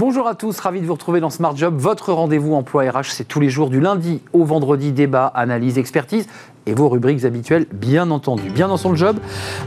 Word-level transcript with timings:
Bonjour 0.00 0.28
à 0.28 0.36
tous, 0.36 0.60
ravi 0.60 0.80
de 0.80 0.86
vous 0.86 0.92
retrouver 0.92 1.18
dans 1.18 1.28
Smart 1.28 1.56
Job. 1.56 1.74
Votre 1.76 2.12
rendez-vous 2.12 2.54
emploi 2.54 2.88
RH, 2.88 3.06
c'est 3.06 3.26
tous 3.26 3.40
les 3.40 3.50
jours 3.50 3.68
du 3.68 3.80
lundi 3.80 4.22
au 4.32 4.44
vendredi, 4.44 4.92
débat, 4.92 5.26
analyse, 5.26 5.76
expertise 5.76 6.28
et 6.68 6.74
vos 6.74 6.88
rubriques 6.88 7.24
habituelles, 7.24 7.66
bien 7.72 8.10
entendu. 8.10 8.50
Bien 8.50 8.68
dans 8.68 8.76
son 8.76 8.94
job, 8.94 9.16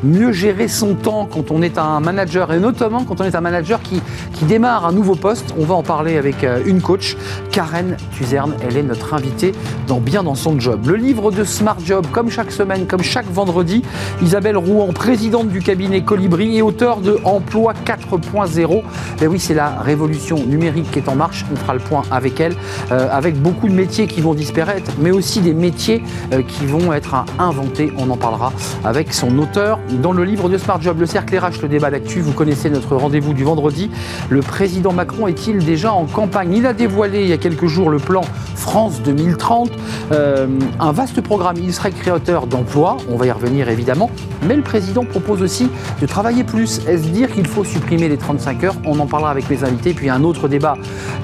mieux 0.04 0.32
gérer 0.32 0.68
son 0.68 0.94
temps 0.94 1.28
quand 1.32 1.52
on 1.52 1.62
est 1.62 1.78
un 1.78 2.00
manager, 2.00 2.54
et 2.54 2.60
notamment 2.60 3.04
quand 3.04 3.22
on 3.22 3.24
est 3.24 3.36
un 3.36 3.42
manager 3.42 3.82
qui, 3.82 4.02
qui 4.34 4.46
démarre 4.46 4.86
un 4.86 4.92
nouveau 4.92 5.16
poste. 5.16 5.54
On 5.58 5.66
va 5.66 5.74
en 5.74 5.84
parler 5.84 6.18
avec 6.18 6.44
euh, 6.44 6.62
une 6.66 6.82
coach, 6.82 7.18
Karen 7.52 7.98
Tuzerne. 8.16 8.54
Elle 8.68 8.78
est 8.78 8.84
notre 8.84 9.14
invitée 9.14 9.54
dans 9.88 10.00
Bien 10.00 10.24
dans 10.24 10.36
son 10.36 10.60
job. 10.60 10.88
Le 10.88 10.96
livre 10.96 11.32
de 11.32 11.44
Smart 11.44 11.78
Job, 11.84 12.06
comme 12.12 12.30
chaque 12.30 12.52
semaine, 12.52 12.86
comme 12.86 13.02
chaque 13.02 13.30
vendredi, 13.32 13.82
Isabelle 14.22 14.58
Rouen, 14.58 14.94
présidente 14.94 15.50
du 15.50 15.60
cabinet 15.60 16.02
Colibri 16.02 16.58
et 16.58 16.62
auteur 16.62 17.02
de 17.02 17.20
Emploi 17.24 17.74
4.0. 17.86 18.82
Et 19.22 19.28
oui, 19.28 19.40
c'est 19.40 19.54
la 19.54 19.82
révolution 19.82 20.38
numérique 20.46 20.92
qui 20.92 21.00
est 21.00 21.10
en 21.10 21.16
marche. 21.16 21.46
On 21.52 21.56
fera 21.56 21.74
le 21.74 21.80
point 21.80 22.04
avec 22.12 22.40
elle, 22.40 22.56
euh, 22.92 23.08
avec 23.12 23.42
beaucoup 23.42 23.68
de 23.68 23.74
métiers 23.74 24.08
qui 24.08 24.22
vont 24.22 24.34
disparaître, 24.34 24.92
mais 25.00 25.12
aussi 25.12 25.42
des 25.42 25.54
métiers 25.54 26.04
euh, 26.34 26.42
qui 26.42 26.66
vont 26.66 26.91
être 26.98 27.14
à 27.14 27.26
inventer. 27.40 27.92
On 27.98 28.10
en 28.10 28.18
parlera 28.18 28.54
avec 28.84 29.14
son 29.14 29.38
auteur 29.38 29.80
dans 30.02 30.12
le 30.12 30.24
livre 30.24 30.50
de 30.50 30.58
Smart 30.58 30.82
Job. 30.82 31.00
Le 31.00 31.06
cercle 31.06 31.38
RH, 31.38 31.62
le 31.62 31.68
débat 31.68 31.92
d'actu. 31.92 32.22
Vous 32.22 32.34
connaissez 32.34 32.70
notre 32.70 32.96
rendez-vous 32.96 33.34
du 33.34 33.44
vendredi. 33.44 33.90
Le 34.30 34.42
président 34.42 34.94
Macron 34.94 35.28
est-il 35.28 35.64
déjà 35.64 35.94
en 35.94 36.06
campagne? 36.06 36.54
Il 36.54 36.66
a 36.66 36.74
dévoilé 36.74 37.22
il 37.22 37.28
y 37.28 37.34
a 37.34 37.38
quelques 37.38 37.68
jours 37.68 37.90
le 37.90 38.00
plan 38.00 38.22
France 38.56 39.02
2030. 39.04 39.72
Euh, 40.12 40.48
un 40.80 40.92
vaste 40.92 41.22
programme. 41.22 41.58
Il 41.58 41.74
serait 41.74 41.92
créateur 41.92 42.48
d'emplois. 42.48 42.98
On 43.10 43.16
va 43.16 43.26
y 43.26 43.32
revenir 43.32 43.70
évidemment. 43.70 44.10
Mais 44.48 44.56
le 44.56 44.62
président 44.62 45.06
propose 45.06 45.42
aussi 45.42 45.70
de 46.02 46.06
travailler 46.06 46.44
plus. 46.44 46.80
Est-ce 46.88 47.08
dire 47.08 47.32
qu'il 47.32 47.48
faut 47.48 47.64
supprimer 47.64 48.10
les 48.10 48.18
35 48.18 48.64
heures? 48.64 48.76
On 48.86 49.00
en 49.00 49.08
parlera 49.08 49.32
avec 49.32 49.50
les 49.50 49.64
invités. 49.64 49.94
Puis 49.94 50.10
un 50.10 50.24
autre 50.24 50.48
débat 50.48 50.76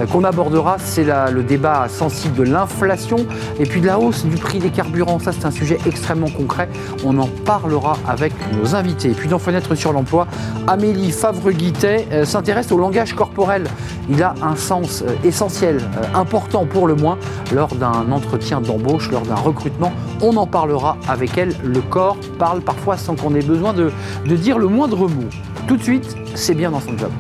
euh, 0.02 0.05
qu'on 0.05 0.23
abordera, 0.23 0.77
c'est 0.80 1.05
le 1.05 1.44
débat 1.44 1.88
sensible 1.89 2.36
de 2.36 2.44
l'inflation 2.44 3.17
et 3.59 3.66
puis 3.66 3.81
de 3.81 3.88
la 3.88 3.99
hausse 3.99 4.25
du 4.25 4.36
prix 4.36 4.59
des 4.59 4.70
carburants. 4.70 5.20
Ça, 5.20 5.31
c'est 5.31 5.45
un 5.45 5.52
sujet 5.58 5.77
extrêmement 5.86 6.30
concret. 6.30 6.69
On 7.03 7.17
en 7.17 7.27
parlera 7.27 7.97
avec 8.08 8.33
nos 8.53 8.75
invités. 8.75 9.09
Et 9.09 9.13
puis 9.13 9.27
dans 9.27 9.39
Fenêtre 9.39 9.75
sur 9.75 9.91
l'emploi, 9.91 10.27
Amélie 10.67 11.11
Favre-Guittet 11.11 12.08
euh, 12.11 12.25
s'intéresse 12.25 12.72
au 12.72 12.77
langage 12.77 13.14
corporel. 13.14 13.64
Il 14.09 14.22
a 14.22 14.36
un 14.41 14.55
sens 14.55 15.02
euh, 15.02 15.16
essentiel, 15.23 15.77
euh, 15.77 16.03
important 16.14 16.66
pour 16.66 16.88
le 16.88 16.95
moins, 16.95 17.17
lors 17.53 17.73
d'un 17.75 18.11
entretien 18.11 18.61
d'embauche, 18.61 19.09
lors 19.11 19.23
d'un 19.23 19.36
recrutement. 19.36 19.91
On 20.22 20.36
en 20.38 20.47
parlera 20.47 20.97
avec 21.08 21.38
elle. 21.38 21.53
Le 21.64 21.81
corps 21.81 22.17
parle 22.38 22.61
parfois 22.61 22.97
sans 22.97 23.16
qu'on 23.16 23.33
ait 23.36 23.42
besoin 23.42 23.73
de, 23.73 23.92
de 24.25 24.36
dire 24.36 24.59
le 24.59 24.67
moindre 24.67 25.08
mot. 25.08 25.30
Tout 25.67 25.77
de 25.77 25.83
suite, 25.83 26.16
c'est 26.36 26.55
bien 26.55 26.71
dans 26.71 26.81
son 26.81 26.97
job. 26.97 27.11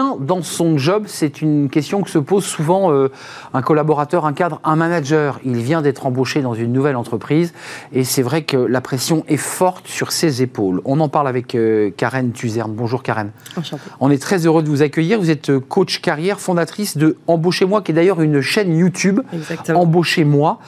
Bien 0.00 0.16
dans 0.18 0.42
son 0.42 0.78
job 0.78 1.04
C'est 1.06 1.42
une 1.42 1.68
question 1.68 2.02
que 2.02 2.10
se 2.10 2.18
pose 2.18 2.44
souvent 2.44 2.90
euh, 2.90 3.10
un 3.52 3.60
collaborateur, 3.60 4.24
un 4.24 4.32
cadre, 4.32 4.60
un 4.64 4.76
manager. 4.76 5.40
Il 5.44 5.58
vient 5.58 5.82
d'être 5.82 6.06
embauché 6.06 6.40
dans 6.40 6.54
une 6.54 6.72
nouvelle 6.72 6.96
entreprise 6.96 7.52
et 7.92 8.04
c'est 8.04 8.22
vrai 8.22 8.42
que 8.42 8.56
la 8.56 8.80
pression 8.80 9.24
est 9.28 9.36
forte 9.36 9.86
sur 9.86 10.12
ses 10.12 10.42
épaules. 10.42 10.80
On 10.86 11.00
en 11.00 11.08
parle 11.08 11.28
avec 11.28 11.54
euh, 11.54 11.90
Karen 11.94 12.32
Tuzerne. 12.32 12.72
Bonjour 12.72 13.02
Karen. 13.02 13.30
On 14.00 14.10
est 14.10 14.22
très 14.22 14.46
heureux 14.46 14.62
de 14.62 14.68
vous 14.68 14.80
accueillir. 14.82 15.20
Vous 15.20 15.30
êtes 15.30 15.50
euh, 15.50 15.60
coach 15.60 16.00
carrière, 16.00 16.40
fondatrice 16.40 16.96
de 16.96 17.18
Embauchez-moi, 17.26 17.82
qui 17.82 17.92
est 17.92 17.94
d'ailleurs 17.94 18.22
une 18.22 18.40
chaîne 18.40 18.74
YouTube. 18.74 19.20
Embauchez-moi. 19.68 20.60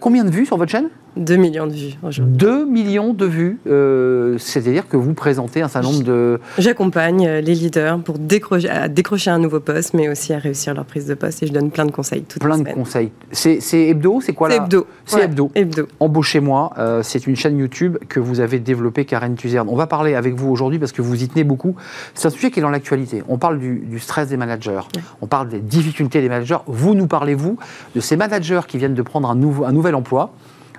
combien 0.00 0.24
de 0.24 0.30
vues 0.30 0.46
sur 0.46 0.56
votre 0.56 0.70
chaîne? 0.70 0.90
2 1.16 1.36
millions 1.36 1.66
de 1.66 1.72
vues 1.72 1.98
aujourd'hui. 2.02 2.36
2 2.36 2.64
millions 2.66 3.12
de 3.12 3.26
vues, 3.26 3.58
euh, 3.66 4.38
c'est-à-dire 4.38 4.88
que 4.88 4.96
vous 4.96 5.14
présentez 5.14 5.62
un 5.62 5.68
certain 5.68 5.88
nombre 5.88 6.04
de... 6.04 6.40
J'accompagne 6.58 7.26
euh, 7.26 7.40
les 7.40 7.54
leaders 7.54 7.98
pour 8.00 8.18
décrocher, 8.18 8.68
à 8.68 8.88
décrocher 8.88 9.30
un 9.30 9.38
nouveau 9.38 9.60
poste, 9.60 9.94
mais 9.94 10.08
aussi 10.08 10.32
à 10.32 10.38
réussir 10.38 10.74
leur 10.74 10.84
prise 10.84 11.06
de 11.06 11.14
poste 11.14 11.42
et 11.42 11.46
je 11.46 11.52
donne 11.52 11.70
plein 11.70 11.84
de 11.84 11.90
conseils 11.90 12.22
toutes 12.22 12.42
Plein 12.42 12.58
de 12.58 12.68
conseils. 12.68 13.10
C'est 13.32 13.60
hebdo 13.72 14.20
C'est 14.20 14.32
quoi 14.32 14.48
là 14.48 14.56
C'est 14.56 14.62
hebdo. 14.62 14.86
C'est 15.04 15.24
hebdo. 15.24 15.50
hebdo. 15.54 15.88
Embauchez-moi, 15.98 16.72
euh, 16.78 17.02
c'est 17.02 17.26
une 17.26 17.36
chaîne 17.36 17.58
YouTube 17.58 17.98
que 18.08 18.20
vous 18.20 18.40
avez 18.40 18.58
développée, 18.58 19.04
Karen 19.04 19.34
Tuzerne. 19.34 19.68
On 19.68 19.76
va 19.76 19.86
parler 19.86 20.14
avec 20.14 20.34
vous 20.34 20.50
aujourd'hui 20.50 20.78
parce 20.78 20.92
que 20.92 21.02
vous 21.02 21.22
y 21.22 21.28
tenez 21.28 21.44
beaucoup. 21.44 21.74
C'est 22.14 22.28
un 22.28 22.30
sujet 22.30 22.50
qui 22.50 22.60
est 22.60 22.62
dans 22.62 22.70
l'actualité. 22.70 23.22
On 23.28 23.38
parle 23.38 23.58
du, 23.58 23.98
stress 23.98 24.28
des 24.28 24.36
managers, 24.36 24.80
on 25.20 25.26
parle 25.26 25.48
des 25.48 25.60
difficultés 25.60 26.20
des 26.20 26.28
managers. 26.28 26.58
Vous 26.66 26.94
nous 26.94 27.06
parlez, 27.06 27.34
vous, 27.34 27.58
de 27.94 28.00
ces 28.00 28.16
managers 28.16 28.60
qui 28.66 28.78
viennent 28.78 28.94
de 28.94 29.02
prendre 29.02 29.30
un, 29.30 29.34
nouveau, 29.34 29.64
un 29.64 29.72
nouvel 29.72 29.94
emploi 29.94 30.32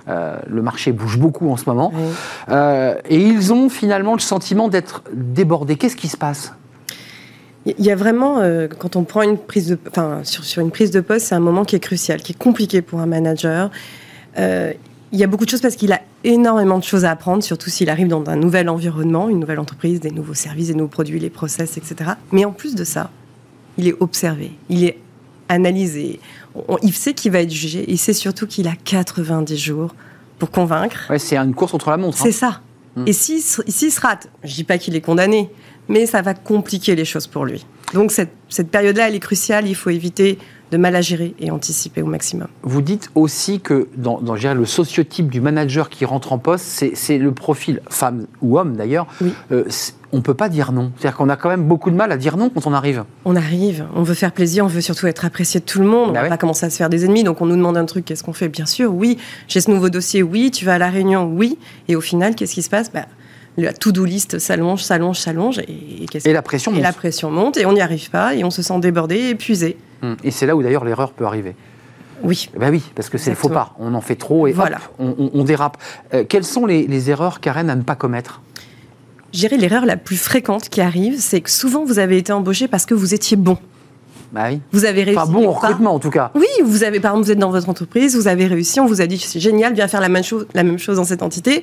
euh, 0.08 0.36
le 0.48 0.62
marché 0.62 0.92
bouge 0.92 1.18
beaucoup 1.18 1.50
en 1.50 1.56
ce 1.56 1.64
moment. 1.66 1.92
Euh, 2.48 2.94
et 3.08 3.20
ils 3.20 3.52
ont 3.52 3.68
finalement 3.68 4.14
le 4.14 4.20
sentiment 4.20 4.68
d'être 4.68 5.02
débordés. 5.12 5.76
Qu'est-ce 5.76 5.96
qui 5.96 6.08
se 6.08 6.16
passe? 6.16 6.52
Il 7.64 7.84
y 7.84 7.92
a 7.92 7.96
vraiment, 7.96 8.40
euh, 8.40 8.66
quand 8.66 8.96
on 8.96 9.04
prend 9.04 9.22
une 9.22 9.38
prise 9.38 9.68
de, 9.68 9.78
enfin, 9.88 10.20
sur, 10.24 10.44
sur 10.44 10.60
une 10.62 10.72
prise 10.72 10.90
de 10.90 11.00
poste, 11.00 11.26
c'est 11.26 11.36
un 11.36 11.40
moment 11.40 11.64
qui 11.64 11.76
est 11.76 11.80
crucial, 11.80 12.20
qui 12.20 12.32
est 12.32 12.38
compliqué 12.38 12.82
pour 12.82 12.98
un 13.00 13.06
manager. 13.06 13.70
il 14.36 15.18
y 15.18 15.22
a 15.22 15.26
beaucoup 15.28 15.44
de 15.44 15.50
choses 15.50 15.60
parce 15.60 15.76
qu'il 15.76 15.92
a 15.92 16.00
énormément 16.24 16.78
de 16.78 16.84
choses 16.84 17.04
à 17.04 17.12
apprendre, 17.12 17.44
surtout 17.44 17.70
s'il 17.70 17.88
arrive 17.88 18.08
dans 18.08 18.28
un 18.28 18.36
nouvel 18.36 18.68
environnement, 18.68 19.28
une 19.28 19.38
nouvelle 19.38 19.60
entreprise, 19.60 20.00
des 20.00 20.10
nouveaux 20.10 20.34
services, 20.34 20.68
des 20.68 20.74
nouveaux 20.74 20.88
produits, 20.88 21.20
les 21.20 21.30
process, 21.30 21.76
etc. 21.76 22.12
Mais 22.32 22.44
en 22.44 22.52
plus 22.52 22.74
de 22.74 22.82
ça, 22.82 23.10
il 23.78 23.86
est 23.86 23.94
observé, 24.00 24.52
il 24.68 24.84
est 24.84 24.98
analysé 25.48 26.18
il 26.82 26.92
sait 26.92 27.14
qu'il 27.14 27.32
va 27.32 27.40
être 27.40 27.50
jugé. 27.50 27.84
Il 27.88 27.98
sait 27.98 28.12
surtout 28.12 28.46
qu'il 28.46 28.68
a 28.68 28.74
90 28.84 29.56
jours 29.56 29.94
pour 30.38 30.50
convaincre. 30.50 31.06
Ouais, 31.10 31.18
c'est 31.18 31.36
une 31.36 31.54
course 31.54 31.72
contre 31.72 31.90
la 31.90 31.96
montre. 31.96 32.18
Hein. 32.18 32.24
C'est 32.24 32.32
ça. 32.32 32.60
Hmm. 32.96 33.04
Et 33.06 33.12
s'il 33.12 33.40
se 33.42 34.00
rate, 34.00 34.28
je 34.44 34.54
dis 34.54 34.64
pas 34.64 34.78
qu'il 34.78 34.94
est 34.96 35.00
condamné, 35.00 35.50
mais 35.88 36.06
ça 36.06 36.20
va 36.22 36.34
compliquer 36.34 36.94
les 36.94 37.04
choses 37.04 37.26
pour 37.26 37.44
lui. 37.44 37.64
Donc 37.94 38.12
cette, 38.12 38.32
cette 38.48 38.70
période-là, 38.70 39.08
elle 39.08 39.14
est 39.14 39.20
cruciale. 39.20 39.66
Il 39.66 39.74
faut 39.74 39.90
éviter 39.90 40.38
de 40.72 40.78
mal 40.78 40.96
à 40.96 41.02
gérer 41.02 41.34
et 41.38 41.50
anticiper 41.50 42.00
au 42.00 42.06
maximum. 42.06 42.48
Vous 42.62 42.80
dites 42.80 43.10
aussi 43.14 43.60
que 43.60 43.88
dans, 43.96 44.20
dans 44.20 44.34
le 44.34 44.64
sociotype 44.64 45.28
du 45.28 45.40
manager 45.40 45.90
qui 45.90 46.06
rentre 46.06 46.32
en 46.32 46.38
poste, 46.38 46.64
c'est 46.94 47.18
le 47.18 47.32
profil, 47.32 47.82
femme 47.90 48.26
ou 48.40 48.58
homme 48.58 48.74
d'ailleurs, 48.74 49.06
euh, 49.52 49.64
on 50.12 50.16
ne 50.16 50.22
peut 50.22 50.34
pas 50.34 50.48
dire 50.48 50.72
non. 50.72 50.90
C'est-à-dire 50.96 51.18
qu'on 51.18 51.28
a 51.28 51.36
quand 51.36 51.50
même 51.50 51.64
beaucoup 51.64 51.90
de 51.90 51.94
mal 51.94 52.10
à 52.10 52.16
dire 52.16 52.38
non 52.38 52.48
quand 52.48 52.66
on 52.66 52.72
arrive. 52.72 53.04
On 53.26 53.36
arrive, 53.36 53.86
on 53.94 54.02
veut 54.02 54.14
faire 54.14 54.32
plaisir, 54.32 54.64
on 54.64 54.68
veut 54.68 54.80
surtout 54.80 55.06
être 55.06 55.26
apprécié 55.26 55.60
de 55.60 55.66
tout 55.66 55.80
le 55.80 55.86
monde, 55.86 56.08
on 56.08 56.08
ne 56.08 56.14
bah 56.14 56.22
va 56.22 56.28
pas 56.30 56.38
commencer 56.38 56.64
à 56.64 56.70
se 56.70 56.76
faire 56.76 56.88
des 56.88 57.04
ennemis, 57.04 57.22
donc 57.22 57.42
on 57.42 57.46
nous 57.46 57.56
demande 57.56 57.76
un 57.76 57.84
truc, 57.84 58.06
qu'est-ce 58.06 58.24
qu'on 58.24 58.32
fait? 58.32 58.48
Bien 58.48 58.66
sûr, 58.66 58.94
oui, 58.94 59.18
j'ai 59.48 59.60
ce 59.60 59.70
nouveau 59.70 59.90
dossier, 59.90 60.22
oui, 60.22 60.50
tu 60.50 60.64
vas 60.64 60.74
à 60.74 60.78
la 60.78 60.88
réunion, 60.88 61.30
oui, 61.30 61.58
et 61.88 61.96
au 61.96 62.00
final, 62.00 62.34
qu'est-ce 62.34 62.54
qui 62.54 62.62
se 62.62 62.70
passe? 62.70 62.90
Bah, 62.90 63.04
la 63.58 63.74
to-do 63.74 64.06
list 64.06 64.38
s'allonge, 64.38 64.82
s'allonge, 64.82 65.18
s'allonge. 65.18 65.58
Et, 65.58 66.06
et, 66.24 66.32
la 66.32 66.40
pression 66.40 66.70
et 66.70 66.76
monte. 66.76 66.82
la 66.84 66.92
pression 66.94 67.30
monte 67.30 67.58
et 67.58 67.66
on 67.66 67.74
n'y 67.74 67.82
arrive 67.82 68.08
pas 68.08 68.34
et 68.34 68.44
on 68.44 68.50
se 68.50 68.62
sent 68.62 68.80
débordé, 68.80 69.28
épuisé. 69.28 69.76
Hum. 70.02 70.16
Et 70.24 70.30
c'est 70.30 70.46
là 70.46 70.56
où 70.56 70.62
d'ailleurs 70.62 70.84
l'erreur 70.84 71.12
peut 71.12 71.24
arriver. 71.24 71.54
Oui. 72.22 72.50
Ben 72.56 72.70
oui, 72.70 72.82
parce 72.94 73.08
que 73.08 73.18
c'est 73.18 73.30
le 73.30 73.36
faux 73.36 73.48
pas. 73.48 73.74
On 73.78 73.94
en 73.94 74.00
fait 74.00 74.14
trop 74.14 74.46
et 74.46 74.52
voilà. 74.52 74.78
on, 74.98 75.44
dérape. 75.44 75.76
Euh, 76.14 76.24
quelles 76.28 76.44
sont 76.44 76.66
les, 76.66 77.10
erreurs, 77.10 77.40
Karen, 77.40 77.68
à 77.68 77.74
ne 77.74 77.82
pas 77.82 77.96
commettre? 77.96 78.40
Gérer 79.32 79.56
l'erreur 79.56 79.86
la 79.86 79.96
plus 79.96 80.16
fréquente 80.16 80.68
qui 80.68 80.80
arrive, 80.80 81.18
c'est 81.18 81.40
que 81.40 81.50
souvent 81.50 81.84
vous 81.84 81.98
avez 81.98 82.18
été 82.18 82.32
embauché 82.32 82.68
parce 82.68 82.86
que 82.86 82.94
vous 82.94 83.14
étiez 83.14 83.36
bon. 83.36 83.58
Bah 84.30 84.44
oui. 84.50 84.60
Vous 84.72 84.84
avez 84.84 85.02
réussi. 85.02 85.18
Enfin, 85.18 85.30
bon 85.30 85.46
au 85.46 85.52
recrutement, 85.52 85.94
en 85.94 85.98
tout 85.98 86.10
cas. 86.10 86.30
Oui, 86.34 86.46
vous 86.64 86.84
avez, 86.84 87.00
par 87.00 87.12
exemple, 87.12 87.26
vous 87.26 87.32
êtes 87.32 87.38
dans 87.38 87.50
votre 87.50 87.68
entreprise, 87.68 88.16
vous 88.16 88.28
avez 88.28 88.46
réussi, 88.46 88.80
on 88.80 88.86
vous 88.86 89.00
a 89.00 89.06
dit 89.06 89.18
c'est 89.18 89.40
génial, 89.40 89.74
viens 89.74 89.88
faire 89.88 90.00
la 90.00 90.08
même, 90.08 90.24
chose, 90.24 90.46
la 90.54 90.62
même 90.62 90.78
chose 90.78 90.96
dans 90.96 91.04
cette 91.04 91.22
entité, 91.22 91.62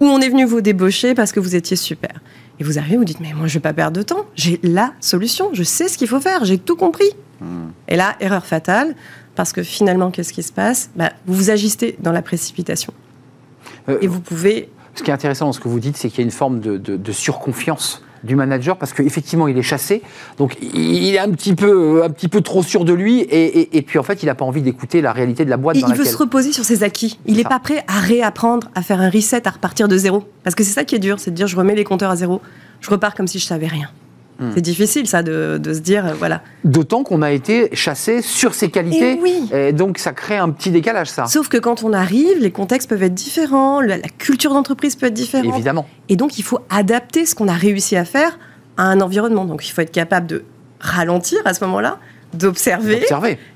ou 0.00 0.06
on 0.06 0.20
est 0.20 0.28
venu 0.28 0.44
vous 0.44 0.60
débaucher 0.60 1.14
parce 1.14 1.32
que 1.32 1.40
vous 1.40 1.56
étiez 1.56 1.76
super. 1.76 2.10
Et 2.58 2.64
vous 2.64 2.78
arrivez, 2.78 2.96
vous 2.96 3.04
dites, 3.04 3.20
mais 3.20 3.32
moi, 3.34 3.46
je 3.46 3.52
ne 3.52 3.54
vais 3.54 3.60
pas 3.60 3.74
perdre 3.74 3.98
de 3.98 4.02
temps. 4.02 4.24
J'ai 4.34 4.60
la 4.62 4.92
solution. 5.00 5.50
Je 5.52 5.62
sais 5.62 5.88
ce 5.88 5.98
qu'il 5.98 6.08
faut 6.08 6.20
faire. 6.20 6.44
J'ai 6.44 6.56
tout 6.56 6.76
compris. 6.76 7.10
Et 7.88 7.96
là, 7.96 8.16
erreur 8.20 8.46
fatale, 8.46 8.94
parce 9.34 9.52
que 9.52 9.62
finalement, 9.62 10.10
qu'est-ce 10.10 10.32
qui 10.32 10.42
se 10.42 10.52
passe? 10.52 10.90
Bah, 10.96 11.12
Vous 11.26 11.34
vous 11.34 11.50
agissez 11.50 11.96
dans 12.00 12.12
la 12.12 12.22
précipitation. 12.22 12.92
Euh, 13.88 13.98
et 14.00 14.06
vous 14.06 14.20
pouvez... 14.20 14.70
Ce 14.94 15.02
qui 15.02 15.10
est 15.10 15.14
intéressant 15.14 15.46
dans 15.46 15.52
ce 15.52 15.60
que 15.60 15.68
vous 15.68 15.80
dites, 15.80 15.96
c'est 15.96 16.08
qu'il 16.08 16.20
y 16.20 16.22
a 16.22 16.24
une 16.24 16.30
forme 16.30 16.60
de 16.60 17.12
surconfiance 17.12 18.02
du 18.26 18.36
manager 18.36 18.76
parce 18.76 18.92
qu'effectivement 18.92 19.48
il 19.48 19.56
est 19.56 19.62
chassé, 19.62 20.02
donc 20.36 20.56
il 20.60 21.14
est 21.14 21.18
un 21.18 21.30
petit 21.30 21.54
peu, 21.54 22.02
un 22.04 22.10
petit 22.10 22.28
peu 22.28 22.42
trop 22.42 22.62
sûr 22.62 22.84
de 22.84 22.92
lui 22.92 23.20
et, 23.20 23.82
puis 23.82 23.98
en 23.98 24.02
fait 24.02 24.22
il 24.22 24.26
n'a 24.26 24.34
pas 24.34 24.44
envie 24.44 24.62
d'écouter 24.62 25.00
la 25.00 25.12
réalité 25.12 25.44
de 25.44 25.50
la 25.50 25.56
boîte. 25.56 25.76
il 25.76 25.94
veut 25.94 26.04
se 26.04 26.16
reposer 26.16 26.52
sur 26.52 26.64
ses 26.64 26.82
acquis. 26.82 27.18
Il 27.26 27.36
n'est 27.36 27.44
pas 27.44 27.60
prêt 27.60 27.84
à 27.86 28.00
réapprendre, 28.00 28.68
à 28.74 28.82
faire 28.82 29.00
un 29.00 29.10
reset, 29.10 29.46
à 29.46 29.50
repartir 29.50 29.88
de 29.88 29.96
zéro. 29.96 30.24
Parce 30.42 30.54
que 30.54 30.64
c'est 30.64 30.72
ça 30.72 30.84
qui 30.84 30.94
est 30.94 30.98
dur, 30.98 31.18
c'est 31.18 31.30
de 31.30 31.36
dire 31.36 31.46
je 31.46 31.56
remets 31.56 31.74
les 31.74 31.84
compteurs 31.84 32.10
à 32.10 32.16
zéro, 32.16 32.42
je 32.80 32.90
repars 32.90 33.14
comme 33.14 33.26
si 33.26 33.38
je 33.38 33.46
savais 33.46 33.68
rien. 33.68 33.88
Hmm. 34.38 34.50
C'est 34.54 34.60
difficile, 34.60 35.06
ça, 35.06 35.22
de, 35.22 35.60
se 35.64 35.80
dire, 35.80 36.06
euh, 36.06 36.14
voilà. 36.14 36.42
D'autant 36.64 37.02
qu'on 37.02 37.22
a 37.22 37.32
été 37.32 37.70
chassé 37.72 38.20
sur 38.20 38.54
ses 38.54 38.70
qualités. 38.70 39.12
Et 39.12 39.20
oui. 39.20 39.48
Et 39.52 39.72
donc, 39.72 39.98
ça 39.98 40.12
crée 40.12 40.36
un 40.36 40.50
petit 40.50 40.70
décalage, 40.70 41.08
ça. 41.08 41.26
Sauf 41.26 41.48
que 41.48 41.56
quand 41.56 41.84
on 41.84 41.92
arrive, 41.92 42.38
les 42.40 42.50
contextes 42.50 42.88
peuvent 42.88 43.02
être 43.02 43.14
différents, 43.14 43.80
la, 43.80 43.98
culture 43.98 44.52
d'entreprise 44.52 44.94
peut 44.96 45.06
être 45.06 45.14
différente. 45.14 45.54
Évidemment. 45.54 45.88
Et 46.08 46.16
donc, 46.16 46.38
il 46.38 46.42
faut 46.42 46.60
adapter 46.68 47.24
ce 47.24 47.34
qu'on 47.34 47.48
a 47.48 47.54
réussi 47.54 47.96
à 47.96 48.04
faire 48.04 48.38
à 48.76 48.84
un 48.84 49.00
environnement. 49.00 49.46
Donc, 49.46 49.66
il 49.66 49.72
faut 49.72 49.80
être 49.80 49.92
capable 49.92 50.26
de 50.26 50.44
ralentir 50.80 51.38
à 51.44 51.54
ce 51.54 51.64
moment-là, 51.64 51.98
d'observer. 52.36 53.06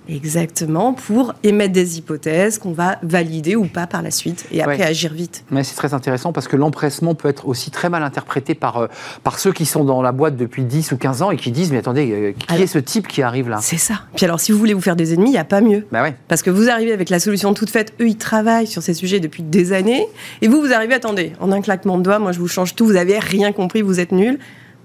Exactement, 0.08 0.92
pour 0.92 1.34
émettre 1.44 1.72
des 1.72 1.98
hypothèses 1.98 2.58
qu'on 2.58 2.72
va 2.72 2.98
valider 3.02 3.54
ou 3.54 3.64
pas 3.66 3.86
par 3.86 4.02
la 4.02 4.10
suite 4.10 4.44
et 4.50 4.60
après 4.60 4.78
Ouais. 4.78 4.82
agir 4.84 5.12
vite. 5.12 5.44
Mais 5.50 5.62
c'est 5.64 5.74
très 5.76 5.94
intéressant 5.94 6.32
parce 6.32 6.48
que 6.48 6.56
l'empressement 6.56 7.14
peut 7.14 7.28
être 7.28 7.46
aussi 7.46 7.70
très 7.70 7.88
mal 7.88 8.02
interprété 8.02 8.54
par, 8.54 8.76
euh, 8.78 8.86
par 9.22 9.38
ceux 9.38 9.52
qui 9.52 9.66
sont 9.66 9.84
dans 9.84 10.02
la 10.02 10.10
boîte 10.12 10.36
depuis 10.36 10.64
10 10.64 10.90
ou 10.92 10.96
15 10.96 11.22
ans 11.22 11.30
et 11.30 11.36
qui 11.36 11.50
disent 11.52 11.70
Mais 11.70 11.78
attendez, 11.78 12.10
euh, 12.10 12.32
qui 12.32 12.46
Alors- 12.48 12.62
est 12.62 12.66
ce 12.66 12.78
type 12.78 13.06
qui 13.06 13.22
arrive 13.22 13.48
là? 13.48 13.58
C'est 13.62 13.76
ça. 13.78 13.94
Puis 14.16 14.24
alors, 14.26 14.40
si 14.40 14.50
vous 14.52 14.58
voulez 14.58 14.74
vous 14.74 14.80
faire 14.80 14.96
des 14.96 15.14
ennemis, 15.14 15.28
il 15.30 15.32
n'y 15.32 15.38
a 15.38 15.44
pas 15.44 15.60
mieux. 15.60 15.86
Bah 15.92 16.02
ouais. 16.02 16.14
Parce 16.28 16.42
que 16.42 16.50
vous 16.50 16.68
arrivez 16.68 16.92
avec 16.92 17.08
la 17.08 17.20
solution 17.20 17.54
toute 17.54 17.70
faite, 17.70 17.92
eux 18.00 18.08
ils 18.08 18.16
travaillent 18.16 18.66
sur 18.66 18.82
ces 18.82 18.94
sujets 18.94 19.20
depuis 19.20 19.42
des 19.44 19.72
années, 19.72 20.06
et 20.42 20.48
vous 20.48 20.60
vous 20.60 20.72
arrivez, 20.72 20.94
attendez, 20.94 21.32
en 21.40 21.52
un 21.52 21.60
claquement 21.60 21.98
de 21.98 22.02
doigts, 22.02 22.18
moi 22.18 22.32
je 22.32 22.38
vous 22.40 22.48
change 22.48 22.74
tout, 22.74 22.84
vous 22.86 22.96
avez 22.96 23.18
rien 23.18 23.52
compris, 23.52 23.82
vous 23.82 24.00
êtes 24.00 24.12
nuls, 24.12 24.38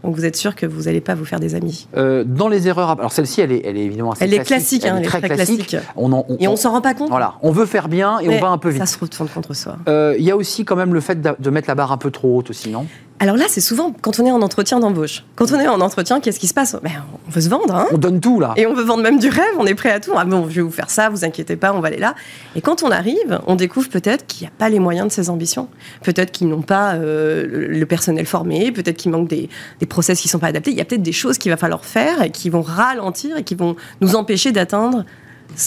donc 0.06 0.16
vous 0.16 0.26
êtes 0.26 0.36
sûr 0.36 0.56
que 0.56 0.66
vous 0.66 0.84
n'allez 0.84 1.02
pas 1.02 1.16
vous 1.16 1.26
faire 1.26 1.40
des 1.40 1.56
amis. 1.56 1.88
Euh, 1.98 2.24
dans 2.26 2.48
les 2.48 2.68
erreurs, 2.68 2.92
alors 2.92 3.12
celle-ci, 3.12 3.42
elle 3.42 3.52
est, 3.52 3.62
elle 3.66 3.78
est 3.78 3.86
évidemment 3.86 4.12
assez 4.12 4.24
Elle 4.24 4.34
est 4.34 4.44
classique, 4.44 4.86
hein, 4.86 4.96
elle 4.98 5.04
est 5.04 5.08
très 5.08 5.20
très 5.20 5.30
classique. 5.36 5.68
classique. 5.68 5.90
On 5.96 6.12
en- 6.14 6.26
on- 6.30 6.38
Et 6.40 6.48
on 6.48 6.56
s'en 6.56 6.72
rend 6.72 6.82
pas 6.82 6.94
compte. 6.94 7.10
Voilà, 7.10 7.36
on 7.42 7.52
veut 7.52 7.66
faire 7.66 7.88
bien 7.90 8.20
et 8.20 8.28
mais 8.28 8.38
on 8.38 8.42
va 8.42 8.48
un 8.50 8.58
peu 8.58 8.70
vite. 8.70 8.80
Ça 8.80 8.86
se 8.86 8.98
retourne 9.00 9.28
contre 9.30 9.54
soi. 9.54 9.78
Euh, 9.88 10.16
Il 10.18 10.24
y 10.24 10.32
a 10.32 10.36
aussi 10.38 10.66
quand 10.66 10.76
même 10.76 10.94
le 10.94 11.00
fait 11.02 11.22
de, 11.22 11.30
de 11.38 11.50
mettre 11.50 11.68
la 11.68 11.76
barre 11.76 11.92
un 11.92 11.98
peu 11.98 12.12
trop 12.12 12.38
haute 12.38 12.50
aussi, 12.50 12.70
non? 12.70 12.86
Alors 13.20 13.38
là, 13.38 13.46
c'est 13.48 13.62
souvent 13.62 13.94
quand 14.02 14.20
on 14.20 14.26
est 14.26 14.32
en 14.32 14.42
entretien 14.42 14.80
d'embauche. 14.80 15.24
Quand 15.36 15.50
on 15.52 15.60
est 15.60 15.68
en 15.68 15.80
entretien, 15.80 16.20
qu'est-ce 16.20 16.40
qui 16.40 16.48
se 16.48 16.54
passe? 16.54 16.76
Ben, 16.84 16.92
On 17.28 17.32
veut 17.32 17.42
se 17.42 17.48
vendre, 17.48 17.74
hein 17.74 17.88
On 17.94 17.98
donne 17.98 18.20
tout 18.20 18.42
là. 18.42 18.54
Et 18.58 18.68
on 18.68 18.74
veut 18.74 18.84
vendre 18.84 19.04
même 19.04 19.20
du 19.20 19.30
rêve, 19.30 19.54
on 19.58 19.66
est 19.66 19.74
prêt 19.74 19.92
à 19.92 20.02
tout. 20.02 20.12
Ah 20.18 20.26
bon, 20.26 20.50
je 20.50 20.56
vais 20.56 20.62
vous 20.62 20.72
faire 20.72 20.90
ça, 20.90 21.10
vous 21.10 21.24
inquiétez 21.24 21.56
pas, 21.56 21.74
on 21.74 21.80
va 21.80 21.88
aller 21.88 21.98
là. 21.98 22.14
Et 22.58 22.62
quand 22.62 22.84
on 22.84 22.92
arrive, 22.92 23.40
on 23.48 23.56
découvre 23.56 23.88
peut-être 23.88 24.26
qu'il 24.28 24.46
n'y 24.46 24.48
a 24.48 24.52
pas 24.58 24.68
les 24.68 24.80
moyens 24.80 25.08
de 25.08 25.14
ses 25.14 25.30
ambitions. 25.30 25.70
Peut-être 26.04 26.32
qu'ils 26.32 26.50
n'ont 26.50 26.62
pas 26.62 26.96
euh, 26.96 27.46
le 27.48 27.86
personnel 27.86 28.26
formé, 28.26 28.74
peut-être 28.74 28.98
qu'il 28.98 29.12
manque 29.12 29.30
des, 29.30 29.50
des 29.80 29.86
process 29.86 30.20
qui 30.20 30.28
ne 30.28 30.32
sont 30.32 30.40
pas 30.40 30.48
adaptés. 30.48 30.72
Il 30.72 30.78
y 30.78 30.82
a 30.82 30.86
peut-être 30.86 31.04
des 31.04 31.14
choses 31.14 31.38
qu'il 31.38 31.52
va 31.52 31.58
falloir 31.58 31.86
faire 31.86 32.22
et 32.22 32.32
qui 32.32 32.50
vont 32.50 32.62
ralentir 32.62 33.38
et 33.38 33.44
qui 33.44 33.56
vont 33.56 33.78
nous 34.02 34.16
empêcher 34.16 34.52
d'atteindre 34.52 35.06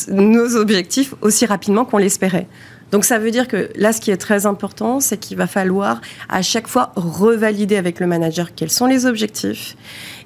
nos 0.09 0.57
objectifs 0.57 1.15
aussi 1.23 1.47
rapidement 1.47 1.85
qu'on 1.85 1.99
l'espérait. 1.99 2.47
Donc 2.91 3.05
ça 3.05 3.19
veut 3.19 3.31
dire 3.31 3.49
que 3.49 3.71
là, 3.77 3.93
ce 3.93 4.01
qui 4.01 4.11
est 4.11 4.17
très 4.17 4.47
important, 4.47 5.01
c'est 5.01 5.19
qu'il 5.19 5.37
va 5.37 5.47
falloir 5.47 6.01
à 6.29 6.43
chaque 6.43 6.69
fois 6.69 6.93
revalider 6.97 7.77
avec 7.77 8.01
le 8.01 8.07
manager 8.07 8.55
quels 8.55 8.71
sont 8.71 8.87
les 8.87 9.07
objectifs 9.07 9.77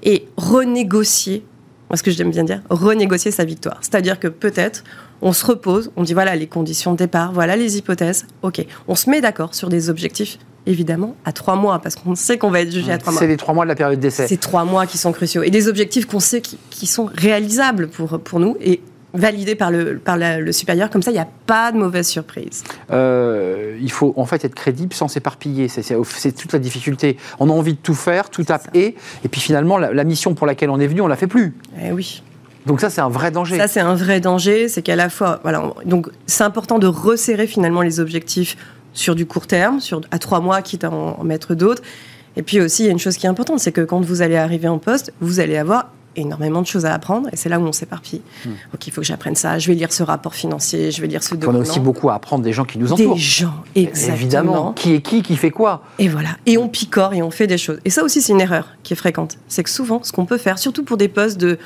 et 0.03 0.29
renégocier, 0.37 1.45
moi 1.91 1.97
ce 1.97 2.03
que 2.03 2.11
j'aime 2.11 2.31
bien 2.31 2.45
dire, 2.45 2.63
renégocier 2.71 3.31
sa 3.31 3.45
victoire. 3.45 3.79
C'est-à-dire 3.81 4.21
que 4.21 4.29
peut-être 4.29 4.85
on 5.21 5.33
se 5.33 5.45
repose, 5.45 5.91
on 5.97 6.03
dit 6.03 6.15
voilà 6.15 6.37
les 6.37 6.47
conditions 6.47 6.93
de 6.93 6.99
départ, 6.99 7.33
voilà 7.33 7.57
les 7.57 7.79
hypothèses, 7.79 8.27
ok, 8.43 8.65
on 8.89 8.95
se 8.95 9.11
met 9.11 9.21
d'accord 9.21 9.55
sur 9.55 9.69
des 9.69 9.89
objectifs, 9.91 10.39
évidemment, 10.67 11.17
à 11.25 11.33
trois 11.33 11.57
mois, 11.57 11.81
parce 11.81 11.97
qu'on 11.97 12.15
sait 12.15 12.39
qu'on 12.39 12.51
va 12.51 12.61
être 12.61 12.73
jugé 12.73 12.93
à 12.93 12.99
trois 12.99 13.13
mois. 13.13 13.21
C'est 13.21 13.29
les 13.29 13.37
trois 13.37 13.55
mois 13.55 13.65
de 13.65 13.69
la 13.69 13.75
période 13.75 14.01
d'essai. 14.01 14.27
C'est 14.29 14.41
trois 14.41 14.65
mois 14.65 14.87
qui 14.87 14.99
sont 14.99 15.13
cruciaux. 15.13 15.43
Et 15.43 15.51
des 15.51 15.69
objectifs 15.69 16.07
qu'on 16.07 16.21
sait 16.21 16.41
qui, 16.41 16.59
qui 16.71 16.87
sont 16.87 17.09
réalisables 17.13 17.89
pour, 17.89 18.21
pour 18.21 18.41
nous 18.41 18.57
et 18.61 18.81
validés 19.15 19.55
par 19.55 19.71
le, 19.71 19.99
par 19.99 20.17
la- 20.17 20.39
le 20.41 20.53
supérieur. 20.53 20.91
Comme 20.91 21.03
ça, 21.03 21.11
il 21.11 21.15
n'y 21.15 21.21
a 21.21 21.29
pas 21.47 21.71
de 21.73 21.77
mauvaise 21.79 22.07
surprise. 22.09 22.65
Euh, 22.91 23.77
il 23.81 23.91
faut 23.91 24.15
en 24.17 24.25
fait 24.27 24.45
être 24.45 24.55
crédible 24.55 24.95
sans 24.95 25.09
s'éparpiller. 25.09 25.69
C'est- 25.69 26.33
toute 26.37 26.53
la 26.53 26.59
difficulté. 26.59 27.17
On 27.41 27.51
a 27.51 27.53
envie 27.53 27.75
de 27.75 27.79
tout 27.79 27.95
faire, 27.95 28.31
tout 28.31 28.45
taper, 28.45 28.97
et 29.25 29.29
puis 29.29 29.41
finalement, 29.41 29.79
la, 29.79 29.93
la 29.93 30.05
mission 30.05 30.35
pour 30.35 30.47
laquelle 30.47 30.71
on 30.71 30.81
est 30.81 30.87
venu, 30.87 31.01
on 31.01 31.07
la 31.09 31.17
fait 31.17 31.27
plus. 31.27 31.55
Eh 31.83 31.93
oui. 31.93 32.23
Donc 32.67 32.81
ça, 32.81 32.91
c'est 32.91 33.01
un 33.01 33.09
vrai 33.09 33.31
danger. 33.31 33.59
Ça, 33.59 33.67
c'est 33.69 33.81
un 33.81 33.95
vrai 33.95 34.21
danger. 34.21 34.69
C'est 34.69 34.83
qu'à 34.83 34.97
la 34.97 35.09
fois, 35.11 35.41
voilà, 35.43 35.63
on- 35.65 35.75
donc 35.85 36.09
c'est 36.27 36.45
important 36.45 36.79
de 36.79 36.87
resserrer 36.87 37.47
finalement 37.47 37.83
les 37.83 37.99
objectifs 38.01 38.57
sur 38.95 39.15
du 39.15 39.27
court 39.27 39.47
terme, 39.47 39.81
sur, 39.81 40.01
à 40.11 40.19
trois 40.19 40.41
mois, 40.41 40.63
quitte 40.63 40.85
à 40.85 40.91
en, 40.91 41.17
en 41.19 41.25
mettre 41.25 41.55
d'autres. 41.55 41.83
Et 42.37 42.43
puis 42.43 42.61
aussi, 42.61 42.85
il 42.85 42.87
y 42.87 42.89
a 42.89 42.93
une 42.93 42.99
chose 42.99 43.17
qui 43.17 43.27
est 43.27 43.29
importante, 43.29 43.59
c'est 43.61 43.73
que 43.73 43.81
quand 43.83 44.01
vous 44.01 44.23
allez 44.23 44.37
arriver 44.37 44.69
en 44.69 44.79
poste, 44.79 45.13
vous 45.21 45.41
allez 45.41 45.57
avoir 45.57 45.91
énormément 46.17 46.61
de 46.63 46.67
choses 46.67 46.87
à 46.87 46.95
apprendre, 46.95 47.29
et 47.33 47.37
c'est 47.37 47.49
là 47.49 47.59
où 47.59 47.63
on 47.63 47.73
s'éparpille. 47.73 48.23
Ok, 48.75 48.87
il 48.87 48.93
faut 48.93 49.01
que 49.01 49.07
j'apprenne 49.07 49.35
ça. 49.35 49.59
Je 49.59 49.69
vais 49.69 49.75
lire 49.75 49.93
ce 49.93 50.03
rapport 50.03 50.35
financier, 50.35 50.91
je 50.91 51.01
vais 51.01 51.07
lire 51.07 51.23
ce 51.23 51.35
on 51.35 51.39
document. 51.39 51.59
a 51.59 51.63
aussi 51.63 51.81
beaucoup 51.81 52.11
à 52.11 52.15
apprendre 52.15 52.43
des 52.45 52.53
gens 52.53 52.65
qui 52.65 52.79
nous 52.79 52.87
des 52.87 52.93
entourent. 53.05 53.17
gens, 53.17 53.55
exactement. 53.75 54.15
Évidemment. 54.17 54.73
Qui 54.73 54.95
est 54.95 55.01
qui, 55.01 55.23
qui 55.23 55.37
fait 55.37 55.51
quoi? 55.51 55.83
Et 55.99 56.09
voilà. 56.09 56.31
Et 56.47 56.59
on 56.59 56.69
picore 56.69 57.15
et 57.15 57.23
on 57.23 57.31
fait 57.31 57.47
des 57.47 57.59
choses. 57.59 57.79
Et 57.85 57.91
ça 57.91 58.03
aussi, 58.05 58.21
c'est 58.23 58.33
une 58.33 58.41
erreur 58.41 58.69
qui 58.83 58.93
est 58.93 58.97
fréquente. 58.97 59.37
C'est 59.49 59.63
que 59.63 59.71
souvent, 59.71 60.01
ce 60.03 60.13
qu'on 60.13 60.27
peut 60.27 60.39
faire, 60.39 60.59
surtout 60.59 60.85
pour 60.85 60.97
des 60.97 61.09
postes 61.09 61.39
de 61.39 61.59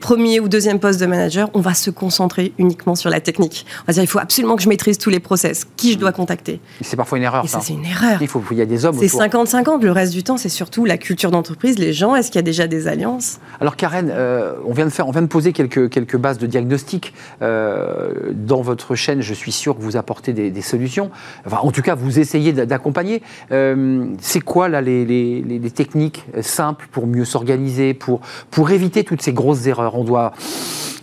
premier 0.00 0.40
ou 0.40 0.48
deuxième 0.48 0.78
poste 0.78 1.00
de 1.00 1.06
manager, 1.06 1.50
on 1.54 1.60
va 1.60 1.74
se 1.74 1.90
concentrer 1.90 2.52
uniquement 2.58 2.94
sur 2.94 3.10
la 3.10 3.20
technique. 3.20 3.66
On 3.82 3.84
va 3.86 3.92
dire, 3.92 4.02
il 4.02 4.06
faut 4.06 4.18
absolument 4.18 4.56
que 4.56 4.62
je 4.62 4.68
maîtrise 4.68 4.98
tous 4.98 5.10
les 5.10 5.20
process. 5.20 5.66
Qui 5.76 5.92
je 5.92 5.98
dois 5.98 6.12
contacter 6.12 6.60
C'est 6.82 6.96
parfois 6.96 7.18
une 7.18 7.24
erreur. 7.24 7.44
Et 7.44 7.48
ça, 7.48 7.60
c'est 7.60 7.72
une 7.72 7.84
erreur. 7.84 8.18
Il 8.20 8.28
faut, 8.28 8.42
il 8.50 8.56
y 8.58 8.62
a 8.62 8.66
des 8.66 8.84
hommes 8.84 8.96
C'est 8.98 9.06
autour. 9.14 9.44
50-50. 9.44 9.82
Le 9.82 9.92
reste 9.92 10.12
du 10.12 10.22
temps, 10.22 10.36
c'est 10.36 10.48
surtout 10.48 10.84
la 10.84 10.98
culture 10.98 11.30
d'entreprise, 11.30 11.78
les 11.78 11.92
gens. 11.92 12.14
Est-ce 12.14 12.28
qu'il 12.30 12.38
y 12.38 12.40
a 12.40 12.42
déjà 12.42 12.66
des 12.66 12.88
alliances? 12.88 13.38
Alors 13.60 13.76
Karen, 13.76 14.10
euh, 14.12 14.54
on 14.66 14.72
vient 14.72 14.84
de 14.84 14.90
faire, 14.90 15.08
on 15.08 15.12
vient 15.12 15.22
de 15.22 15.26
poser 15.26 15.52
quelques 15.52 15.88
quelques 15.90 16.16
bases 16.16 16.38
de 16.38 16.46
diagnostic 16.46 17.12
Euh, 17.42 18.32
dans 18.34 18.60
votre 18.60 18.94
chaîne. 18.94 19.20
Je 19.22 19.34
suis 19.34 19.52
sûr 19.52 19.76
que 19.76 19.82
vous 19.82 19.96
apportez 19.96 20.32
des, 20.32 20.50
des 20.50 20.60
solutions. 20.62 21.10
Enfin, 21.46 21.58
en 21.62 21.70
tout 21.70 21.82
cas, 21.82 21.94
vous 21.94 22.18
essayez 22.18 22.52
d'a- 22.52 22.66
d'accompagner. 22.66 23.22
Euh, 23.52 24.06
c'est 24.20 24.40
quoi 24.40 24.68
là 24.68 24.80
les, 24.80 25.04
les- 25.04 25.42
les- 25.42 25.58
les 25.58 25.70
techniques 25.70 26.24
simples 26.42 26.88
pour 26.92 27.06
mieux 27.06 27.24
s'organiser, 27.24 27.94
pour 27.94 28.20
pour 28.50 28.70
éviter 28.70 29.04
toutes 29.04 29.22
ces 29.22 29.32
grosses 29.32 29.66
erreurs? 29.66 29.85
On 29.94 30.04
doit 30.04 30.32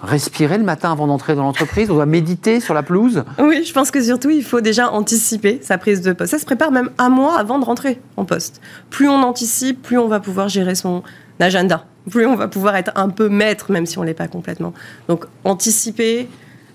respirer 0.02 0.58
le 0.58 0.64
matin 0.64 0.92
avant 0.92 1.08
d'entrer 1.08 1.36
dans 1.36 1.44
l'entreprise. 1.44 1.90
On 1.90 1.96
doit 1.96 2.06
méditer 2.06 2.60
sur 2.60 2.74
la 2.74 2.84
pelouse. 2.84 3.24
Oui, 3.40 3.64
je 3.64 3.74
pense 3.74 3.90
que 3.90 4.04
surtout, 4.04 4.30
il 4.30 4.44
faut 4.44 4.62
déjà 4.62 4.92
anticiper 4.92 5.60
sa 5.64 5.78
prise 5.78 6.02
de 6.02 6.12
poste. 6.12 6.32
Ça 6.32 6.40
se 6.40 6.46
prépare 6.46 6.72
même 6.72 6.90
un 6.98 7.10
mois 7.10 7.40
avant 7.40 7.58
de 7.58 7.66
rentrer 7.66 8.00
en 8.18 8.26
poste. 8.26 8.62
Plus 8.90 9.08
on 9.08 9.24
anticipe, 9.24 9.82
plus 9.82 9.98
on 9.98 10.08
va 10.08 10.20
pouvoir 10.20 10.50
gérer 10.50 10.76
son 10.76 11.04
agenda. 11.40 11.86
Plus 12.10 12.26
on 12.26 12.36
va 12.36 12.48
pouvoir 12.48 12.76
être 12.76 12.92
un 12.96 13.10
peu 13.10 13.30
maître, 13.30 13.72
même 13.72 13.86
si 13.86 13.98
on 13.98 14.02
ne 14.02 14.08
l'est 14.08 14.14
pas 14.14 14.28
complètement. 14.28 14.74
Donc, 15.08 15.26
anticiper, 15.46 16.28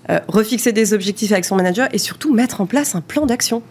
euh, 0.09 0.19
refixer 0.27 0.71
des 0.71 0.93
objectifs 0.93 1.31
avec 1.31 1.45
son 1.45 1.55
manager 1.55 1.87
et 1.93 1.99
surtout 1.99 2.33
mettre 2.33 2.61
en 2.61 2.65
place 2.65 2.95
un 2.95 3.01
plan 3.01 3.27
d'action. 3.27 3.61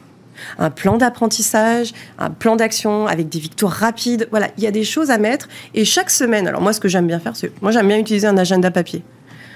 Un 0.58 0.70
plan 0.70 0.96
d'apprentissage, 0.96 1.92
un 2.18 2.30
plan 2.30 2.56
d'action 2.56 3.06
avec 3.06 3.28
des 3.28 3.38
victoires 3.38 3.72
rapides. 3.72 4.28
Voilà, 4.30 4.48
il 4.56 4.64
y 4.64 4.66
a 4.66 4.70
des 4.70 4.84
choses 4.84 5.10
à 5.10 5.18
mettre. 5.18 5.48
Et 5.74 5.84
chaque 5.84 6.10
semaine, 6.10 6.46
alors 6.48 6.60
moi, 6.60 6.72
ce 6.72 6.80
que 6.80 6.88
j'aime 6.88 7.06
bien 7.06 7.18
faire, 7.20 7.36
c'est. 7.36 7.50
Moi, 7.62 7.70
j'aime 7.72 7.88
bien 7.88 7.98
utiliser 7.98 8.26
un 8.26 8.36
agenda 8.38 8.70
papier. 8.70 9.02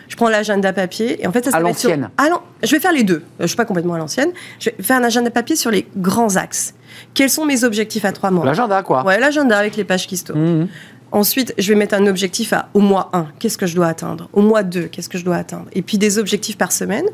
Je 0.08 0.16
prends 0.16 0.28
l'agenda 0.28 0.72
papier 0.74 1.22
et 1.22 1.26
en 1.26 1.32
fait, 1.32 1.44
ça, 1.44 1.52
ça 1.52 1.56
À 1.56 1.60
sur- 1.60 1.68
l'ancienne. 1.68 2.10
l'an- 2.28 2.42
Je 2.62 2.70
vais 2.70 2.80
faire 2.80 2.92
les 2.92 3.02
deux. 3.02 3.22
Euh, 3.40 3.42
Je 3.42 3.46
suis 3.46 3.56
pas 3.56 3.64
complètement 3.64 3.94
à 3.94 3.98
l'ancienne. 3.98 4.30
Je 4.60 4.68
vais 4.70 4.82
faire 4.82 4.98
un 4.98 5.04
agenda 5.04 5.30
papier 5.30 5.56
sur 5.56 5.70
les 5.70 5.86
grands 5.96 6.36
axes. 6.36 6.74
Quels 7.14 7.30
sont 7.30 7.46
mes 7.46 7.64
objectifs 7.64 8.04
à 8.04 8.12
trois 8.12 8.30
mois? 8.30 8.44
L'agenda, 8.44 8.82
quoi. 8.82 9.04
Ouais, 9.06 9.18
l'agenda 9.18 9.56
avec 9.56 9.74
les 9.76 9.84
pages 9.84 10.06
qui 10.06 10.16
se 10.18 10.24
tournent. 10.24 10.58
Mhm. 10.60 10.68
Ensuite, 11.12 11.54
je 11.58 11.68
vais 11.72 11.78
mettre 11.78 11.94
un 11.94 12.06
objectif 12.06 12.52
à 12.52 12.68
au 12.74 12.80
mois 12.80 13.10
1, 13.12 13.26
qu'est-ce 13.38 13.58
que 13.58 13.66
je 13.66 13.74
dois 13.74 13.86
atteindre? 13.86 14.28
Au 14.32 14.40
mois 14.42 14.62
2, 14.62 14.84
qu'est-ce 14.84 15.08
que 15.10 15.18
je 15.18 15.24
dois 15.24 15.36
atteindre? 15.36 15.66
Et 15.74 15.82
puis 15.82 15.98
des 15.98 16.18
objectifs 16.18 16.56
par 16.58 16.72
semaine. 16.72 17.04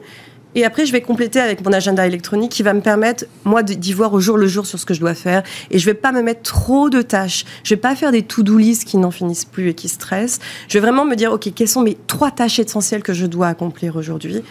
Et 0.54 0.64
après, 0.64 0.86
je 0.86 0.92
vais 0.92 1.00
compléter 1.00 1.40
avec 1.40 1.64
mon 1.64 1.72
agenda 1.72 2.06
électronique 2.06 2.50
qui 2.50 2.62
va 2.62 2.72
me 2.72 2.80
permettre, 2.80 3.26
moi, 3.44 3.62
d'y 3.62 3.92
voir 3.92 4.12
au 4.14 4.20
jour 4.20 4.36
le 4.36 4.46
jour 4.46 4.66
sur 4.66 4.78
ce 4.78 4.86
que 4.86 4.94
je 4.94 5.00
dois 5.00 5.14
faire. 5.14 5.42
Et 5.70 5.78
je 5.78 5.84
vais 5.84 5.94
pas 5.94 6.10
me 6.10 6.22
mettre 6.22 6.42
trop 6.42 6.90
de 6.90 7.02
tâches. 7.02 7.44
Je 7.64 7.74
vais 7.74 7.80
pas 7.80 7.94
faire 7.94 8.12
des 8.12 8.22
to-do 8.22 8.56
lists 8.56 8.84
qui 8.84 8.96
n'en 8.96 9.10
finissent 9.10 9.44
plus 9.44 9.68
et 9.68 9.74
qui 9.74 9.88
stressent. 9.88 10.40
Je 10.68 10.74
vais 10.74 10.80
vraiment 10.80 11.04
me 11.04 11.14
dire, 11.16 11.32
OK, 11.32 11.52
quelles 11.54 11.68
sont 11.68 11.82
mes 11.82 11.96
trois 12.06 12.30
tâches 12.30 12.58
essentielles 12.58 13.02
que 13.02 13.12
je 13.12 13.26
dois 13.26 13.48
accomplir 13.48 13.96
aujourd'hui? 13.96 14.42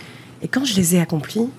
Et 0.42 0.48
quand 0.48 0.66
je 0.66 0.76
les 0.76 0.96
ai 0.96 1.00
accomplies, 1.00 1.50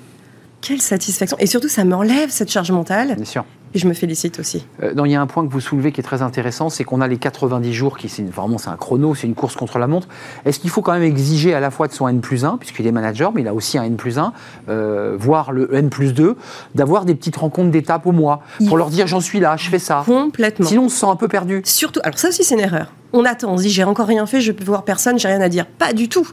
quelle 0.60 0.80
satisfaction 0.80 1.36
Et 1.40 1.46
surtout, 1.46 1.68
ça 1.68 1.84
m'enlève 1.84 2.30
cette 2.30 2.50
charge 2.50 2.70
mentale. 2.70 3.16
Bien 3.16 3.24
sûr. 3.24 3.44
Et 3.74 3.78
je 3.78 3.86
me 3.86 3.92
félicite 3.94 4.38
aussi. 4.40 4.64
Euh, 4.82 4.94
non, 4.94 5.04
il 5.04 5.12
y 5.12 5.14
a 5.14 5.20
un 5.20 5.26
point 5.26 5.46
que 5.46 5.52
vous 5.52 5.60
soulevez 5.60 5.92
qui 5.92 6.00
est 6.00 6.04
très 6.04 6.22
intéressant, 6.22 6.70
c'est 6.70 6.84
qu'on 6.84 7.00
a 7.00 7.06
les 7.08 7.18
90 7.18 7.72
jours, 7.72 7.98
qui 7.98 8.08
c'est 8.08 8.22
vraiment 8.22 8.56
c'est 8.58 8.70
un 8.70 8.76
chrono, 8.76 9.14
c'est 9.14 9.26
une 9.26 9.34
course 9.34 9.56
contre 9.56 9.78
la 9.78 9.86
montre. 9.86 10.08
Est-ce 10.46 10.58
qu'il 10.58 10.70
faut 10.70 10.80
quand 10.82 10.92
même 10.92 11.02
exiger 11.02 11.54
à 11.54 11.60
la 11.60 11.70
fois 11.70 11.86
de 11.88 11.92
son 11.92 12.08
N 12.08 12.20
plus 12.20 12.44
1, 12.44 12.56
puisqu'il 12.58 12.86
est 12.86 12.92
manager, 12.92 13.32
mais 13.34 13.42
il 13.42 13.48
a 13.48 13.54
aussi 13.54 13.76
un 13.78 13.84
N 13.84 13.96
plus 13.96 14.18
1, 14.18 14.32
euh, 14.68 15.16
voire 15.18 15.52
le 15.52 15.74
N 15.74 15.90
plus 15.90 16.14
2, 16.14 16.36
d'avoir 16.74 17.04
des 17.04 17.14
petites 17.14 17.36
rencontres 17.36 17.70
d'étapes 17.70 18.06
au 18.06 18.12
mois, 18.12 18.42
Il- 18.60 18.68
pour 18.68 18.76
leur 18.78 18.88
dire 18.90 19.06
j'en 19.06 19.20
suis 19.20 19.40
là, 19.40 19.56
je 19.56 19.68
fais 19.68 19.78
ça. 19.78 20.02
Complètement. 20.06 20.66
Sinon 20.66 20.84
on 20.84 20.88
se 20.88 20.96
sent 20.96 21.06
un 21.06 21.16
peu 21.16 21.28
perdu. 21.28 21.60
Surtout, 21.64 22.00
alors 22.04 22.18
ça 22.18 22.28
aussi 22.28 22.44
c'est 22.44 22.54
une 22.54 22.60
erreur. 22.60 22.92
On 23.12 23.24
attend, 23.24 23.52
on 23.52 23.56
se 23.58 23.62
dit 23.62 23.70
j'ai 23.70 23.84
encore 23.84 24.06
rien 24.06 24.24
fait, 24.26 24.40
je 24.40 24.52
peux 24.52 24.64
voir 24.64 24.84
personne, 24.84 25.18
j'ai 25.18 25.28
rien 25.28 25.40
à 25.40 25.48
dire. 25.48 25.66
Pas 25.66 25.92
du 25.92 26.08
tout. 26.08 26.28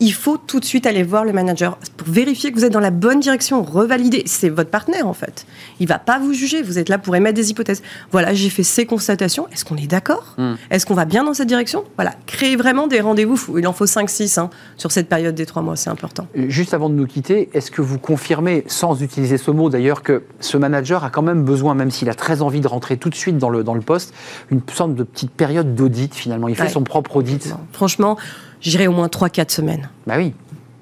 Il 0.00 0.12
faut 0.12 0.36
tout 0.36 0.60
de 0.60 0.64
suite 0.64 0.86
aller 0.86 1.02
voir 1.02 1.24
le 1.24 1.32
manager 1.32 1.78
pour 1.96 2.08
vérifier 2.08 2.52
que 2.52 2.58
vous 2.58 2.64
êtes 2.64 2.72
dans 2.72 2.80
la 2.80 2.90
bonne 2.90 3.20
direction, 3.20 3.62
revalider. 3.62 4.22
C'est 4.26 4.50
votre 4.50 4.68
partenaire 4.70 5.06
en 5.06 5.14
fait. 5.14 5.46
Il 5.80 5.88
va 5.88 5.98
pas 5.98 6.18
vous 6.18 6.34
juger, 6.34 6.62
vous 6.62 6.78
êtes 6.78 6.88
là 6.90 6.98
pour 6.98 7.16
émettre 7.16 7.34
des 7.36 7.50
hypothèses. 7.50 7.82
Voilà, 8.12 8.34
j'ai 8.34 8.50
fait 8.50 8.62
ces 8.62 8.84
constatations, 8.84 9.48
est-ce 9.52 9.64
qu'on 9.64 9.76
est 9.76 9.86
d'accord 9.86 10.34
Hmm. 10.38 10.54
Est-ce 10.70 10.84
qu'on 10.84 10.94
va 10.94 11.06
bien 11.06 11.24
dans 11.24 11.32
cette 11.32 11.48
direction 11.48 11.84
Voilà, 11.96 12.12
créer 12.26 12.56
vraiment 12.56 12.86
des 12.88 13.00
rendez-vous 13.00 13.36
fous. 13.36 13.58
Il 13.58 13.66
en 13.66 13.72
faut 13.72 13.86
5-6 13.86 14.38
hein, 14.38 14.50
sur 14.76 14.92
cette 14.92 15.08
période 15.08 15.34
des 15.34 15.46
trois 15.46 15.62
mois, 15.62 15.76
c'est 15.76 15.88
important. 15.88 16.26
Euh, 16.36 16.46
Juste 16.48 16.74
avant 16.74 16.90
de 16.90 16.94
nous 16.94 17.06
quitter, 17.06 17.48
est-ce 17.54 17.70
que 17.70 17.80
vous 17.80 17.98
confirmez, 17.98 18.64
sans 18.66 19.00
utiliser 19.02 19.38
ce 19.38 19.50
mot 19.50 19.70
d'ailleurs, 19.70 20.02
que 20.02 20.24
ce 20.40 20.56
manager 20.58 21.04
a 21.04 21.10
quand 21.10 21.22
même 21.22 21.42
besoin, 21.44 21.74
même 21.74 21.90
s'il 21.90 22.10
a 22.10 22.14
très 22.14 22.42
envie 22.42 22.60
de 22.60 22.68
rentrer 22.68 22.96
tout 22.98 23.08
de 23.08 23.14
suite 23.14 23.38
dans 23.38 23.48
le, 23.50 23.64
dans 23.64 23.74
le 23.74 23.80
poste, 23.80 24.12
une 24.50 24.60
sorte 24.74 24.94
de 24.94 25.02
petite 25.04 25.30
période 25.30 25.74
d'audit 25.74 26.14
finalement? 26.14 26.48
Il 26.48 26.54
fait 26.56 26.64
Ouais. 26.64 26.68
son 26.68 26.82
propre 26.82 27.16
audit. 27.16 27.54
Franchement, 27.72 28.16
j'irai 28.60 28.86
au 28.86 28.92
moins 28.92 29.08
3-4 29.08 29.50
semaines. 29.50 29.88
Bah 30.06 30.14
oui. 30.18 30.34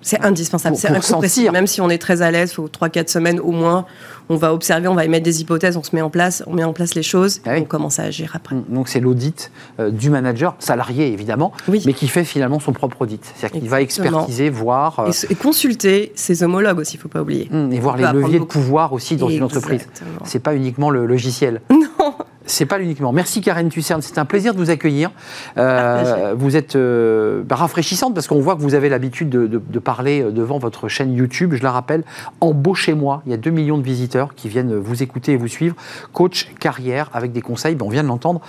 C'est 0.04 0.22
indispensable, 0.22 0.76
c'est 0.76 0.88
incompressible. 0.88 1.50
Même 1.52 1.66
si 1.66 1.80
on 1.80 1.88
est 1.88 1.98
très 1.98 2.20
à 2.20 2.30
l'aise, 2.30 2.50
il 2.50 2.56
faut 2.56 2.68
3-4 2.68 3.08
semaines 3.08 3.40
au 3.40 3.52
moins. 3.52 3.86
On 4.28 4.36
va 4.36 4.52
observer, 4.52 4.86
on 4.86 4.94
va 4.94 5.06
émettre 5.06 5.24
des 5.24 5.40
hypothèses, 5.40 5.78
on 5.78 5.82
se 5.82 5.94
met 5.96 6.02
en 6.02 6.10
place, 6.10 6.42
on 6.46 6.52
met 6.52 6.64
en 6.64 6.74
place 6.74 6.94
les 6.94 7.02
choses, 7.02 7.40
ah 7.46 7.52
on 7.56 7.64
commence 7.64 7.98
à 7.98 8.04
agir 8.04 8.32
après. 8.34 8.54
Mm. 8.54 8.64
Donc 8.68 8.88
c'est 8.88 9.00
l'audit 9.00 9.50
euh, 9.80 9.90
du 9.90 10.10
manager, 10.10 10.56
salarié 10.58 11.12
évidemment, 11.12 11.52
mais 11.68 11.92
qui 11.92 12.08
fait 12.08 12.24
finalement 12.24 12.60
son 12.60 12.72
propre 12.72 13.02
audit. 13.02 13.22
C'est-à-dire 13.34 13.60
qu'il 13.60 13.68
va 13.68 13.80
expertiser, 13.80 14.50
voir... 14.50 15.00
Euh, 15.00 15.10
et, 15.28 15.34
consulter 15.34 16.12
ses 16.14 16.42
homologues 16.42 16.78
aussi, 16.78 16.94
il 16.94 16.98
ne 16.98 17.02
faut 17.02 17.08
pas 17.08 17.22
oublier. 17.22 17.48
Mm, 17.50 17.72
et 17.72 17.80
voir 17.80 17.96
les 17.96 18.04
leviers 18.04 18.40
de 18.40 18.44
pouvoir 18.44 18.92
aussi 18.92 19.16
dans 19.16 19.28
une 19.28 19.42
entreprise. 19.42 19.88
C'est 20.24 20.42
pas 20.42 20.54
uniquement 20.54 20.90
le 20.90 21.06
logiciel. 21.06 21.60
Non 21.70 22.14
c'est 22.46 22.66
pas 22.66 22.78
l'uniquement. 22.78 23.12
Merci 23.12 23.40
Karen 23.40 23.68
Tucerne, 23.68 24.02
c'est 24.02 24.18
un 24.18 24.24
plaisir 24.24 24.52
de 24.52 24.58
vous 24.58 24.70
accueillir. 24.70 25.10
Euh, 25.56 26.34
vous 26.36 26.56
êtes 26.56 26.76
euh, 26.76 27.42
bah, 27.42 27.56
rafraîchissante 27.56 28.14
parce 28.14 28.26
qu'on 28.26 28.40
voit 28.40 28.54
que 28.56 28.60
vous 28.60 28.74
avez 28.74 28.88
l'habitude 28.88 29.28
de, 29.30 29.78
parler 29.78 30.22
euh, 30.22 30.30
devant 30.30 30.58
votre 30.58 30.88
chaîne 30.88 31.12
YouTube. 31.12 31.54
Je 31.54 31.62
la 31.62 31.70
rappelle, 31.70 32.04
embauchez-moi. 32.40 33.22
Il 33.26 33.32
y 33.32 33.34
a 33.34 33.38
2 33.38 33.50
millions 33.50 33.78
de 33.78 33.82
visiteurs 33.82 34.34
qui 34.34 34.48
viennent 34.48 34.74
vous 34.74 35.02
écouter 35.02 35.32
et 35.32 35.36
vous 35.36 35.48
suivre. 35.48 35.74
Coach 36.12 36.52
carrière 36.60 37.10
avec 37.12 37.32
des 37.32 37.40
conseils, 37.40 37.74
ben, 37.74 37.86
on 37.86 37.88
vient 37.88 38.02
de 38.02 38.08
l'entendre, 38.08 38.40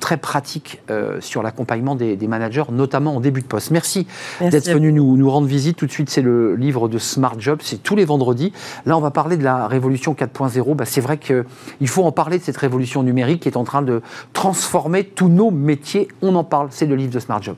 très 0.00 0.16
pratiques 0.16 0.80
sur 1.20 1.42
l'accompagnement 1.42 1.94
des, 1.94 2.16
managers, 2.26 2.64
notamment 2.70 3.16
en 3.16 3.20
début 3.20 3.42
de 3.42 3.46
poste. 3.46 3.70
Merci, 3.70 4.06
d'être 4.40 4.70
venu 4.70 4.92
nous, 4.92 5.16
nous, 5.16 5.30
rendre 5.30 5.46
visite. 5.46 5.76
Tout 5.76 5.86
de 5.86 5.92
suite, 5.92 6.10
c'est 6.10 6.22
le 6.22 6.56
livre 6.56 6.88
de 6.88 6.98
Smart 6.98 7.34
Job, 7.38 7.60
c'est 7.62 7.82
tous 7.82 7.96
les 7.96 8.04
vendredis. 8.04 8.52
Là, 8.86 8.96
on 8.96 9.00
va 9.00 9.10
parler 9.10 9.36
de 9.36 9.44
la 9.44 9.66
révolution 9.66 10.14
4.0. 10.14 10.74
Ben, 10.74 10.84
c'est 10.84 11.00
vrai 11.00 11.18
qu'il 11.18 11.88
faut 11.88 12.04
en 12.04 12.12
parler 12.12 12.38
de 12.38 12.42
cette 12.42 12.56
révolution 12.56 13.02
numérique 13.02 13.41
qui 13.42 13.48
est 13.48 13.56
en 13.56 13.64
train 13.64 13.82
de 13.82 14.00
transformer 14.32 15.04
tous 15.04 15.28
nos 15.28 15.50
métiers. 15.50 16.08
On 16.22 16.34
en 16.36 16.44
parle, 16.44 16.68
c'est 16.70 16.86
le 16.86 16.94
livre 16.94 17.12
de 17.12 17.18
Smart 17.18 17.42
Job. 17.42 17.56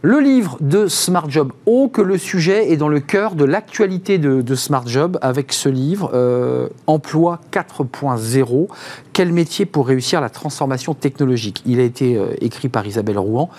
Le 0.00 0.20
livre 0.20 0.58
de 0.60 0.86
Smart 0.86 1.28
Job. 1.28 1.52
Oh, 1.66 1.90
que 1.92 2.00
le 2.00 2.18
sujet 2.18 2.70
est 2.70 2.76
dans 2.76 2.88
le 2.88 3.00
cœur 3.00 3.34
de 3.34 3.44
l'actualité 3.44 4.16
de, 4.16 4.54
Smart 4.54 4.86
Job 4.86 5.18
avec 5.22 5.52
ce 5.52 5.68
livre, 5.68 6.12
euh, 6.14 6.68
Emploi 6.86 7.40
4.0. 7.52 8.68
Quel 9.18 9.32
métier 9.32 9.66
pour 9.66 9.88
réussir 9.88 10.20
la 10.20 10.30
transformation 10.30 10.94
technologique 10.94 11.64
Il 11.66 11.80
a 11.80 11.82
été 11.82 12.14
euh, 12.14 12.28
écrit 12.40 12.68
par 12.68 12.86
Isabelle 12.86 13.18
Rouen. 13.18 13.50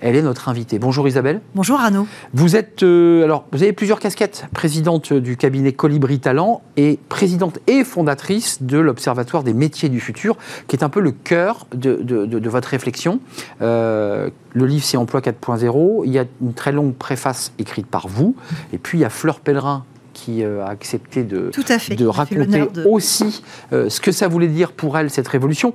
Elle 0.00 0.14
est 0.14 0.22
notre 0.22 0.48
invitée. 0.48 0.78
Bonjour 0.78 1.08
Isabelle. 1.08 1.40
Bonjour 1.56 1.80
Arnaud. 1.80 2.06
Vous 2.34 2.54
êtes, 2.54 2.84
euh, 2.84 3.24
alors, 3.24 3.44
vous 3.50 3.64
avez 3.64 3.72
plusieurs 3.72 3.98
casquettes. 3.98 4.46
Présidente 4.54 5.12
du 5.12 5.36
cabinet 5.36 5.72
Colibri 5.72 6.20
Talent 6.20 6.62
et 6.76 7.00
présidente 7.08 7.58
et 7.66 7.82
fondatrice 7.82 8.62
de 8.62 8.78
l'Observatoire 8.78 9.42
des 9.42 9.54
métiers 9.54 9.88
du 9.88 9.98
futur, 9.98 10.36
qui 10.68 10.76
est 10.76 10.84
un 10.84 10.88
peu 10.88 11.00
le 11.00 11.10
cœur 11.10 11.66
de, 11.74 12.48
votre 12.48 12.68
réflexion. 12.68 13.18
le 13.58 14.30
livre, 14.54 14.84
c'est 14.84 14.98
Emploi 14.98 15.20
4.0 15.20 16.02
il 16.04 16.12
y 16.12 16.20
a 16.20 16.26
une 16.40 16.54
très 16.54 16.70
longue 16.70 16.94
préface 16.94 17.52
écrite 17.58 17.88
par 17.88 18.06
vous, 18.06 18.36
et 18.72 18.78
puis 18.78 18.98
il 18.98 19.00
y 19.00 19.04
a 19.04 19.10
Fleur 19.10 19.40
Pellerin 19.40 19.84
qui 20.18 20.42
euh, 20.42 20.64
a 20.64 20.70
accepté 20.70 21.22
de, 21.22 21.50
de 21.96 22.06
raconter 22.06 22.64
aussi 22.86 23.42
euh, 23.72 23.88
ce 23.88 24.00
que 24.00 24.10
ça 24.10 24.26
voulait 24.26 24.48
dire 24.48 24.72
pour 24.72 24.98
elle, 24.98 25.10
cette 25.10 25.28
révolution. 25.28 25.74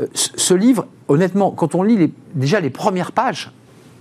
Euh, 0.00 0.06
ce 0.14 0.54
livre, 0.54 0.86
honnêtement, 1.06 1.52
quand 1.52 1.76
on 1.76 1.82
lit 1.82 2.12
déjà 2.34 2.58
les 2.60 2.70
premières 2.70 3.12
pages, 3.12 3.52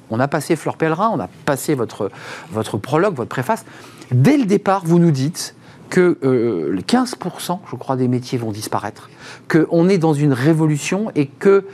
on 0.10 0.20
a 0.20 0.28
passé 0.28 0.56
Fleur 0.56 0.78
Pellerin, 0.78 1.12
on 1.14 1.20
a 1.20 1.30
passé 1.46 1.76
votre, 1.76 2.10
votre 2.52 2.78
prologue, 2.78 3.16
votre 3.16 3.30
préface. 3.30 3.66
Dès 4.12 4.38
le 4.38 4.46
départ, 4.46 4.84
vous 4.84 5.00
nous 5.00 5.12
dites 5.12 5.56
que 5.90 6.18
15%, 6.88 7.60
je 7.70 7.76
crois, 7.76 7.96
des 7.96 8.08
métiers 8.08 8.40
vont 8.40 8.52
disparaître, 8.52 9.10
qu'on 9.48 9.90
est 9.90 10.00
dans 10.00 10.14
une 10.14 10.34
révolution 10.34 11.12
et 11.14 11.28
que 11.28 11.66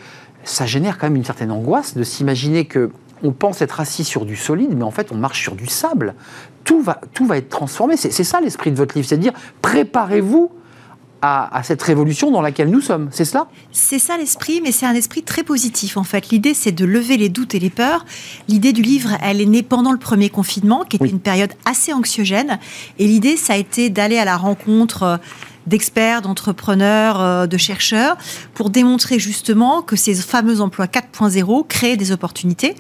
ça 0.44 0.66
génère 0.66 0.98
quand 0.98 1.08
même 1.08 1.16
une 1.16 1.26
certaine 1.26 1.52
angoisse 1.52 1.96
de 1.96 2.04
s'imaginer 2.04 2.66
que 2.66 2.92
on 3.24 3.32
pense 3.32 3.62
être 3.62 3.80
assis 3.80 4.04
sur 4.04 4.26
du 4.26 4.36
solide, 4.36 4.72
mais 4.76 4.84
en 4.84 4.92
fait, 4.92 5.12
on 5.12 5.16
marche 5.16 5.42
sur 5.42 5.56
du 5.56 5.68
sable. 5.68 6.16
Tout 6.64 6.82
va, 6.82 7.02
tout 7.14 7.26
va 7.26 7.38
être 7.38 7.50
transformé. 7.50 7.98
C'est 7.98 8.24
ça 8.24 8.42
l'esprit 8.42 8.72
de 8.72 8.78
votre 8.78 8.96
livre, 8.96 9.08
c'est 9.08 9.18
de 9.18 9.22
dire 9.22 9.34
préparez-vous 9.62 10.52
à, 11.22 11.62
cette 11.64 11.82
révolution 11.82 12.32
dans 12.32 12.42
laquelle 12.42 12.70
nous 12.70 12.82
sommes. 12.82 13.10
C'est 13.12 13.26
cela? 13.26 13.48
C'est 13.72 14.00
ça 14.00 14.18
l'esprit, 14.18 14.62
mais 14.64 14.72
c'est 14.72 14.86
un 14.86 14.94
esprit 14.94 15.24
très 15.24 15.44
positif 15.44 15.98
en 15.98 16.04
fait. 16.04 16.30
L'idée, 16.30 16.54
c'est 16.54 16.72
de 16.72 16.86
lever 16.86 17.18
les 17.18 17.30
doutes 17.30 17.56
et 17.56 17.60
les 17.60 17.70
peurs. 17.70 18.06
L'idée 18.48 18.74
du 18.74 18.82
livre, 18.82 19.12
elle 19.22 19.42
est 19.42 19.46
née 19.46 19.64
pendant 19.64 19.92
le 19.92 19.98
premier 19.98 20.30
confinement, 20.30 20.86
qui 20.86 20.96
était 20.96 21.10
une 21.10 21.20
période 21.20 21.52
assez 21.66 21.94
anxiogène. 21.94 22.60
Et 23.00 23.08
l'idée, 23.08 23.36
ça 23.36 23.54
a 23.54 23.58
été 23.58 23.90
d'aller 23.90 24.18
à 24.18 24.26
la 24.26 24.38
rencontre 24.38 25.04
euh, 25.04 25.18
d'experts, 25.70 26.22
d'entrepreneurs, 26.22 27.22
euh, 27.22 27.48
de 27.48 27.58
chercheurs, 27.58 28.18
pour 28.54 28.70
démontrer 28.70 29.20
justement 29.20 29.82
que 29.82 29.96
ces 29.96 30.16
fameux 30.16 30.60
emplois 30.60 30.88
4.0 30.88 31.68
créent 31.68 31.98
des 31.98 32.12
opportunités 32.12 32.76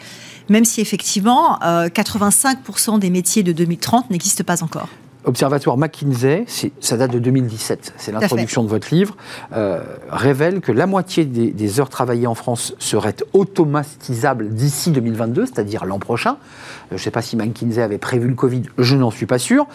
même 0.49 0.65
si 0.65 0.81
effectivement 0.81 1.59
85% 1.61 2.95
euh, 2.95 2.97
des 2.97 3.09
métiers 3.09 3.43
de 3.43 3.51
2030 3.51 4.09
n'existent 4.09 4.43
pas 4.43 4.63
encore. 4.63 4.89
Observatoire 5.25 5.77
McKinsey, 5.77 6.45
ça 6.79 6.95
date 6.95 7.11
de 7.11 7.19
2017, 7.19 7.93
c'est 7.97 8.13
l'introduction 8.13 8.63
de 8.63 8.69
votre 8.69 8.93
livre, 8.93 9.17
euh, 9.53 9.83
révèle 10.09 10.61
que 10.61 10.71
la 10.71 10.87
moitié 10.87 11.25
des, 11.25 11.79
heures 11.79 11.89
travaillées 11.89 12.25
en 12.25 12.35
France 12.35 12.73
seraient 12.79 13.17
automatisables 13.33 14.49
d'ici 14.49 14.91
2022, 14.91 15.45
c'est-à-dire 15.45 15.83
l'an 15.83 15.99
prochain. 15.99 16.31
Euh, 16.31 16.35
je 16.91 16.93
ne 16.95 16.99
sais 16.99 17.11
pas 17.11 17.21
si 17.21 17.35
McKinsey 17.35 17.81
avait 17.81 17.97
prévu 17.97 18.29
le 18.29 18.35
Covid, 18.35 18.63
je 18.77 18.95
n'en 18.95 19.11
suis 19.11 19.25
pas 19.25 19.39
sûr, 19.39 19.67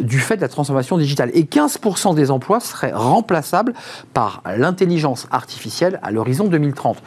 du 0.00 0.18
fait 0.18 0.36
de 0.36 0.40
la 0.40 0.48
transformation 0.48 0.96
digitale. 0.96 1.30
Et 1.34 1.44
15% 1.44 2.14
des 2.14 2.30
emplois 2.30 2.60
seraient 2.60 2.92
remplaçables 2.92 3.74
par 4.14 4.42
l'intelligence 4.56 5.26
artificielle 5.30 6.00
à 6.02 6.10
l'horizon 6.10 6.46
2030. 6.48 7.02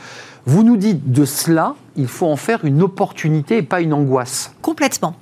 Vous 0.45 0.63
nous 0.63 0.77
dites 0.77 1.11
de 1.11 1.25
cela, 1.25 1.75
il 1.95 2.07
faut 2.07 2.27
en 2.27 2.35
faire 2.35 2.65
une 2.65 2.81
opportunité 2.81 3.57
et 3.57 3.61
pas 3.61 3.81
une 3.81 3.93
angoisse. 3.93 4.53
Complètement. 4.61 5.15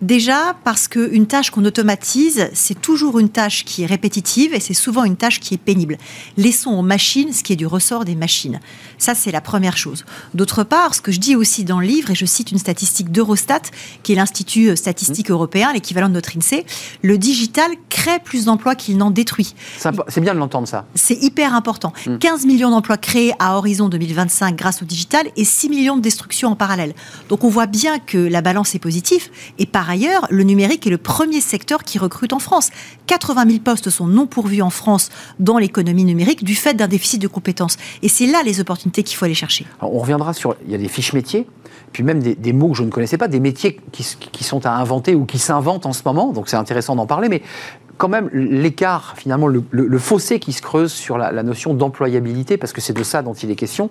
Déjà 0.00 0.54
parce 0.62 0.86
qu'une 0.86 1.26
tâche 1.26 1.50
qu'on 1.50 1.64
automatise, 1.64 2.48
c'est 2.52 2.80
toujours 2.80 3.18
une 3.18 3.28
tâche 3.28 3.64
qui 3.64 3.82
est 3.82 3.86
répétitive 3.86 4.54
et 4.54 4.60
c'est 4.60 4.74
souvent 4.74 5.02
une 5.02 5.16
tâche 5.16 5.40
qui 5.40 5.54
est 5.54 5.58
pénible. 5.58 5.98
Laissons 6.36 6.70
aux 6.70 6.82
machines 6.82 7.32
ce 7.32 7.42
qui 7.42 7.52
est 7.52 7.56
du 7.56 7.66
ressort 7.66 8.04
des 8.04 8.14
machines. 8.14 8.60
Ça, 8.98 9.14
c'est 9.14 9.32
la 9.32 9.40
première 9.40 9.76
chose. 9.76 10.04
D'autre 10.34 10.62
part, 10.62 10.94
ce 10.94 11.00
que 11.00 11.10
je 11.10 11.18
dis 11.18 11.34
aussi 11.34 11.64
dans 11.64 11.80
le 11.80 11.86
livre, 11.86 12.10
et 12.12 12.14
je 12.14 12.26
cite 12.26 12.52
une 12.52 12.58
statistique 12.58 13.10
d'Eurostat, 13.10 13.62
qui 14.02 14.12
est 14.12 14.16
l'Institut 14.16 14.76
statistique 14.76 15.30
mmh. 15.30 15.32
européen, 15.32 15.72
l'équivalent 15.72 16.08
de 16.08 16.14
notre 16.14 16.36
INSEE, 16.36 16.64
le 17.02 17.18
digital 17.18 17.70
crée 17.88 18.20
plus 18.22 18.44
d'emplois 18.44 18.76
qu'il 18.76 18.96
n'en 18.98 19.10
détruit. 19.10 19.54
C'est 19.78 20.20
bien 20.20 20.34
de 20.34 20.38
l'entendre, 20.38 20.68
ça. 20.68 20.86
C'est 20.94 21.20
hyper 21.22 21.54
important. 21.54 21.92
15 22.20 22.44
mmh. 22.44 22.48
millions 22.48 22.70
d'emplois 22.70 22.98
créés 22.98 23.32
à 23.40 23.56
horizon 23.56 23.88
2025 23.88 24.54
grâce 24.56 24.82
au 24.82 24.84
digital 24.84 25.26
et 25.36 25.44
6 25.44 25.68
millions 25.68 25.96
de 25.96 26.02
destructions 26.02 26.50
en 26.50 26.56
parallèle. 26.56 26.94
Donc 27.28 27.42
on 27.42 27.48
voit 27.48 27.66
bien 27.66 27.98
que 27.98 28.18
la 28.18 28.42
balance 28.42 28.74
est 28.74 28.78
positive. 28.78 29.28
Et 29.58 29.66
par 29.66 29.87
par 29.88 29.94
ailleurs, 29.94 30.26
le 30.28 30.42
numérique 30.42 30.86
est 30.86 30.90
le 30.90 30.98
premier 30.98 31.40
secteur 31.40 31.82
qui 31.82 31.98
recrute 31.98 32.34
en 32.34 32.38
France. 32.40 32.68
80 33.06 33.44
000 33.48 33.58
postes 33.60 33.88
sont 33.88 34.06
non 34.06 34.26
pourvus 34.26 34.60
en 34.60 34.68
France 34.68 35.08
dans 35.38 35.56
l'économie 35.56 36.04
numérique 36.04 36.44
du 36.44 36.54
fait 36.54 36.74
d'un 36.74 36.88
déficit 36.88 37.22
de 37.22 37.26
compétences. 37.26 37.78
Et 38.02 38.08
c'est 38.10 38.26
là 38.26 38.42
les 38.44 38.60
opportunités 38.60 39.02
qu'il 39.02 39.16
faut 39.16 39.24
aller 39.24 39.32
chercher. 39.32 39.64
on 39.80 39.98
reviendra 39.98 40.34
sur. 40.34 40.56
Il 40.66 40.72
y 40.72 40.74
a 40.74 40.78
des 40.78 40.88
fiches 40.88 41.14
métiers, 41.14 41.46
puis 41.92 42.02
même 42.02 42.20
des, 42.20 42.52
mots 42.52 42.68
que 42.68 42.76
je 42.76 42.82
ne 42.82 42.90
connaissais 42.90 43.16
pas, 43.16 43.28
des 43.28 43.40
métiers 43.40 43.80
qui, 43.90 44.44
sont 44.44 44.66
à 44.66 44.72
inventer 44.72 45.14
ou 45.14 45.24
qui 45.24 45.38
s'inventent 45.38 45.86
en 45.86 45.94
ce 45.94 46.02
moment. 46.04 46.32
Donc 46.32 46.50
c'est 46.50 46.56
intéressant 46.56 46.94
d'en 46.94 47.06
parler. 47.06 47.30
Mais 47.30 47.40
quand 47.96 48.08
même 48.08 48.30
l'écart, 48.32 49.14
finalement, 49.16 49.46
le, 49.46 49.98
fossé 49.98 50.38
qui 50.38 50.52
se 50.52 50.62
creuse 50.62 50.92
sur 50.92 51.18
la, 51.18 51.42
notion 51.42 51.74
d'employabilité, 51.74 52.56
parce 52.56 52.72
que 52.72 52.80
c'est 52.80 52.92
de 52.92 53.02
ça 53.02 53.22
dont 53.22 53.34
il 53.34 53.50
est 53.50 53.56
question. 53.56 53.90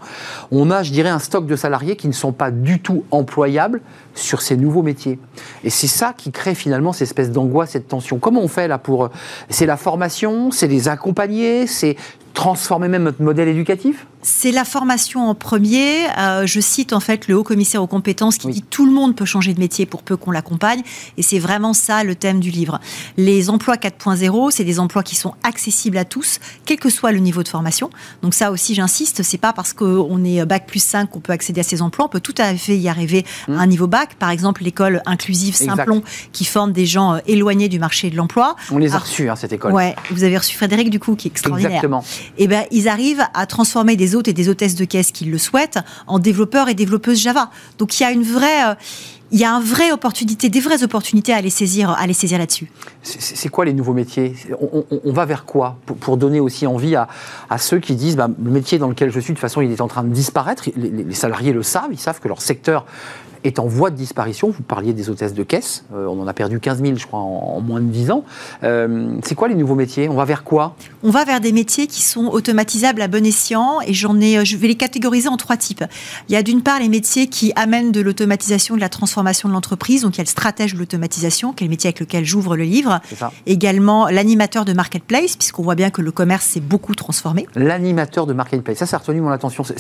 On 0.52 0.72
a, 0.72 0.84
je 0.84 0.92
dirais, 0.92 1.10
un 1.10 1.20
stock 1.20 1.46
de 1.46 1.56
salariés 1.56 1.96
qui 1.96 2.08
ne 2.08 2.14
sont 2.14 2.32
pas 2.32 2.50
du 2.50 2.80
tout 2.80 3.04
employables 3.12 3.82
sur 4.18 4.42
ces 4.42 4.58
nouveaux 4.58 4.84
métiers. 4.84 5.20
Et 5.64 5.70
c'est 5.70 5.88
ça 5.88 6.14
qui 6.16 6.32
crée 6.32 6.56
finalement 6.56 6.94
cette 6.94 7.04
espèce 7.04 7.32
d'angoisse, 7.32 7.72
cette 7.72 7.88
tension. 7.88 8.20
Comment 8.20 8.42
on 8.42 8.48
fait 8.48 8.68
là 8.68 8.78
pour... 8.78 9.10
C'est 9.50 9.66
la 9.66 9.78
formation, 9.78 10.52
c'est 10.52 10.68
les 10.68 10.88
accompagner, 10.88 11.68
c'est 11.68 11.96
transformer 12.38 12.88
même 12.88 13.04
notre 13.04 13.24
modèle 13.24 13.48
éducatif? 13.48 14.06
C'est 14.22 14.52
la 14.52 14.64
formation 14.64 15.28
en 15.28 15.34
premier. 15.34 16.06
Euh, 16.20 16.46
je 16.46 16.60
cite 16.60 16.94
en 16.94 17.00
fait 17.00 17.28
le 17.28 17.36
haut 17.36 17.44
commissaire 17.44 17.82
aux 17.82 17.88
compétences 17.88 18.38
qui 18.38 18.48
dit 18.48 18.62
tout 18.62 18.86
le 18.86 18.92
monde 18.92 19.16
peut 19.16 19.26
changer 19.26 19.56
de 19.56 19.60
métier 19.60 19.88
pour 19.88 20.04
peu 20.04 20.18
qu'on 20.18 20.30
l'accompagne. 20.30 20.84
Et 21.18 21.24
c'est 21.24 21.40
vraiment 21.40 21.74
ça 21.74 22.04
le 22.04 22.14
thème 22.14 22.40
du 22.40 22.52
livre. 22.52 22.80
Les 23.16 23.50
emplois 23.50 23.76
4.0, 23.76 24.52
c'est 24.52 24.64
des 24.64 24.80
emplois 24.80 25.02
qui 25.02 25.16
sont 25.16 25.34
accessibles 25.42 25.98
à 25.98 26.06
tous, 26.06 26.40
quel 26.66 26.78
que 26.78 26.92
soit 26.92 27.12
le 27.12 27.20
niveau 27.20 27.42
de 27.42 27.48
formation. 27.48 27.90
Donc 28.22 28.36
ça 28.36 28.52
aussi, 28.52 28.76
j'insiste, 28.76 29.24
c'est 29.24 29.40
pas 29.40 29.54
parce 29.54 29.74
qu'on 29.74 30.24
est 30.24 30.46
bac 30.46 30.68
plus 30.68 30.84
5 30.84 31.10
qu'on 31.10 31.22
peut 31.22 31.34
accéder 31.34 31.62
à 31.62 31.64
ces 31.64 31.82
emplois. 31.82 32.06
On 32.06 32.10
peut 32.10 32.20
tout 32.20 32.36
à 32.38 32.54
fait 32.56 32.78
y 32.78 32.88
arriver 32.88 33.26
à 33.48 33.54
un 33.54 33.66
mmh. 33.66 33.70
niveau 33.70 33.88
bac. 33.88 34.07
Par 34.16 34.30
exemple, 34.30 34.64
l'école 34.64 35.02
inclusive 35.06 35.56
Simplon 35.56 36.04
qui 36.32 36.46
forme 36.46 36.72
des 36.72 36.86
gens 36.86 37.16
euh, 37.16 37.20
éloignés 37.28 37.70
du 37.70 37.80
marché 37.80 38.10
de 38.10 38.16
l'emploi. 38.16 38.56
On 38.72 38.78
les 38.78 38.94
a 38.94 39.00
reçus, 39.00 39.30
hein, 39.30 39.36
cette 39.36 39.54
école. 39.54 39.74
Ouais, 39.74 39.96
vous 40.12 40.24
avez 40.24 40.38
reçu 40.38 40.56
Frédéric 40.56 40.90
du 40.90 41.00
coup, 41.00 41.16
qui 41.16 41.28
est 41.28 41.32
extraordinaire. 41.32 41.72
Exactement 41.72 42.04
et 42.38 42.44
eh 42.44 42.48
ben, 42.48 42.66
ils 42.72 42.88
arrivent 42.88 43.24
à 43.34 43.46
transformer 43.46 43.96
des 43.96 44.16
hôtes 44.16 44.28
et 44.28 44.34
des 44.34 44.50
hôtesses 44.50 44.76
de 44.76 44.86
caisse 44.86 45.12
qui 45.12 45.26
le 45.26 45.38
souhaitent 45.38 45.80
en 46.06 46.20
développeurs 46.20 46.70
et 46.70 46.74
développeuses 46.74 47.20
Java. 47.20 47.50
Donc 47.78 48.00
il 48.00 48.04
y 48.04 48.06
a 48.06 48.12
une 48.12 48.24
vraie, 48.24 48.70
euh, 48.70 48.76
il 49.32 49.40
y 49.40 49.44
a 49.44 49.54
un 49.54 49.60
vrai 49.60 49.92
opportunité, 49.92 50.50
des 50.50 50.60
vraies 50.60 50.84
opportunités 50.84 51.34
à 51.34 51.42
les 51.42 51.50
saisir, 51.50 51.92
à 51.92 52.06
les 52.08 52.14
saisir 52.14 52.38
là-dessus. 52.38 52.70
C'est 53.02 53.50
quoi 53.50 53.66
les 53.66 53.74
nouveaux 53.74 53.94
métiers? 53.94 54.36
On, 54.62 55.12
va 55.12 55.26
vers 55.26 55.46
quoi? 55.46 55.78
Pour, 55.86 56.18
donner 56.18 56.40
aussi 56.40 56.68
envie 56.68 56.96
à, 56.96 57.08
ceux 57.58 57.80
qui 57.80 57.96
disent 57.96 58.16
bah, 58.16 58.30
le 58.42 58.52
métier 58.52 58.78
dans 58.78 58.88
lequel 58.88 59.12
je 59.12 59.20
suis, 59.20 59.34
de 59.34 59.38
toute 59.38 59.42
façon, 59.42 59.62
il 59.62 59.72
est 59.72 59.82
en 59.82 59.88
train 59.88 60.04
de 60.04 60.14
disparaître. 60.14 60.66
les 60.76 61.14
salariés 61.14 61.54
le 61.54 61.64
savent, 61.64 61.90
ils 61.92 62.00
savent 62.00 62.20
que 62.20 62.28
leur 62.28 62.42
secteur 62.42 62.86
est 63.48 63.60
en 63.60 63.68
voie 63.68 63.90
de 63.90 63.96
disparition. 63.96 64.50
Vous 64.50 64.64
parliez 64.64 64.94
des 64.94 65.10
hôtesses 65.10 65.34
de 65.34 65.44
caisse. 65.44 65.84
Euh, 65.94 66.06
on 66.08 66.22
en 66.22 66.28
a 66.28 66.34
perdu 66.34 66.60
15 66.60 66.82
000, 66.82 66.96
je 66.96 67.06
crois, 67.06 67.20
en, 67.20 67.62
moins 67.62 67.80
de 67.80 67.88
10 67.88 68.12
ans. 68.12 68.24
Euh, 68.64 69.18
c'est 69.24 69.36
quoi 69.36 69.48
les 69.48 69.56
nouveaux 69.56 69.76
métiers? 69.76 70.10
On 70.10 70.16
va 70.16 70.26
vers 70.26 70.44
quoi? 70.44 70.76
On 71.04 71.10
va 71.10 71.26
vers 71.26 71.42
des 71.42 71.52
métiers 71.52 71.88
qui 71.88 72.02
sont 72.02 72.28
automatisables 72.28 73.02
à 73.02 73.08
bon 73.08 73.26
escient. 73.26 73.82
Et 73.86 73.94
j'en 73.94 74.20
ai, 74.20 74.46
je 74.46 74.58
vais 74.58 74.68
les 74.68 74.76
catégoriser 74.76 75.30
en 75.30 75.38
trois 75.38 75.58
types. 75.58 75.84
Il 76.30 76.34
y 76.34 76.36
a 76.36 76.44
d'une 76.44 76.62
part 76.62 76.80
les 76.80 76.90
métiers 76.90 77.28
qui 77.28 77.54
amènent 77.56 77.92
de 77.92 78.02
l'automatisation, 78.02 78.76
de 78.76 78.82
la 78.82 78.90
transformation 78.90 79.50
de 79.50 79.54
l'entreprise. 79.54 80.02
Donc 80.02 80.16
il 80.16 80.18
y 80.18 80.22
a 80.22 80.24
le 80.24 80.30
stratège 80.30 80.74
de 80.74 80.80
l'automatisation, 80.80 81.54
qui 81.54 81.64
est 81.64 81.68
le 81.68 81.72
métier 81.72 81.88
avec 81.88 82.00
lequel 82.00 82.26
j'ouvre 82.26 82.56
le 82.56 82.64
livre. 82.64 83.00
Également 83.46 84.08
l'animateur 84.08 84.66
de 84.66 84.74
marketplace, 84.74 85.36
puisqu'on 85.36 85.64
voit 85.64 85.76
bien 85.76 85.90
que 85.90 86.02
le 86.02 86.12
commerce 86.12 86.46
s'est 86.46 86.60
beaucoup 86.60 86.96
transformé. 86.96 87.48
L'animateur 87.56 88.26
de 88.26 88.34
marketplace, 88.34 88.78
ça, 88.78 88.86
ça 88.86 88.98
a 88.98 89.00
retenu 89.00 89.22
mon 89.22 89.32
attention. 89.32 89.64
ça 89.64 89.74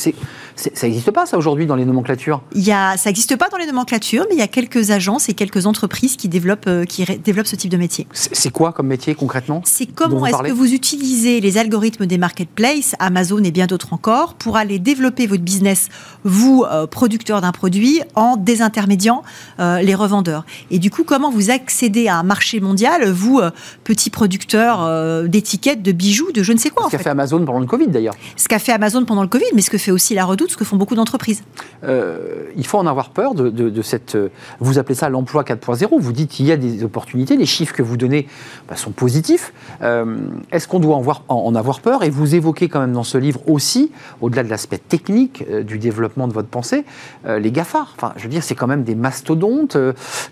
n'existe 0.83 1.11
pas, 1.11 1.25
ça, 1.25 1.37
aujourd'hui, 1.37 1.65
dans 1.65 1.75
les 1.75 1.85
nomenclatures? 1.85 2.41
Il 2.53 2.63
y 2.63 2.71
a, 2.71 2.97
Ça 2.97 3.09
n'existe 3.09 3.35
pas 3.35 3.49
dans 3.49 3.56
les 3.57 3.65
nomenclatures, 3.65 4.25
mais 4.29 4.35
il 4.35 4.39
y 4.39 4.43
a 4.43 4.47
quelques 4.47 4.91
agences 4.91 5.29
et 5.29 5.33
quelques 5.33 5.65
entreprises 5.65 6.15
qui 6.15 6.27
développent, 6.27 6.67
euh, 6.67 6.85
qui 6.85 7.05
développent 7.23 7.47
ce 7.47 7.55
type 7.55 7.71
de 7.71 7.77
métier. 7.77 8.07
C'est 8.11 8.51
quoi 8.51 8.71
comme 8.71 8.87
métier 8.87 9.15
concrètement 9.15 9.61
C'est 9.65 9.85
comment 9.85 10.25
est-ce 10.25 10.43
que 10.43 10.51
vous 10.51 10.73
utilisez 10.73 11.39
les 11.39 11.57
algorithmes 11.57 12.05
des 12.05 12.17
marketplaces, 12.17 12.95
Amazon 12.99 13.43
et 13.43 13.51
bien 13.51 13.67
d'autres 13.67 13.93
encore, 13.93 14.35
pour 14.35 14.57
aller 14.57 14.79
développer 14.79 15.27
votre 15.27 15.43
business, 15.43 15.89
vous, 16.23 16.65
euh, 16.69 16.87
producteur 16.87 17.41
d'un 17.41 17.51
produit, 17.51 18.01
en 18.15 18.37
désintermédiant 18.37 19.23
euh, 19.59 19.81
les 19.81 19.95
revendeurs? 19.95 20.45
Et 20.71 20.79
du 20.79 20.91
coup, 20.91 21.03
comment 21.03 21.31
vous 21.31 21.49
accédez 21.49 22.07
à 22.07 22.17
un 22.17 22.23
marché 22.23 22.59
mondial, 22.59 23.09
vous, 23.09 23.41
petit 23.83 24.09
producteur 24.09 25.27
d'étiquettes, 25.27 25.81
de 25.81 25.91
bijoux, 25.91 26.31
de 26.31 26.43
je 26.43 26.53
ne 26.53 26.57
sais 26.57 26.69
quoi. 26.69 26.85
Ce 26.85 26.91
qu'a 26.91 26.97
fait? 26.97 27.09
Amazon 27.09 27.43
pendant 27.45 27.59
le 27.59 27.65
Covid 27.65 27.87
d'ailleurs. 27.87 28.15
Ce 28.35 28.47
qu'a 28.47 28.59
fait 28.59 28.71
Amazon 28.71 29.05
pendant 29.05 29.21
le 29.21 29.27
Covid, 29.27 29.45
mais 29.55 29.61
ce 29.61 29.69
que 29.69 29.77
fait 29.77 29.91
aussi 29.91 30.13
la 30.13 30.25
Redoute, 30.25 30.51
ce 30.51 30.57
que 30.57 30.65
font 30.65 30.77
beaucoup 30.77 30.95
d'entreprises. 30.95 31.43
il 31.83 32.67
faut 32.67 32.77
en 32.77 32.87
avoir 32.87 33.09
peur 33.11 33.33
de, 33.33 33.46
de, 33.49 33.81
cette. 33.81 34.15
Euh, 34.15 34.29
vous 34.59 34.79
appelez 34.79 34.95
ça 34.95 35.09
l'emploi 35.09 35.43
4.0. 35.43 35.87
Vous 35.99 36.11
dites 36.11 36.29
qu'il 36.29 36.45
y 36.45 36.51
a 36.51 36.57
des 36.57 36.83
opportunités. 36.83 37.37
Les 37.37 37.45
chiffres 37.45 37.73
que 37.73 37.81
vous 37.81 37.97
donnez 37.97 38.27
bah, 38.67 38.75
sont 38.75 38.91
positifs. 38.91 39.53
Euh, 39.81 40.17
est-ce 40.51 40.67
qu'on 40.67 40.79
doit 40.79 40.95
en, 40.95 41.01
voir, 41.01 41.23
en, 41.27 41.55
avoir 41.55 41.79
peur? 41.79 42.03
Et 42.03 42.09
vous 42.09 42.35
évoquez 42.35 42.69
quand 42.69 42.79
même 42.79 42.93
dans 42.93 43.03
ce 43.03 43.17
livre 43.17 43.41
aussi, 43.47 43.91
au-delà 44.21 44.43
de 44.43 44.49
l'aspect 44.49 44.77
technique 44.77 45.43
euh, 45.49 45.63
du 45.63 45.79
développement 45.79 46.27
de 46.27 46.33
votre 46.33 46.49
pensée, 46.49 46.85
les 47.27 47.51
GAFAR. 47.51 47.93
Enfin, 47.95 48.13
je 48.17 48.23
veux 48.23 48.29
dire, 48.29 48.43
c'est 48.43 48.55
quand 48.55 48.67
même 48.67 48.83
des 48.83 48.95
mastodontes 48.95 49.77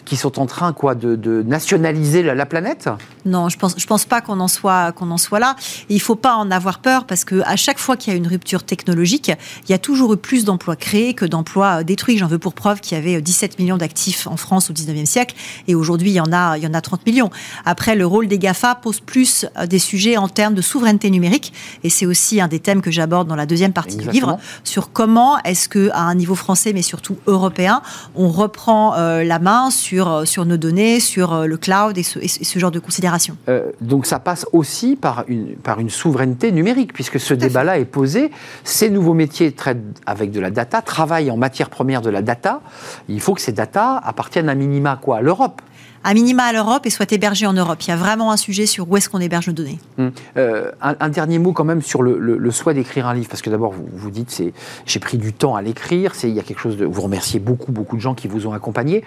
qui 0.05 0.15
sont 0.15 0.39
en 0.39 0.45
train 0.45 0.73
quoi, 0.73 0.95
de, 0.95 1.43
nationaliser 1.43 2.23
la, 2.23 2.45
planète 2.45 2.89
Non, 3.25 3.49
je 3.49 3.57
pense, 3.57 3.75
je 3.77 3.87
pense 3.87 4.05
pas 4.05 4.21
qu'on 4.21 4.39
en 4.39 4.47
soit 4.47 4.93
en 5.11 5.17
soit 5.17 5.39
là. 5.39 5.55
il 5.89 6.01
faut 6.01 6.15
pas 6.15 6.35
en 6.35 6.51
avoir 6.51 6.79
peur 6.79 7.05
parce 7.05 7.25
que 7.25 7.41
à 7.45 7.55
chaque 7.55 7.79
fois 7.79 7.95
qu'il 7.97 8.11
y 8.11 8.15
a 8.15 8.17
une 8.17 8.27
rupture 8.27 8.63
technologique, 8.63 9.31
il 9.67 9.71
y 9.71 9.73
a 9.73 9.77
toujours 9.77 10.13
eu 10.13 10.17
plus 10.17 10.45
d'emplois 10.45 10.75
créés 10.75 11.13
que 11.13 11.25
d'emplois 11.25 11.83
détruits. 11.83 12.17
J'en 12.17 12.27
veux 12.27 12.39
pour 12.39 12.53
preuve 12.53 12.81
qu'il 12.81 12.94
y 12.95 12.97
avait 12.97 13.21
17 13.21 13.59
millions 13.59 13.77
d'actifs 13.77 14.27
en 14.27 14.37
France 14.37 14.69
au 14.69 14.73
19e 14.73 15.05
siècle 15.05 15.35
et 15.67 15.75
aujourd'hui 15.75 16.11
il 16.11 16.15
y 16.15 16.19
en 16.19 16.31
a 16.31 16.57
il 16.57 16.63
y 16.63 16.67
en 16.67 16.73
a 16.73 16.81
30 16.81 17.05
millions. 17.05 17.29
Après 17.65 17.95
le 17.95 18.05
rôle 18.05 18.27
des 18.27 18.39
Gafa 18.39 18.75
pose 18.75 18.99
plus 18.99 19.45
euh, 19.57 19.65
des 19.65 19.79
sujets 19.79 20.17
en 20.17 20.27
termes 20.27 20.53
de 20.53 20.61
souveraineté 20.61 21.09
numérique 21.09 21.53
et 21.83 21.89
c'est 21.89 22.05
aussi 22.05 22.41
un 22.41 22.47
des 22.47 22.59
thèmes 22.59 22.81
que 22.81 22.91
j'aborde 22.91 23.27
dans 23.27 23.35
la 23.35 23.45
deuxième 23.45 23.73
partie 23.73 23.97
du 23.97 24.09
livre 24.09 24.37
sur 24.63 24.91
comment 24.91 25.37
est-ce 25.43 25.69
que 25.69 25.89
à 25.91 26.01
un 26.01 26.15
niveau 26.15 26.35
français 26.35 26.73
mais 26.73 26.81
surtout 26.81 27.17
européen, 27.27 27.81
on 28.15 28.29
reprend 28.29 28.95
euh, 28.95 29.23
la 29.23 29.39
main 29.39 29.69
sur 29.69 30.11
euh, 30.11 30.25
sur 30.25 30.45
nos 30.45 30.57
données, 30.57 30.99
sur 30.99 31.45
le 31.45 31.57
cloud 31.57 31.97
et 31.97 32.03
ce, 32.03 32.59
genre 32.59 32.71
de 32.71 32.79
considérations. 32.79 33.37
donc 33.81 34.05
ça 34.05 34.19
passe 34.19 34.45
aussi 34.53 34.95
par 34.95 35.25
une 35.27 35.55
par 35.55 35.79
une 35.79 35.89
souveraineté 35.89 36.51
numérique 36.51 36.93
puisque 36.93 37.19
ce 37.19 37.33
débat-là 37.33 37.79
est 37.79 37.85
posé. 37.85 38.31
Ces 38.63 38.89
nouveaux 38.89 39.13
métiers 39.13 39.51
traitent 39.51 39.83
avec 40.05 40.31
de 40.31 40.39
la 40.39 40.51
data, 40.51 40.81
travaillent 40.81 41.31
en 41.31 41.37
matière 41.37 41.69
première 41.69 42.01
de 42.01 42.09
la 42.09 42.21
data 42.21 42.61
il 43.09 43.21
faut 43.21 43.33
que 43.33 43.41
ces 43.41 43.51
data 43.51 43.97
appartiennent 43.97 44.49
à 44.49 44.55
minima 44.55 44.99
quoi, 45.01 45.17
à 45.17 45.21
l'Europe 45.21 45.61
à 46.05 46.13
minima 46.13 46.43
à 46.43 46.53
l'Europe 46.53 46.85
et 46.85 46.91
soient 46.91 47.07
hébergés 47.09 47.47
en 47.47 47.53
Europe. 47.53 47.81
Il 47.81 47.89
y 47.89 47.91
a 47.91 47.95
vraiment 47.95 48.31
un 48.31 48.37
sujet 48.37 48.67
sur 48.67 48.89
où 48.89 48.95
est-ce 48.95 49.09
qu'on 49.09 49.19
héberge 49.19 49.47
nos 49.47 49.53
données. 49.53 49.79
Hum. 49.97 50.11
Euh, 50.37 50.71
un, 50.79 51.09
dernier 51.09 51.39
mot 51.39 51.51
quand 51.51 51.63
même 51.63 51.81
sur 51.81 52.03
le, 52.03 52.51
souhait 52.51 52.75
d'écrire 52.75 53.07
un 53.07 53.15
livre, 53.15 53.27
parce 53.27 53.41
que 53.41 53.49
d'abord 53.49 53.71
vous, 53.71 53.87
vous 53.91 54.11
dites 54.11 54.29
c'est 54.29 54.53
j'ai 54.85 54.99
pris 54.99 55.17
du 55.17 55.33
temps 55.33 55.55
à 55.55 55.63
l'écrire, 55.63 56.13
c'est 56.13 56.29
il 56.29 56.35
y 56.35 56.39
a 56.39 56.43
quelque 56.43 56.59
chose 56.59 56.77
de 56.77 56.85
vous 56.85 57.01
remerciez 57.01 57.39
beaucoup 57.39 57.71
beaucoup 57.71 57.95
de 57.95 58.01
gens 58.01 58.13
qui 58.13 58.27
vous 58.27 58.45
ont 58.45 58.53
accompagné. 58.53 59.03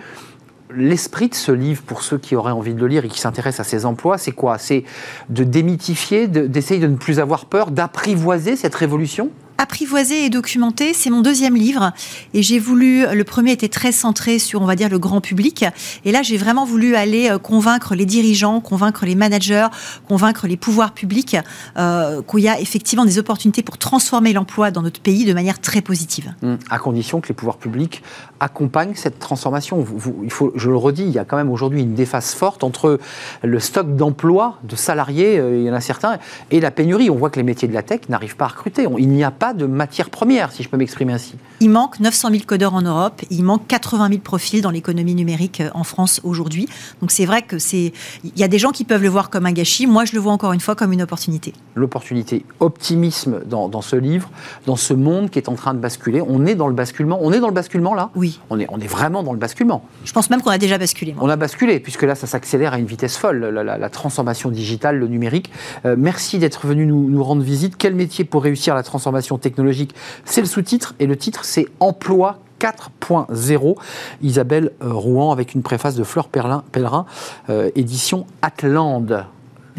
L'esprit 0.75 1.29
de 1.29 1.35
ce 1.35 1.53
livre, 1.53 1.83
pour 1.83 2.03
ceux 2.03 2.19
qui 2.19 2.35
auraient 2.35 2.53
envie 2.53 2.75
de 2.75 2.81
le 2.81 2.89
lire 2.89 3.05
et 3.05 3.09
qui 3.09 3.21
s'intéressent 3.21 3.67
à 3.67 3.71
ces 3.71 3.87
emplois, 3.87 4.19
c'est 4.19 4.33
quoi? 4.33 4.59
C'est 4.59 4.85
de 5.31 5.45
démythifier, 5.45 6.27
d'essayer 6.27 6.81
de 6.81 6.89
ne 6.89 6.97
plus 6.97 7.21
avoir 7.21 7.47
peur, 7.47 7.71
d'apprivoiser 7.71 8.57
cette 8.57 8.75
révolution? 8.75 9.31
Apprivoiser 9.61 10.25
et 10.25 10.31
documenter, 10.31 10.95
c'est 10.95 11.11
mon 11.11 11.21
deuxième 11.21 11.57
livre. 11.57 11.93
Et 12.33 12.43
j'ai 12.43 12.59
voulu, 12.59 13.05
le 13.13 13.25
premier 13.25 13.53
était 13.53 13.69
très 13.69 13.91
centré 13.93 14.39
sur, 14.39 14.63
on 14.63 14.67
va 14.67 14.77
dire, 14.77 14.89
le 14.89 14.99
grand 14.99 15.21
public. 15.21 15.65
Et 16.05 16.13
là, 16.13 16.23
j'ai 16.23 16.37
vraiment 16.37 16.65
voulu 16.65 16.95
aller 16.95 17.29
euh, 17.29 17.39
convaincre 17.39 17.95
les 17.95 18.07
dirigeants, 18.07 18.61
convaincre 18.61 19.05
les 19.05 19.15
managers, 19.15 19.67
convaincre 20.07 20.47
les 20.47 20.57
pouvoirs 20.57 20.93
publics 20.93 21.37
euh, 21.77 22.23
qu'il 22.23 22.41
y 22.41 22.49
a 22.49 22.61
effectivement 22.61 23.05
des 23.05 23.19
opportunités 23.19 23.63
pour 23.63 23.79
transformer 23.79 24.33
l'emploi 24.33 24.71
dans 24.71 24.83
notre 24.83 25.01
pays 25.01 25.25
de 25.25 25.33
manière 25.33 25.61
très 25.61 25.81
positive. 25.81 26.33
Mmh. 26.43 26.55
À 26.71 26.79
condition 26.79 27.21
que 27.21 27.29
les 27.29 27.35
pouvoirs 27.35 27.59
publics 27.59 28.03
accompagnent 28.41 28.95
cette 28.95 29.19
transformation. 29.19 29.85
il 30.23 30.31
faut, 30.31 30.53
je 30.55 30.71
le 30.71 30.77
redis, 30.77 31.03
il 31.03 31.11
y 31.11 31.19
a 31.19 31.25
quand 31.25 31.37
même 31.37 31.51
aujourd'hui 31.51 31.83
une 31.83 31.95
déphase 31.95 32.35
forte 32.35 32.63
entre 32.63 32.99
le 33.43 33.61
stock 33.61 33.97
d'emplois, 33.97 34.59
de 34.63 34.77
salariés, 34.77 35.39
euh, 35.39 35.59
il 35.59 35.65
y 35.65 35.71
en 35.71 35.75
a 35.75 35.81
certains, 35.81 36.19
et 36.51 36.61
la 36.61 36.71
pénurie. 36.71 37.11
On 37.11 37.17
voit 37.17 37.31
que 37.31 37.39
les 37.39 37.45
métiers 37.45 37.69
de 37.69 37.75
la 37.75 37.83
tech 37.83 38.03
n'arrivent 38.09 38.37
pas 38.37 38.47
à 38.47 38.49
recruter. 38.49 38.87
il 38.99 39.09
n'y 39.09 39.25
a 39.25 39.31
pas 39.31 39.48
de 39.53 39.67
matière 39.67 40.11
première, 40.11 40.53
si 40.53 40.63
je 40.63 40.69
peux 40.69 40.77
m'exprimer 40.77 41.13
ainsi. 41.13 41.35
Il 41.61 41.71
manque 41.71 41.99
900 41.99 42.31
000 42.31 42.43
codeurs 42.47 42.75
en 42.75 42.83
Europe, 42.83 43.21
il 43.31 43.43
manque 43.43 43.67
80 43.67 44.09
000 44.11 44.21
profils 44.21 44.63
dans 44.63 44.71
l'économie 44.71 45.17
numérique 45.17 45.61
euh, 45.61 45.71
en 45.75 45.83
France 45.83 46.21
aujourd'hui. 46.23 46.69
Donc 47.01 47.11
c'est 47.11 47.27
vrai 47.27 47.43
que 47.43 47.59
c'est, 47.59 47.93
il 48.23 48.39
y 48.39 48.45
a 48.45 48.49
des 48.49 48.59
gens 48.59 48.71
qui 48.71 48.85
peuvent 48.85 49.03
le 49.03 49.09
voir 49.09 49.29
comme 49.29 49.45
un 49.45 49.51
gâchis. 49.51 49.89
Moi, 49.89 50.05
je 50.05 50.13
le 50.13 50.21
vois 50.21 50.33
encore 50.33 50.53
une 50.53 50.61
fois 50.61 50.77
comme 50.77 50.93
une 50.93 51.03
opportunité. 51.03 51.53
L'opportunité, 51.75 52.45
optimisme 52.61 53.41
dans, 53.45 53.69
dans 53.69 53.83
ce 53.83 53.97
livre, 53.97 54.31
dans 54.67 54.77
ce 54.77 54.95
monde 54.95 55.31
qui 55.31 55.41
est 55.41 55.49
en 55.49 55.55
train 55.55 55.75
de 55.75 55.81
basculer. 55.81 56.23
On 56.27 56.47
est 56.47 56.55
dans 56.55 56.69
le 56.69 56.75
basculement. 56.75 57.19
On 57.21 57.33
est 57.33 57.41
dans 57.41 57.49
le 57.49 57.55
basculement 57.55 57.95
là? 57.95 58.11
Oui. 58.15 58.39
On 58.51 58.61
est, 58.61 58.67
on 58.71 58.79
est 58.79 58.87
vraiment 58.87 59.25
dans 59.25 59.33
le 59.33 59.39
basculement. 59.39 59.83
Je 60.05 60.13
pense 60.13 60.31
même 60.31 60.43
qu'on 60.43 60.51
a 60.51 60.59
déjà 60.59 60.79
basculé. 60.79 61.17
On 61.21 61.29
a 61.29 61.37
basculé 61.37 61.81
puisque 61.81 62.03
là, 62.03 62.15
ça 62.15 62.29
s'accélère 62.29 62.73
à 62.73 62.79
une 62.79 62.87
vitesse 62.87 63.17
folle. 63.17 63.39
La, 63.39 63.91
transformation 63.91 64.51
digitale, 64.51 64.99
le 64.99 65.09
numérique. 65.09 65.51
Euh, 65.87 65.97
merci 65.99 66.39
d'être 66.39 66.67
venu 66.67 66.87
nous, 66.87 67.09
nous 67.09 67.25
rendre 67.25 67.43
visite. 67.43 67.77
Quel 67.77 67.95
métier 67.95 68.25
pour 68.25 68.45
réussir 68.45 68.75
la 68.77 68.85
transformation 68.85 69.39
technologique? 69.39 69.95
C'est 70.25 70.41
le 70.41 70.47
sous-titre 70.47 70.95
et 71.01 71.07
le 71.07 71.17
titre 71.17 71.45
c'est 71.49 71.67
Emploi 71.81 72.39
4.0. 72.61 73.77
Isabelle 74.23 74.73
euh, 74.83 74.93
Rouen 74.93 75.33
avec 75.33 75.55
une 75.55 75.63
préface 75.63 75.95
de 75.95 76.05
Fleur 76.05 76.29
Pellerin, 76.29 77.07
euh, 77.49 77.71
édition 77.75 78.27
Atlande. 78.43 79.25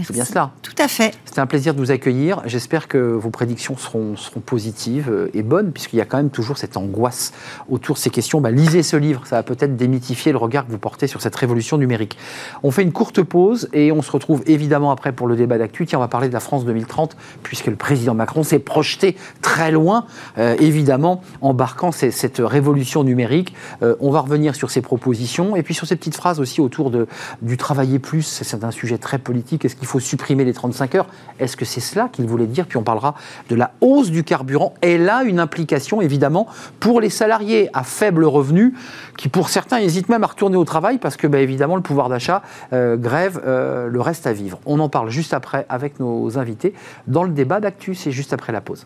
C'est 0.04 0.14
bien 0.14 0.26
cela. 0.26 0.52
Tout 0.62 0.76
à 0.78 0.88
fait. 0.88 1.14
C'était 1.26 1.40
un 1.40 1.46
plaisir 1.46 1.74
de 1.74 1.80
vous 1.80 1.92
accueillir. 1.92 2.42
J'espère 2.46 2.88
que 2.88 2.98
vos 2.98 3.30
prédictions 3.30 3.78
seront, 3.78 4.16
seront 4.16 4.40
positives 4.40 5.10
euh, 5.10 5.30
et 5.34 5.44
bonnes, 5.44 5.72
puisqu'il 5.72 5.98
y 5.98 6.02
a 6.02 6.06
quand 6.06 6.18
même 6.18 6.30
toujours 6.30 6.58
cette 6.58 6.78
angoisse 6.78 7.34
autour 7.70 7.96
de 7.96 8.00
ces 8.00 8.10
questions. 8.10 8.42
Bah, 8.42 8.52
lisez 8.52 8.84
ce 8.84 8.96
livre, 8.96 9.26
ça 9.26 9.38
va 9.38 9.44
peut-être 9.44 9.76
démythifier 9.76 10.32
le 10.32 10.38
regard 10.38 10.66
que 10.66 10.72
vous 10.72 10.78
portez 10.78 11.08
sur 11.08 11.22
cette 11.22 11.36
révolution 11.36 11.78
numérique. 11.78 12.18
On 12.64 12.72
fait 12.72 12.84
une 12.84 12.92
courte 12.92 13.22
pause 13.22 13.70
et 13.74 13.92
on 13.92 14.02
se 14.02 14.12
retrouve 14.12 14.44
évidemment 14.46 14.92
après 14.92 15.12
pour 15.12 15.28
le 15.28 15.36
débat 15.36 15.58
d'actu. 15.58 15.86
Tiens, 15.86 16.00
on 16.00 16.02
va 16.02 16.08
parler 16.08 16.30
de 16.30 16.34
la 16.34 16.40
France 16.40 16.66
2030, 16.66 17.16
puisque 17.44 17.68
le 17.68 17.76
président 17.76 18.14
Macron 18.14 18.44
s'est 18.44 18.60
projeté 18.60 19.16
très 19.42 19.72
loin, 19.72 20.06
euh, 20.38 20.56
évidemment, 20.60 21.22
embarquant 21.42 21.92
cette 21.92 22.40
révolution 22.40 23.04
numérique. 23.04 23.54
Euh, 23.82 23.96
on 24.00 24.12
va 24.12 24.22
revenir 24.22 24.56
sur 24.56 24.72
ses 24.72 24.82
propositions 24.82 25.56
et 25.56 25.64
puis 25.64 25.74
sur 25.74 25.88
ces 25.88 25.96
petites 25.96 26.16
phrases 26.16 26.40
aussi 26.40 26.62
autour 26.62 26.92
de, 26.92 27.08
du 27.42 27.58
travailler 27.58 28.00
plus. 28.00 28.24
C'est 28.24 28.64
un 28.64 28.72
sujet 28.72 28.98
très 28.98 29.20
politique. 29.20 29.66
Est-ce 29.66 29.76
qu'il 29.76 29.88
faut 29.90 30.00
supprimer 30.00 30.46
les 30.46 30.54
35 30.54 30.96
heures. 30.96 31.08
Est-ce 31.40 31.58
que 31.58 31.66
c'est 31.66 31.80
cela 31.80 32.10
qu'il 32.10 32.26
voulait 32.26 32.46
dire? 32.46 32.68
Puis 32.68 32.78
on 32.78 32.84
parlera 32.84 33.16
de 33.50 33.56
la 33.56 33.72
hausse 33.82 34.12
du 34.12 34.24
carburant. 34.24 34.74
Elle 34.82 35.10
a 35.10 35.24
une 35.24 35.40
implication 35.40 36.02
évidemment 36.02 36.48
pour 36.80 37.02
les 37.02 37.10
salariés 37.10 37.70
à 37.74 37.84
faible 37.84 38.26
revenu 38.26 38.74
qui 39.18 39.30
pour 39.30 39.50
certains 39.50 39.78
hésitent 39.78 40.10
même 40.10 40.24
à 40.24 40.28
retourner 40.28 40.58
au 40.58 40.66
travail 40.66 40.98
parce 41.00 41.18
que 41.18 41.28
bah, 41.28 41.40
évidemment 41.40 41.76
le 41.76 41.82
pouvoir 41.82 42.10
d'achat 42.10 42.42
euh, 42.74 42.98
grève 42.98 43.42
euh, 43.46 43.88
le 43.88 44.02
reste 44.02 44.28
à 44.28 44.34
vivre. 44.34 44.60
On 44.66 44.80
en 44.80 44.90
parle 44.90 45.10
juste 45.10 45.34
après 45.34 45.66
avec 45.70 46.00
nos 46.00 46.38
invités 46.38 46.74
dans 47.08 47.24
le 47.24 47.32
débat 47.32 47.60
d'actu. 47.60 47.96
C'est 47.96 48.12
juste 48.12 48.34
après 48.34 48.54
la 48.54 48.62
pause. 48.62 48.86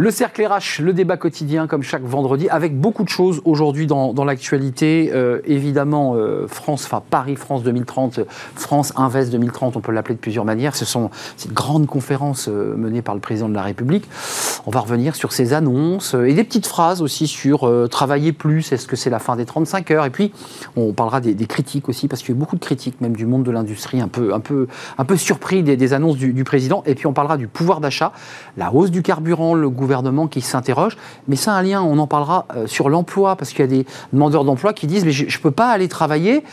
Le 0.00 0.12
cercle 0.12 0.46
RH, 0.46 0.80
le 0.80 0.92
débat 0.92 1.16
quotidien 1.16 1.66
comme 1.66 1.82
chaque 1.82 2.04
vendredi, 2.04 2.48
avec 2.50 2.78
beaucoup 2.78 3.02
de 3.02 3.08
choses 3.08 3.42
aujourd'hui 3.44 3.88
dans, 3.88 4.24
l'actualité. 4.24 5.10
Euh, 5.12 5.40
évidemment, 5.44 6.14
euh, 6.14 6.46
France, 6.46 6.84
enfin 6.84 7.02
Paris-France 7.10 7.64
2030, 7.64 8.20
France 8.54 8.92
Invest 8.94 9.32
2030, 9.32 9.76
on 9.76 9.80
peut 9.80 9.90
l'appeler 9.90 10.14
de 10.14 10.20
plusieurs 10.20 10.44
manières. 10.44 10.76
Ce 10.76 10.84
sont 10.84 11.10
ces 11.36 11.48
grandes 11.48 11.88
conférences 11.88 12.46
euh, 12.48 12.76
menées 12.76 13.02
par 13.02 13.16
le 13.16 13.20
président 13.20 13.48
de 13.48 13.56
la 13.56 13.62
République. 13.62 14.08
On 14.66 14.70
va 14.70 14.78
revenir 14.78 15.16
sur 15.16 15.32
ces 15.32 15.52
annonces 15.52 16.14
et 16.14 16.32
des 16.32 16.44
petites 16.44 16.68
phrases 16.68 17.02
aussi 17.02 17.26
sur 17.26 17.68
travailler 17.90 18.32
plus, 18.32 18.70
est-ce 18.70 18.86
que 18.86 18.94
c'est 18.94 19.10
la 19.10 19.18
fin 19.18 19.34
des 19.34 19.46
35 19.46 19.90
heures? 19.90 20.04
Et 20.04 20.10
puis, 20.10 20.32
on 20.76 20.92
parlera 20.92 21.20
des, 21.20 21.34
critiques 21.46 21.88
aussi, 21.88 22.06
parce 22.06 22.22
qu'il 22.22 22.28
y 22.28 22.32
a 22.32 22.36
eu 22.36 22.38
beaucoup 22.38 22.54
de 22.54 22.60
critiques, 22.60 23.00
même 23.00 23.16
du 23.16 23.26
monde 23.26 23.42
de 23.42 23.50
l'industrie, 23.50 24.00
un 24.00 24.08
peu 24.08 24.36
surpris 25.16 25.64
des, 25.64 25.92
annonces 25.92 26.18
du, 26.18 26.32
du 26.32 26.44
président. 26.44 26.84
Et 26.86 26.94
puis, 26.94 27.08
on 27.08 27.12
parlera 27.12 27.36
du 27.36 27.48
pouvoir 27.48 27.80
d'achat, 27.80 28.12
la 28.56 28.72
hausse 28.72 28.92
du 28.92 29.02
carburant, 29.02 29.54
le 29.54 29.68
gouvernement 29.68 29.87
qui 30.30 30.40
s'interroge. 30.40 30.96
Mais 31.26 31.36
c'est 31.36 31.50
un 31.50 31.62
lien, 31.62 31.82
on 31.82 31.98
en 31.98 32.06
parlera 32.06 32.46
euh, 32.56 32.66
sur 32.66 32.88
l'emploi, 32.88 33.36
parce 33.36 33.50
qu'il 33.50 33.60
y 33.60 33.62
a 33.62 33.66
des 33.66 33.86
demandeurs 34.12 34.44
d'emploi 34.44 34.72
qui 34.72 34.86
disent, 34.86 35.04
mais 35.04 35.12
je 35.12 35.24
ne 35.24 35.42
peux 35.42 35.50
pas 35.50 35.68
aller 35.68 35.88
travailler 35.88 36.44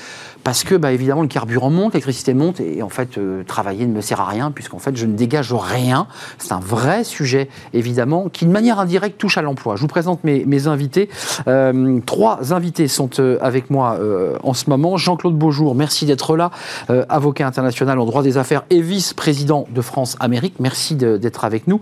parce 0.45 0.63
que 0.63 0.75
bah, 0.75 0.91
évidemment 0.91 1.23
le 1.23 1.27
carburant 1.27 1.71
monte, 1.71 1.93
l'électricité 1.93 2.35
monte 2.35 2.59
et 2.59 2.83
en 2.83 2.89
fait 2.89 3.17
euh, 3.17 3.43
travailler 3.43 3.87
ne 3.87 3.91
me 3.91 4.01
sert 4.01 4.21
à 4.21 4.27
rien 4.27 4.51
puisqu'en 4.51 4.77
fait 4.77 4.95
je 4.95 5.07
ne 5.07 5.13
dégage 5.13 5.51
rien. 5.51 6.05
C'est 6.37 6.51
un 6.51 6.59
vrai 6.59 7.03
sujet 7.03 7.49
évidemment 7.73 8.29
qui 8.29 8.45
de 8.45 8.51
manière 8.51 8.79
indirecte 8.79 9.17
touche 9.17 9.39
à 9.39 9.41
l'emploi. 9.41 9.75
Je 9.75 9.81
vous 9.81 9.87
présente 9.87 10.23
mes, 10.23 10.45
mes 10.45 10.67
invités. 10.67 11.09
Euh, 11.47 11.99
trois 12.05 12.53
invités 12.53 12.87
sont 12.87 13.09
euh, 13.17 13.39
avec 13.41 13.71
moi 13.71 13.99
en 14.43 14.53
ce 14.53 14.69
moment. 14.69 14.97
Jean-Claude 14.97 15.35
Beaujour, 15.35 15.73
merci 15.73 16.05
d'être 16.05 16.37
là, 16.37 16.51
avocat 17.09 17.47
international 17.47 17.99
en 17.99 18.05
droit 18.05 18.21
des 18.21 18.37
affaires 18.37 18.65
et 18.69 18.81
vice-président 18.81 19.65
de 19.71 19.81
France 19.81 20.15
Amérique. 20.19 20.55
Merci 20.59 20.95
d'être 20.95 21.43
avec 21.43 21.67
nous. 21.67 21.81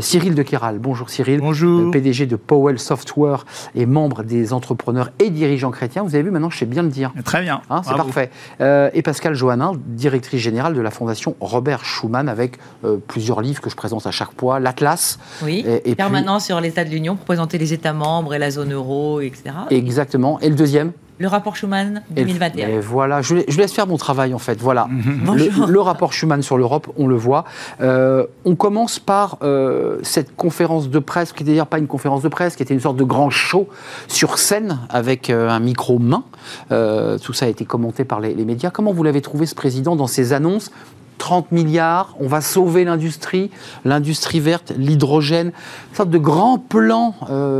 Cyril 0.00 0.34
de 0.34 0.42
Kéral, 0.42 0.78
bonjour 0.80 1.10
Cyril. 1.10 1.40
Bonjour. 1.40 1.92
PDG 1.92 2.26
de 2.26 2.36
Powell 2.36 2.80
Software 2.80 3.46
et 3.76 3.86
membre 3.86 4.24
des 4.24 4.52
entrepreneurs 4.52 5.10
et 5.20 5.30
dirigeants 5.30 5.70
chrétiens. 5.70 6.02
Vous 6.02 6.14
avez 6.16 6.24
vu 6.24 6.32
maintenant, 6.32 6.50
je 6.50 6.58
sais 6.58 6.66
bien 6.66 6.82
le 6.82 6.88
dire. 6.88 7.12
Très 7.24 7.42
bien. 7.42 7.60
Hein, 7.70 7.82
Parfait. 8.04 8.30
Euh, 8.60 8.90
et 8.94 9.02
Pascal 9.02 9.34
Johannin, 9.34 9.72
directrice 9.86 10.40
générale 10.40 10.74
de 10.74 10.80
la 10.80 10.90
Fondation 10.90 11.36
Robert 11.40 11.84
Schuman, 11.84 12.28
avec 12.28 12.58
euh, 12.84 12.96
plusieurs 13.06 13.40
livres 13.40 13.60
que 13.60 13.70
je 13.70 13.76
présente 13.76 14.06
à 14.06 14.10
chaque 14.10 14.38
fois. 14.38 14.60
L'Atlas. 14.60 15.18
Oui, 15.42 15.64
et, 15.84 15.94
permanent 15.94 16.40
sur 16.40 16.60
l'état 16.60 16.84
de 16.84 16.90
l'Union 16.90 17.16
pour 17.16 17.24
présenter 17.24 17.58
les 17.58 17.72
États 17.72 17.92
membres 17.92 18.34
et 18.34 18.38
la 18.38 18.50
zone 18.50 18.72
euro, 18.72 19.20
etc. 19.20 19.50
Exactement. 19.70 20.40
Et 20.40 20.48
le 20.48 20.54
deuxième? 20.54 20.92
Le 21.20 21.28
rapport 21.28 21.54
Schuman 21.54 22.02
2021. 22.10 22.68
Et 22.68 22.80
voilà, 22.80 23.20
je, 23.20 23.34
laisse 23.34 23.72
faire 23.72 23.86
mon 23.86 23.98
travail 23.98 24.32
en 24.32 24.38
fait. 24.38 24.58
Voilà, 24.58 24.88
le, 24.90 25.70
le, 25.70 25.80
rapport 25.80 26.14
Schuman 26.14 26.40
sur 26.40 26.56
l'Europe, 26.56 26.90
on 26.96 27.06
le 27.06 27.14
voit. 27.14 27.44
Euh, 27.82 28.26
on 28.46 28.56
commence 28.56 28.98
par 28.98 29.36
euh, 29.42 29.98
cette 30.02 30.34
conférence 30.34 30.88
de 30.88 30.98
presse, 30.98 31.32
qui 31.32 31.42
n'était 31.42 31.52
d'ailleurs 31.52 31.66
pas 31.66 31.78
une 31.78 31.86
conférence 31.86 32.22
de 32.22 32.28
presse, 32.28 32.56
qui 32.56 32.62
était 32.62 32.72
une 32.72 32.80
sorte 32.80 32.96
de 32.96 33.04
grand 33.04 33.28
show 33.28 33.68
sur 34.08 34.38
scène 34.38 34.78
avec 34.88 35.28
euh, 35.28 35.50
un 35.50 35.60
micro 35.60 35.98
main. 35.98 36.24
tout 36.70 37.34
ça 37.34 37.44
a 37.44 37.48
été 37.48 37.66
commenté 37.66 38.04
par 38.04 38.20
les, 38.20 38.34
les 38.34 38.46
médias. 38.46 38.70
Comment 38.70 38.92
vous 38.92 39.02
l'avez 39.02 39.20
trouvé 39.20 39.44
ce 39.44 39.54
président 39.54 39.96
dans 39.96 40.06
ses 40.06 40.32
annonces? 40.32 40.70
30 41.18 41.52
milliards, 41.52 42.16
on 42.18 42.28
va 42.28 42.40
sauver 42.40 42.84
l'industrie, 42.84 43.50
l'industrie 43.84 44.40
verte, 44.40 44.72
l'hydrogène, 44.78 45.48
une 45.90 45.96
sorte 45.96 46.08
de 46.08 46.16
grand 46.16 46.56
plan 46.58 47.14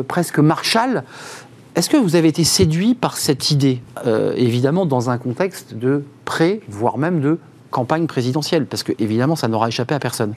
presque 0.08 0.38
Marshall. 0.38 1.04
Est-ce 1.76 1.88
que 1.88 1.96
vous 1.96 2.16
avez 2.16 2.28
été 2.28 2.42
séduit 2.42 2.94
par 2.94 3.16
cette 3.16 3.50
idée, 3.50 3.80
euh, 4.04 4.34
évidemment 4.36 4.86
dans 4.86 5.08
un 5.08 5.18
contexte 5.18 5.74
de 5.74 6.02
pré, 6.24 6.60
voire 6.68 6.98
même 6.98 7.20
de 7.20 7.38
campagne 7.70 8.06
présidentielle? 8.06 8.66
Parce 8.66 8.82
que, 8.82 8.92
évidemment, 8.98 9.36
ça 9.36 9.46
n'aura 9.46 9.68
échappé 9.68 9.94
à 9.94 10.00
personne. 10.00 10.34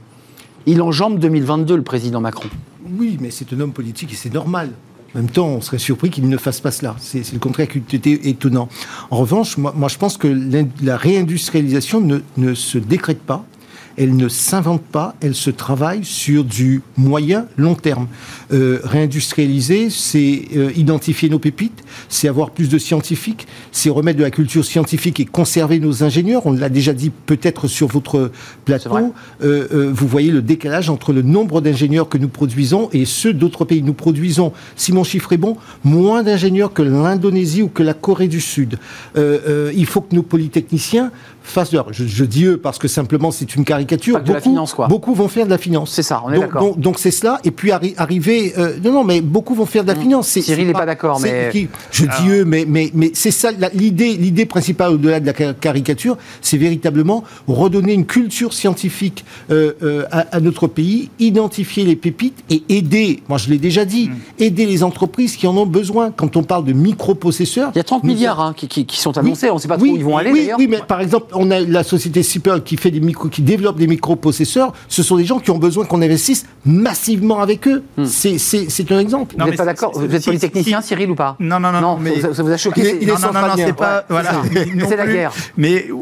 Il 0.68 0.82
enjambe 0.82 1.18
2022, 1.20 1.76
le 1.76 1.82
président 1.82 2.22
Macron. 2.22 2.50
Oui, 2.98 3.18
mais 3.20 3.32
c'est 3.32 3.52
un 3.52 3.60
homme 3.60 3.74
politique 3.74 4.14
et 4.14 4.16
c'est 4.16 4.34
normal. 4.34 4.70
En 5.16 5.20
même 5.20 5.30
temps, 5.30 5.48
on 5.48 5.62
serait 5.62 5.80
surpris 5.80 6.10
qu'il 6.10 6.30
ne 6.30 6.38
fasse 6.38 6.62
pas 6.62 6.72
cela. 6.72 6.96
C'est 7.00 7.34
le 7.34 7.40
contraire 7.40 7.68
qui 7.68 7.96
était 7.96 8.30
étonnant. 8.30 8.70
En 9.12 9.18
revanche, 9.18 9.58
moi, 9.58 9.88
je 9.88 9.98
pense 9.98 10.18
que 10.18 10.28
la 10.82 10.98
réindustrialisation 10.98 12.22
ne 12.38 12.54
se 12.54 12.78
décrète 12.78 13.22
pas 13.22 13.46
elle 13.98 14.16
ne 14.16 14.28
s'invente 14.28 14.82
pas, 14.82 15.16
elle 15.22 15.36
se 15.36 15.50
travaille 15.50 16.04
sur 16.04 16.44
du 16.44 16.82
moyen 16.98 17.46
long 17.58 17.76
terme. 17.76 18.08
Euh, 18.52 18.80
réindustrialiser, 18.84 19.90
c'est 19.90 20.48
euh, 20.56 20.72
identifier 20.76 21.30
nos 21.30 21.40
pépites, 21.40 21.84
c'est 22.10 22.28
avoir 22.28 22.52
plus 22.52 22.70
de 22.70 22.78
scientifiques, 22.78 23.48
c'est 23.72 23.90
remettre 23.90 24.18
de 24.18 24.24
la 24.24 24.32
culture 24.32 24.66
scientifique 24.66 25.20
et 25.20 25.26
conserver 25.26 25.80
nos 25.80 26.04
ingénieurs. 26.04 26.46
On 26.46 26.52
l'a 26.52 26.70
déjà 26.70 26.94
dit 26.94 27.12
peut-être 27.26 27.68
sur 27.68 27.88
votre 27.88 28.32
plateau. 28.66 29.14
Euh, 29.44 29.92
vous 29.94 30.08
voyez 30.08 30.32
le 30.32 30.42
décalage 30.42 30.90
entre 30.90 31.14
le 31.14 31.22
nombre 31.22 31.62
d'ingénieurs 31.62 32.10
que 32.10 32.18
nous 32.18 32.28
produisons 32.28 32.90
et 32.94 33.06
ceux 33.06 33.34
d'autres 33.34 33.66
pays. 33.66 33.82
Nous 33.82 33.94
produisons, 33.94 34.54
si 34.76 34.92
mon 34.92 35.04
chiffre 35.04 35.34
est 35.34 35.38
bon, 35.38 35.58
moins 35.84 36.24
d'ingénieurs 36.24 36.74
que 36.74 36.82
l'Indonésie 36.82 37.62
ou 37.62 37.68
que 37.68 37.84
la 37.84 37.94
Corée 37.94 38.28
du 38.28 38.42
Sud. 38.42 38.78
il 39.16 39.86
faut 39.86 40.02
que 40.02 40.16
nos 40.16 40.24
polytechniciens 40.24 41.12
fassent 41.44 41.72
de... 41.72 41.80
Je, 41.92 42.06
je 42.06 42.26
dis 42.26 42.46
eux 42.46 42.58
parce 42.58 42.80
que 42.80 42.88
simplement 42.88 43.32
c'est 43.32 43.56
une 43.56 43.66
caricature. 43.66 44.20
beaucoup, 44.20 44.40
finance, 44.40 44.74
quoi. 44.74 44.88
beaucoup 44.88 45.14
vont 45.14 45.28
faire 45.28 45.46
de 45.46 45.52
la 45.52 45.58
finance. 45.58 45.92
C'est 45.92 46.04
ça, 46.04 46.22
on 46.26 46.32
est 46.32 46.40
d'accord. 46.40 46.76
Donc 46.78 47.00
c'est 47.00 47.12
cela. 47.12 47.40
Et 47.44 47.52
puis 47.52 47.72
arriver. 47.72 48.54
Euh, 48.58 48.78
non, 48.84 48.92
non, 48.92 49.04
mais 49.04 49.22
beaucoup 49.22 49.54
vont 49.54 49.66
faire 49.66 49.84
de 49.84 49.90
la 49.90 49.96
mmh. 49.96 50.02
finance. 50.02 50.28
Cyril 50.28 50.68
n'est 50.68 50.74
pas, 50.74 50.86
d'accord, 50.86 51.20
mais. 51.22 51.52
je 51.92 52.06
dis 52.06 52.30
eux, 52.30 52.46
mais, 52.46 52.66
mais, 52.68 52.92
mais 52.94 53.12
c'est 53.14 53.32
ça. 53.32 53.52
L'idée, 53.74 54.16
l'idée 54.16 54.46
principale 54.46 54.92
au-delà 54.94 55.20
de 55.20 55.26
la 55.26 55.54
caricature, 55.54 56.18
c'est 56.42 56.58
véritablement 56.58 57.24
redonner 57.48 57.94
une 57.94 58.06
culture 58.06 58.54
scientifique 58.54 59.26
euh, 59.52 59.74
euh, 59.84 60.06
à, 60.12 60.40
notre 60.40 60.68
pays, 60.68 61.10
identifier 61.20 61.86
les 61.86 61.96
pépites 61.96 62.44
et 62.50 62.64
aider. 62.70 63.22
Moi, 63.30 63.38
je 63.38 63.50
l'ai 63.50 63.58
déjà 63.58 63.86
dit, 63.86 64.10
mmh. 64.10 64.44
aider 64.44 64.66
les 64.66 64.84
entreprises 64.84 65.36
qui 65.36 65.48
en 65.48 65.58
ont 65.58 65.66
besoin. 65.66 66.12
Quand 66.12 66.38
on 66.38 66.44
parle 66.44 66.66
de 66.66 66.74
microprocesseurs. 66.74 67.72
Il 67.74 67.78
y 67.78 67.82
a 67.82 67.84
30 67.84 68.04
milliards 68.04 68.40
hein, 68.40 68.54
qui, 68.56 68.68
qui, 68.68 69.00
sont 69.00 69.18
annoncés. 69.18 69.50
on 69.50 69.56
ne 69.56 69.60
sait 69.60 69.68
pas 69.68 69.78
trop 69.78 69.86
où 69.86 69.96
ils 69.96 70.04
vont 70.04 70.18
aller. 70.18 70.32
Oui, 70.32 70.50
oui, 70.58 70.68
mais 70.68 70.80
par 70.88 71.02
exemple, 71.02 71.28
on 71.36 71.52
a 71.52 71.60
la 71.60 71.84
société 71.84 72.24
Super 72.24 72.64
qui 72.64 72.78
fait 72.78 72.92
des 72.92 73.00
micro, 73.00 73.30
qui 73.30 73.42
développe 73.42 73.78
des 73.78 73.88
microprocesseurs. 73.88 74.74
Ce 74.88 75.04
sont 75.04 75.18
des 75.18 75.26
gens 75.26 75.40
qui 75.40 75.52
ont 75.52 75.58
besoin 75.58 75.86
qu'on 75.86 76.02
investisse 76.02 76.46
massivement 76.66 77.42
avec 77.42 77.68
eux. 77.68 77.84
Hmm. 77.98 78.06
C'est 78.06 78.92
un 78.92 79.00
exemple. 79.00 79.36
vous 79.38 79.46
n'êtes 79.46 79.58
pas 79.58 79.66
d'accord 79.66 79.92
Vous 79.94 80.14
êtes 80.14 80.26
polytechnicien, 80.26 80.82
Cyril, 80.82 81.12
ou 81.12 81.16
pas 81.16 81.36
Non, 81.40 81.60
non, 81.60 81.72
non. 81.72 81.82
non 81.82 81.98
mais 81.98 82.20
ça, 82.22 82.30
vous 82.30 82.52
a 82.52 82.58
choqué 82.58 83.06
Non, 83.06 83.16
non, 83.20 83.34
non, 83.34 83.54
c'est 83.56 83.74
pas. 83.74 84.06
Voilà. 84.10 84.42
C'est 84.88 84.96
la 84.96 85.08
guerre. 85.14 85.32
Mais 85.58 85.88
euh, 85.90 85.96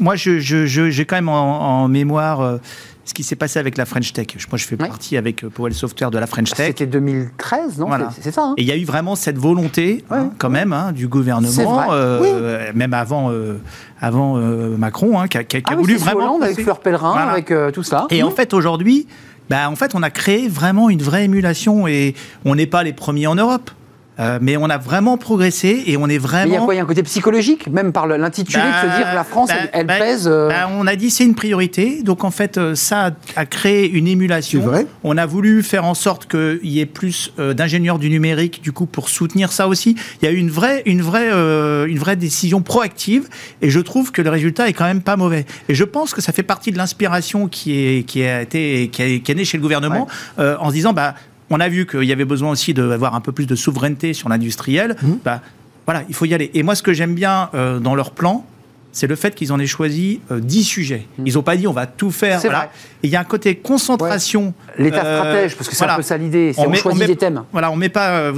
moi, 0.00 0.16
j'ai 0.16 0.40
je, 0.40 1.02
quand 1.02 1.16
même 1.16 1.28
en, 1.28 1.88
mémoire. 1.88 2.58
Ce 3.06 3.14
qui 3.14 3.22
s'est 3.22 3.36
passé 3.36 3.60
avec 3.60 3.78
la 3.78 3.86
French 3.86 4.12
Tech. 4.12 4.26
Moi, 4.50 4.58
je 4.58 4.64
fais 4.64 4.76
partie 4.76 5.16
avec 5.16 5.44
euh, 5.44 5.48
Powell 5.48 5.72
Software 5.72 6.10
de 6.10 6.18
la 6.18 6.26
French 6.26 6.50
Tech. 6.50 6.66
C'était 6.66 6.86
2013, 6.86 7.78
non 7.78 7.88
C'est 8.20 8.32
ça. 8.32 8.42
Hein. 8.42 8.54
et 8.56 8.62
il 8.62 8.68
y 8.68 8.72
a 8.72 8.76
eu 8.76 8.84
vraiment 8.84 9.14
cette 9.14 9.38
volonté, 9.38 10.04
hein, 10.10 10.30
quand 10.38 10.50
même, 10.50 10.72
hein, 10.72 10.90
du 10.90 11.06
gouvernement, 11.06 11.92
euh, 11.92 12.72
même 12.74 12.92
avant, 12.92 13.30
euh, 13.30 13.58
avant 14.00 14.34
Macron, 14.76 15.24
qui 15.28 15.38
a, 15.38 15.44
qui 15.44 15.56
a 15.56 15.60
ah 15.66 15.76
voulu 15.76 15.96
vraiment. 15.96 16.34
Hollande, 16.34 16.42
avec 16.42 16.60
Fleur 16.60 16.80
Pellerin, 16.80 17.14
avec 17.14 17.52
tout 17.72 17.84
ça. 17.84 18.08
Et 18.10 18.24
en 18.24 18.30
fait, 18.30 18.52
aujourd'hui, 18.52 19.06
bah, 19.48 19.70
en 19.70 19.76
fait, 19.76 19.94
on 19.94 20.02
a 20.02 20.10
créé 20.10 20.48
vraiment 20.48 20.90
une 20.90 21.02
vraie 21.02 21.24
émulation 21.24 21.86
et 21.86 22.14
on 22.44 22.56
n'est 22.56 22.66
pas 22.66 22.82
les 22.82 22.92
premiers 22.92 23.28
en 23.28 23.36
Europe. 23.36 23.70
Euh, 24.18 24.38
mais 24.40 24.56
on 24.56 24.70
a 24.70 24.78
vraiment 24.78 25.18
progressé 25.18 25.84
et 25.86 25.96
on 25.96 26.08
est 26.08 26.18
vraiment. 26.18 26.46
il 26.46 26.52
y 26.52 26.56
a 26.56 26.60
quoi 26.60 26.74
Il 26.74 26.76
y 26.78 26.80
a 26.80 26.82
un 26.82 26.86
côté 26.86 27.02
psychologique, 27.02 27.68
même 27.68 27.92
par 27.92 28.06
l'intitulé, 28.06 28.62
de 28.62 28.90
se 28.90 28.96
dire 28.96 29.10
que 29.10 29.14
la 29.14 29.24
France, 29.24 29.50
bah, 29.50 29.68
elle, 29.72 29.86
bah, 29.86 29.98
pèse. 29.98 30.26
Euh, 30.26 30.48
bah, 30.48 30.70
on 30.72 30.86
a 30.86 30.96
dit 30.96 31.10
c'est 31.10 31.24
une 31.24 31.34
priorité. 31.34 32.02
Donc 32.02 32.24
en 32.24 32.30
fait, 32.30 32.56
euh, 32.56 32.74
ça 32.74 33.10
a 33.36 33.46
créé 33.46 33.88
une 33.90 34.08
émulation. 34.08 34.62
Vrai. 34.62 34.86
On 35.04 35.18
a 35.18 35.26
voulu 35.26 35.62
faire 35.62 35.84
en 35.84 35.94
sorte 35.94 36.26
qu'il 36.28 36.60
y 36.62 36.80
ait 36.80 36.86
plus 36.86 37.32
d'ingénieurs 37.38 37.98
du 37.98 38.08
numérique, 38.08 38.62
du 38.62 38.72
coup, 38.72 38.86
pour 38.86 39.08
soutenir 39.08 39.52
ça 39.52 39.68
aussi. 39.68 39.96
Il 40.22 40.24
y 40.24 40.28
a 40.28 40.32
eu 40.32 40.36
une 40.36 40.50
vraie, 40.50 40.82
une 40.86 41.02
vraie, 41.02 41.30
une 41.30 41.98
vraie 41.98 42.16
décision 42.16 42.62
proactive 42.62 43.28
et 43.60 43.70
je 43.70 43.80
trouve 43.80 44.12
que 44.12 44.22
le 44.22 44.30
résultat 44.30 44.68
est 44.68 44.72
quand 44.72 44.84
même 44.84 45.02
pas 45.02 45.16
mauvais. 45.16 45.44
Et 45.68 45.74
je 45.74 45.84
pense 45.84 46.14
que 46.14 46.20
ça 46.20 46.32
fait 46.32 46.42
partie 46.42 46.72
de 46.72 46.78
l'inspiration 46.78 47.48
qui, 47.48 47.72
est, 47.72 48.02
qui, 48.04 48.24
a 48.24 48.42
été, 48.42 48.88
qui, 48.88 49.02
est 49.02 49.34
née 49.34 49.44
chez 49.44 49.58
le 49.58 49.62
gouvernement 49.62 50.06
en 50.38 50.68
se 50.68 50.74
disant 50.74 50.92
bah, 50.92 51.14
on 51.50 51.60
a 51.60 51.68
vu 51.68 51.86
qu'il 51.86 52.04
y 52.04 52.12
avait 52.12 52.24
besoin 52.24 52.50
aussi 52.50 52.74
d'avoir 52.74 53.14
un 53.14 53.20
peu 53.20 53.32
plus 53.32 53.46
de 53.46 53.54
souveraineté 53.54 54.12
sur 54.12 54.28
l'industriel. 54.28 54.96
Mmh. 55.00 55.12
Bah, 55.24 55.40
voilà, 55.84 56.02
il 56.08 56.14
faut 56.14 56.24
y 56.24 56.34
aller. 56.34 56.50
Et 56.54 56.62
moi, 56.62 56.74
ce 56.74 56.82
que 56.82 56.92
j'aime 56.92 57.14
bien 57.14 57.48
euh, 57.54 57.78
dans 57.78 57.94
leur 57.94 58.10
plan, 58.10 58.44
c'est 58.90 59.06
le 59.06 59.14
fait 59.14 59.34
qu'ils 59.34 59.52
en 59.52 59.60
aient 59.60 59.66
choisi 59.66 60.20
10 60.30 60.58
euh, 60.58 60.62
sujets. 60.64 61.06
Mmh. 61.18 61.26
Ils 61.26 61.34
n'ont 61.34 61.42
pas 61.42 61.56
dit 61.56 61.68
on 61.68 61.72
va 61.72 61.86
tout 61.86 62.10
faire. 62.10 62.40
Voilà. 62.40 62.70
Et 63.02 63.06
il 63.06 63.10
y 63.10 63.16
a 63.16 63.20
un 63.20 63.24
côté 63.24 63.54
concentration. 63.54 64.54
L'état 64.78 65.04
euh, 65.04 65.20
stratège, 65.20 65.56
parce 65.56 65.68
que 65.68 65.76
c'est 65.76 65.84
un 65.84 65.96
peu 65.96 66.02
ça 66.02 66.16
l'idée. 66.16 66.52
On, 66.56 66.68
on, 66.68 66.74
choisit 66.74 67.06
des 67.06 67.16
thèmes. 67.16 67.44
Voilà, 67.52 67.70
on 67.70 67.76
met 67.76 67.90
pas. 67.90 68.32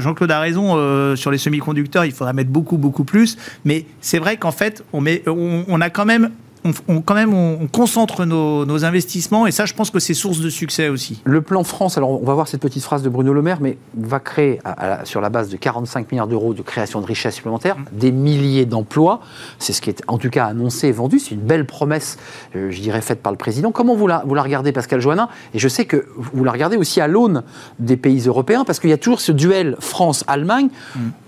Jean-Claude 0.00 0.30
a 0.30 0.40
raison 0.40 1.14
sur 1.14 1.30
les 1.30 1.38
semi-conducteurs. 1.38 2.04
Il 2.04 2.12
faudra 2.12 2.32
mettre 2.32 2.50
beaucoup, 2.50 2.78
beaucoup 2.78 3.04
plus. 3.04 3.36
Mais 3.64 3.84
c'est 4.00 4.18
vrai 4.18 4.36
qu'en 4.36 4.52
fait, 4.52 4.82
on 4.92 5.00
met, 5.00 5.22
on, 5.26 5.80
a 5.80 5.90
quand 5.90 6.06
même 6.06 6.30
on, 6.64 6.72
on- 6.88 7.00
quand 7.00 7.14
même, 7.14 7.32
on, 7.34 7.58
on 7.62 7.66
concentre 7.66 8.24
nos, 8.24 8.64
nos 8.66 8.84
investissements 8.84 9.46
et 9.46 9.50
ça, 9.52 9.64
je 9.66 9.74
pense 9.74 9.90
que 9.90 9.98
c'est 9.98 10.14
source 10.14 10.40
de 10.40 10.50
succès 10.50 10.88
aussi. 10.88 11.20
Le 11.24 11.40
plan 11.42 11.64
France, 11.64 11.96
alors 11.98 12.20
on 12.22 12.24
va 12.24 12.34
voir 12.34 12.48
cette 12.48 12.60
petite 12.60 12.82
phrase 12.82 13.02
de 13.02 13.08
Bruno 13.08 13.32
Le 13.32 13.42
Maire, 13.42 13.58
mais 13.60 13.78
va 13.96 14.20
créer, 14.20 14.60
à- 14.64 14.70
à 14.72 14.88
la- 14.88 15.04
sur 15.04 15.20
la 15.20 15.30
base 15.30 15.48
de 15.48 15.56
45 15.56 16.10
milliards 16.10 16.26
d'euros 16.28 16.54
de 16.54 16.62
création 16.62 17.00
de 17.00 17.06
richesses 17.06 17.34
supplémentaires, 17.36 17.76
des 17.92 18.12
milliers 18.12 18.66
d'emplois. 18.66 19.20
C'est 19.58 19.72
ce 19.72 19.80
qui 19.80 19.90
est 19.90 20.02
en 20.08 20.18
tout 20.18 20.30
cas 20.30 20.46
annoncé 20.46 20.88
et 20.88 20.92
vendu. 20.92 21.18
C'est 21.18 21.34
une 21.34 21.40
belle 21.40 21.64
promesse, 21.66 22.18
euh, 22.56 22.70
je 22.70 22.80
dirais, 22.80 23.00
faite 23.00 23.22
par 23.22 23.32
le 23.32 23.38
président. 23.38 23.70
Comment 23.72 23.94
vous 23.94 24.06
la, 24.06 24.22
vous 24.26 24.34
la 24.34 24.42
regardez, 24.42 24.72
Pascal 24.72 25.00
Joannin? 25.00 25.28
Et 25.54 25.58
je 25.58 25.68
sais 25.68 25.84
que 25.84 26.06
vous 26.16 26.44
la 26.44 26.52
regardez 26.52 26.76
aussi 26.76 27.00
à 27.00 27.06
l'aune 27.08 27.42
des 27.78 27.96
pays 27.96 28.20
européens, 28.26 28.64
parce 28.64 28.80
qu'il 28.80 28.90
y 28.90 28.92
a 28.92 28.98
toujours 28.98 29.20
ce 29.20 29.32
duel 29.32 29.76
France-Allemagne, 29.80 30.68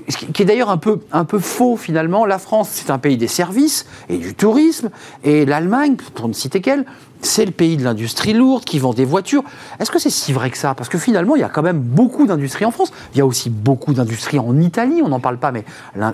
ce 0.09 0.17
qui 0.17 0.43
est 0.43 0.45
d'ailleurs 0.45 0.71
un 0.71 0.77
peu, 0.77 1.01
un 1.13 1.25
peu 1.25 1.39
faux 1.39 1.77
finalement. 1.77 2.25
La 2.27 2.39
France, 2.39 2.71
c'est 2.73 2.91
un 2.91 2.99
pays 2.99 3.17
des 3.17 3.29
services 3.29 3.87
et 4.09 4.19
du 4.19 4.35
tourisme, 4.35 4.91
et 5.25 5.45
l'Allemagne, 5.45 5.97
pour 6.15 6.29
ne 6.29 6.33
citer 6.33 6.61
qu'elle, 6.61 6.85
c'est 7.23 7.45
le 7.45 7.51
pays 7.51 7.77
de 7.77 7.85
l'industrie 7.85 8.33
lourde 8.33 8.65
qui 8.65 8.79
vend 8.79 8.95
des 8.95 9.05
voitures. 9.05 9.45
Est-ce 9.79 9.91
que 9.91 9.99
c'est 9.99 10.11
si 10.11 10.33
vrai 10.33 10.51
que 10.51 10.57
ça? 10.57 10.75
Parce 10.75 10.89
que 10.89 10.99
finalement, 10.99 11.37
il 11.37 11.41
y 11.41 11.45
a 11.45 11.49
quand 11.51 11.63
même 11.63 11.79
beaucoup 11.79 12.27
d'industries 12.27 12.65
en 12.65 12.71
France. 12.71 12.93
Il 13.13 13.19
y 13.19 13.21
a 13.21 13.27
aussi 13.27 13.51
beaucoup 13.51 13.93
d'industries 13.93 14.39
en 14.39 14.59
Italie, 14.59 15.03
on 15.05 15.09
n'en 15.09 15.21
parle 15.21 15.37
pas, 15.37 15.53
mais 15.53 15.65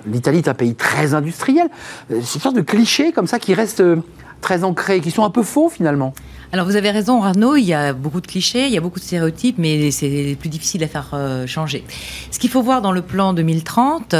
l'Italie 0.05 0.39
est 0.39 0.49
un 0.49 0.53
pays 0.53 0.75
très 0.75 1.13
industriel. 1.13 1.69
Euh, 2.11 2.19
C'est 2.23 2.35
une 2.35 2.41
sorte 2.41 2.55
de 2.55 2.61
clichés 2.61 3.13
comme 3.13 3.27
ça 3.27 3.39
qui 3.39 3.53
restent 3.53 3.79
euh, 3.79 3.97
très 4.41 4.63
ancrés, 4.63 4.99
qui 4.99 5.11
sont 5.11 5.23
un 5.23 5.29
peu 5.29 5.43
faux 5.43 5.69
finalement. 5.69 6.13
Alors 6.53 6.65
vous 6.65 6.77
avez 6.77 6.91
raison, 6.91 7.23
Arnaud, 7.23 7.57
il 7.57 7.65
y 7.65 7.73
a 7.73 7.91
beaucoup 7.91 8.21
de 8.21 8.27
clichés, 8.27 8.67
il 8.67 8.73
y 8.73 8.77
a 8.77 8.81
beaucoup 8.81 8.99
de 8.99 9.03
stéréotypes, 9.03 9.57
mais 9.57 9.91
c'est 9.91 10.37
plus 10.39 10.49
difficile 10.49 10.81
à 10.83 10.87
faire 10.87 11.09
euh, 11.13 11.45
changer. 11.45 11.83
Ce 12.31 12.39
qu'il 12.39 12.49
faut 12.49 12.61
voir 12.61 12.81
dans 12.81 12.93
le 12.93 13.01
plan 13.01 13.33
2030, 13.33 14.15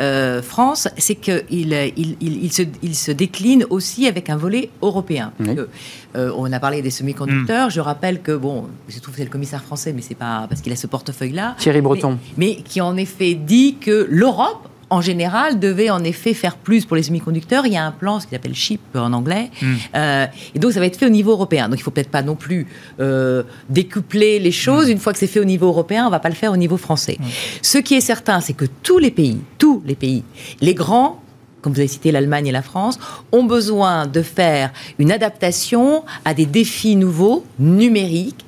euh, 0.00 0.42
France, 0.42 0.88
c'est 0.98 1.14
qu'il 1.14 1.44
il, 1.50 1.72
il, 1.96 2.16
il 2.20 2.52
se, 2.52 2.62
il 2.82 2.94
se 2.94 3.10
décline 3.12 3.64
aussi 3.70 4.06
avec 4.06 4.28
un 4.28 4.36
volet 4.36 4.68
européen. 4.82 5.32
Que, 5.42 5.68
euh, 6.16 6.32
on 6.36 6.52
a 6.52 6.60
parlé 6.60 6.82
des 6.82 6.90
semi-conducteurs, 6.90 7.70
je 7.70 7.80
rappelle 7.80 8.20
que, 8.20 8.32
bon, 8.32 8.66
je 8.88 8.98
trouve 8.98 9.14
que 9.14 9.18
c'est 9.18 9.24
le 9.24 9.30
commissaire 9.30 9.62
français, 9.62 9.92
mais 9.94 10.02
c'est 10.02 10.14
pas 10.14 10.46
parce 10.48 10.60
qu'il 10.60 10.72
a 10.72 10.76
ce 10.76 10.86
portefeuille-là. 10.86 11.56
Thierry 11.58 11.80
Breton. 11.80 12.18
Mais, 12.36 12.56
mais 12.56 12.62
qui 12.62 12.80
en 12.80 12.96
effet 12.96 13.34
dit 13.34 13.76
que 13.80 14.06
l'Europe, 14.10 14.68
en 14.90 15.00
général, 15.00 15.60
devait 15.60 15.88
en 15.88 16.02
effet 16.02 16.34
faire 16.34 16.56
plus 16.56 16.84
pour 16.84 16.96
les 16.96 17.04
semi-conducteurs. 17.04 17.64
Il 17.66 17.72
y 17.72 17.76
a 17.76 17.86
un 17.86 17.92
plan, 17.92 18.18
ce 18.18 18.26
qu'il 18.26 18.36
appelle 18.36 18.54
CHIP 18.54 18.80
en 18.96 19.12
anglais. 19.12 19.50
Euh, 19.94 20.26
et 20.54 20.58
donc, 20.58 20.72
ça 20.72 20.80
va 20.80 20.86
être 20.86 20.96
fait 20.96 21.06
au 21.06 21.10
niveau 21.10 21.30
européen. 21.30 21.68
Donc, 21.68 21.78
il 21.78 21.82
faut 21.82 21.92
peut-être 21.92 22.10
pas 22.10 22.22
non 22.22 22.34
plus 22.34 22.66
euh, 22.98 23.44
décupler 23.68 24.40
les 24.40 24.50
choses. 24.50 24.88
Une 24.90 24.98
fois 24.98 25.12
que 25.12 25.18
c'est 25.20 25.28
fait 25.28 25.40
au 25.40 25.44
niveau 25.44 25.68
européen, 25.68 26.06
on 26.06 26.10
va 26.10 26.18
pas 26.18 26.28
le 26.28 26.34
faire 26.34 26.52
au 26.52 26.56
niveau 26.56 26.76
français. 26.76 27.18
Ce 27.62 27.78
qui 27.78 27.94
est 27.94 28.00
certain, 28.00 28.40
c'est 28.40 28.52
que 28.52 28.64
tous 28.82 28.98
les 28.98 29.12
pays, 29.12 29.38
tous 29.58 29.80
les 29.86 29.94
pays, 29.94 30.24
les 30.60 30.74
grands, 30.74 31.22
comme 31.62 31.72
vous 31.72 31.78
avez 31.78 31.88
cité 31.88 32.10
l'Allemagne 32.10 32.48
et 32.48 32.52
la 32.52 32.62
France, 32.62 32.98
ont 33.30 33.44
besoin 33.44 34.06
de 34.06 34.22
faire 34.22 34.72
une 34.98 35.12
adaptation 35.12 36.04
à 36.24 36.34
des 36.34 36.46
défis 36.46 36.96
nouveaux, 36.96 37.44
numériques, 37.58 38.44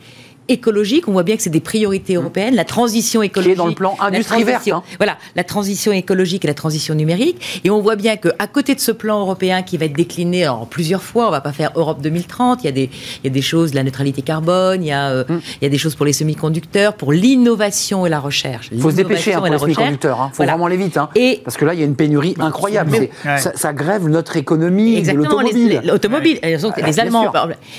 écologiques. 0.49 1.09
On 1.09 1.13
voit 1.13 1.23
bien 1.23 1.37
que 1.37 1.43
c'est 1.43 1.51
des 1.51 1.61
priorités 1.61 2.15
européennes. 2.15 2.55
La 2.55 2.65
transition 2.65 3.23
écologique. 3.23 3.57
dans 3.57 3.67
le 3.67 3.75
plan 3.75 3.97
la 4.01 4.07
industrie 4.07 4.45
verte, 4.45 4.69
hein. 4.69 4.83
Voilà, 4.99 5.17
la 5.37 5.45
transition 5.45 5.93
écologique 5.93 6.45
et 6.45 6.49
la 6.49 6.55
transition 6.55 6.95
numérique. 6.95 7.61
Et 7.65 7.71
on 7.71 7.81
voit 7.81 7.97
bien 7.97 8.17
que 8.17 8.29
à 8.39 8.47
côté 8.47 8.75
de 8.75 8.81
ce 8.81 8.93
plan 8.93 9.21
européen 9.21 9.63
qui 9.63 9.77
va 9.77 9.87
être 9.87 9.93
décliné 9.97 10.47
en 10.49 10.67
plusieurs 10.67 11.03
fois, 11.03 11.29
on 11.29 11.31
va 11.31 11.41
pas 11.41 11.53
faire 11.53 11.71
Europe 11.77 12.01
2030. 12.03 12.61
Il 12.63 12.67
y 12.67 12.69
a 12.69 12.73
des, 12.73 12.91
il 13.23 13.25
y 13.25 13.27
a 13.29 13.31
des 13.31 13.43
choses, 13.43 13.75
la 13.75 13.83
neutralité 13.83 14.23
carbone. 14.23 14.83
Il 14.83 14.89
y 14.89 14.93
a, 14.93 15.11
euh, 15.11 15.25
Mm. 15.29 15.41
il 15.61 15.65
y 15.65 15.67
a 15.67 15.71
des 15.71 15.79
choses 15.79 15.95
pour 15.95 16.07
les 16.07 16.13
semi-conducteurs, 16.13 16.95
pour 16.95 17.13
l'innovation 17.13 18.07
et 18.07 18.09
la 18.11 18.21
recherche. 18.21 18.69
Il 18.73 18.81
faut 18.81 18.91
se 18.91 18.97
dépêcher 18.97 19.35
hein, 19.35 19.39
pour 19.39 19.47
les 19.49 19.59
semi-conducteurs. 19.59 20.19
Il 20.27 20.29
faut 20.31 20.37
Voilà. 20.39 20.53
vraiment 20.53 20.67
aller 20.67 20.77
vite. 20.77 20.97
hein. 20.97 21.09
Et 21.15 21.41
Parce 21.45 21.57
que 21.57 21.65
là, 21.65 21.75
il 21.75 21.81
y 21.81 21.83
a 21.83 21.87
une 21.87 21.97
pénurie 21.97 22.35
incroyable. 22.39 22.91
Ouais. 22.93 23.11
Ça, 23.39 23.53
ça 23.55 23.73
grève 23.73 24.09
notre 24.09 24.37
économie 24.37 25.01
les- 25.01 25.13
l'automobile. 25.13 25.69
les- 25.83 25.89
l'automobile. 25.89 26.41
Donc, 26.61 26.77
Ouais, 26.77 26.83
les 26.87 27.01
Allemands. 27.01 27.33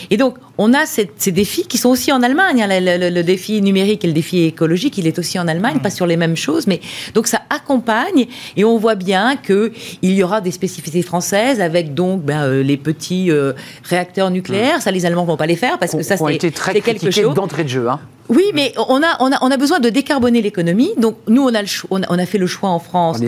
Et 0.09 0.17
donc, 0.17 0.35
on 0.57 0.73
a 0.73 0.85
ces 0.85 1.31
défis 1.31 1.65
qui 1.67 1.77
sont 1.77 1.89
aussi 1.89 2.11
en 2.11 2.21
Allemagne. 2.23 2.52
Hein. 2.61 2.67
Le, 2.69 2.97
le- 2.97 3.09
le 3.09 3.23
défi 3.23 3.61
numérique 3.61 4.03
et 4.03 4.07
le 4.07 4.13
défi 4.13 4.43
écologique, 4.43 4.97
il 4.97 5.07
est 5.07 5.17
aussi 5.19 5.39
en 5.39 5.47
Allemagne, 5.47 5.79
pas 5.79 5.89
sur 5.89 6.05
les 6.05 6.17
mêmes 6.17 6.35
choses, 6.37 6.67
mais 6.67 6.79
donc 7.13 7.27
ça 7.27 7.41
accompagne. 7.49 8.25
Et 8.57 8.63
on 8.63 8.77
voit 8.77 8.95
bien 8.95 9.35
que 9.37 9.71
il 10.01 10.11
y 10.13 10.23
aura 10.23 10.41
des 10.41 10.51
spécificités 10.51 11.01
françaises 11.01 11.61
avec 11.61 11.93
donc 11.93 12.23
ben, 12.23 12.43
euh, 12.43 12.63
les 12.63 12.77
petits 12.77 13.31
euh, 13.31 13.53
réacteurs 13.83 14.29
nucléaires. 14.31 14.81
Ça, 14.81 14.91
les 14.91 15.05
Allemands 15.05 15.25
vont 15.25 15.37
pas 15.37 15.45
les 15.47 15.55
faire 15.55 15.77
parce 15.79 15.93
que 15.93 16.03
ça, 16.03 16.17
c'est 16.17 16.35
été 16.35 16.51
très 16.51 16.73
c'est 16.73 16.81
quelque 16.81 17.11
chose. 17.11 17.33
d'entrée 17.33 17.63
de 17.63 17.69
jeu. 17.69 17.89
hein. 17.89 17.99
Oui, 18.29 18.43
mais 18.53 18.73
on 18.77 19.01
a, 19.03 19.17
on, 19.19 19.31
a, 19.31 19.37
on 19.41 19.51
a 19.51 19.57
besoin 19.57 19.79
de 19.79 19.89
décarboner 19.89 20.41
l'économie. 20.41 20.91
Donc, 20.97 21.17
nous, 21.27 21.43
on 21.43 21.53
a, 21.53 21.61
le 21.61 21.67
on 21.91 22.01
a, 22.01 22.05
on 22.09 22.17
a 22.19 22.25
fait 22.25 22.37
le 22.37 22.47
choix 22.47 22.69
en 22.69 22.79
France 22.79 23.19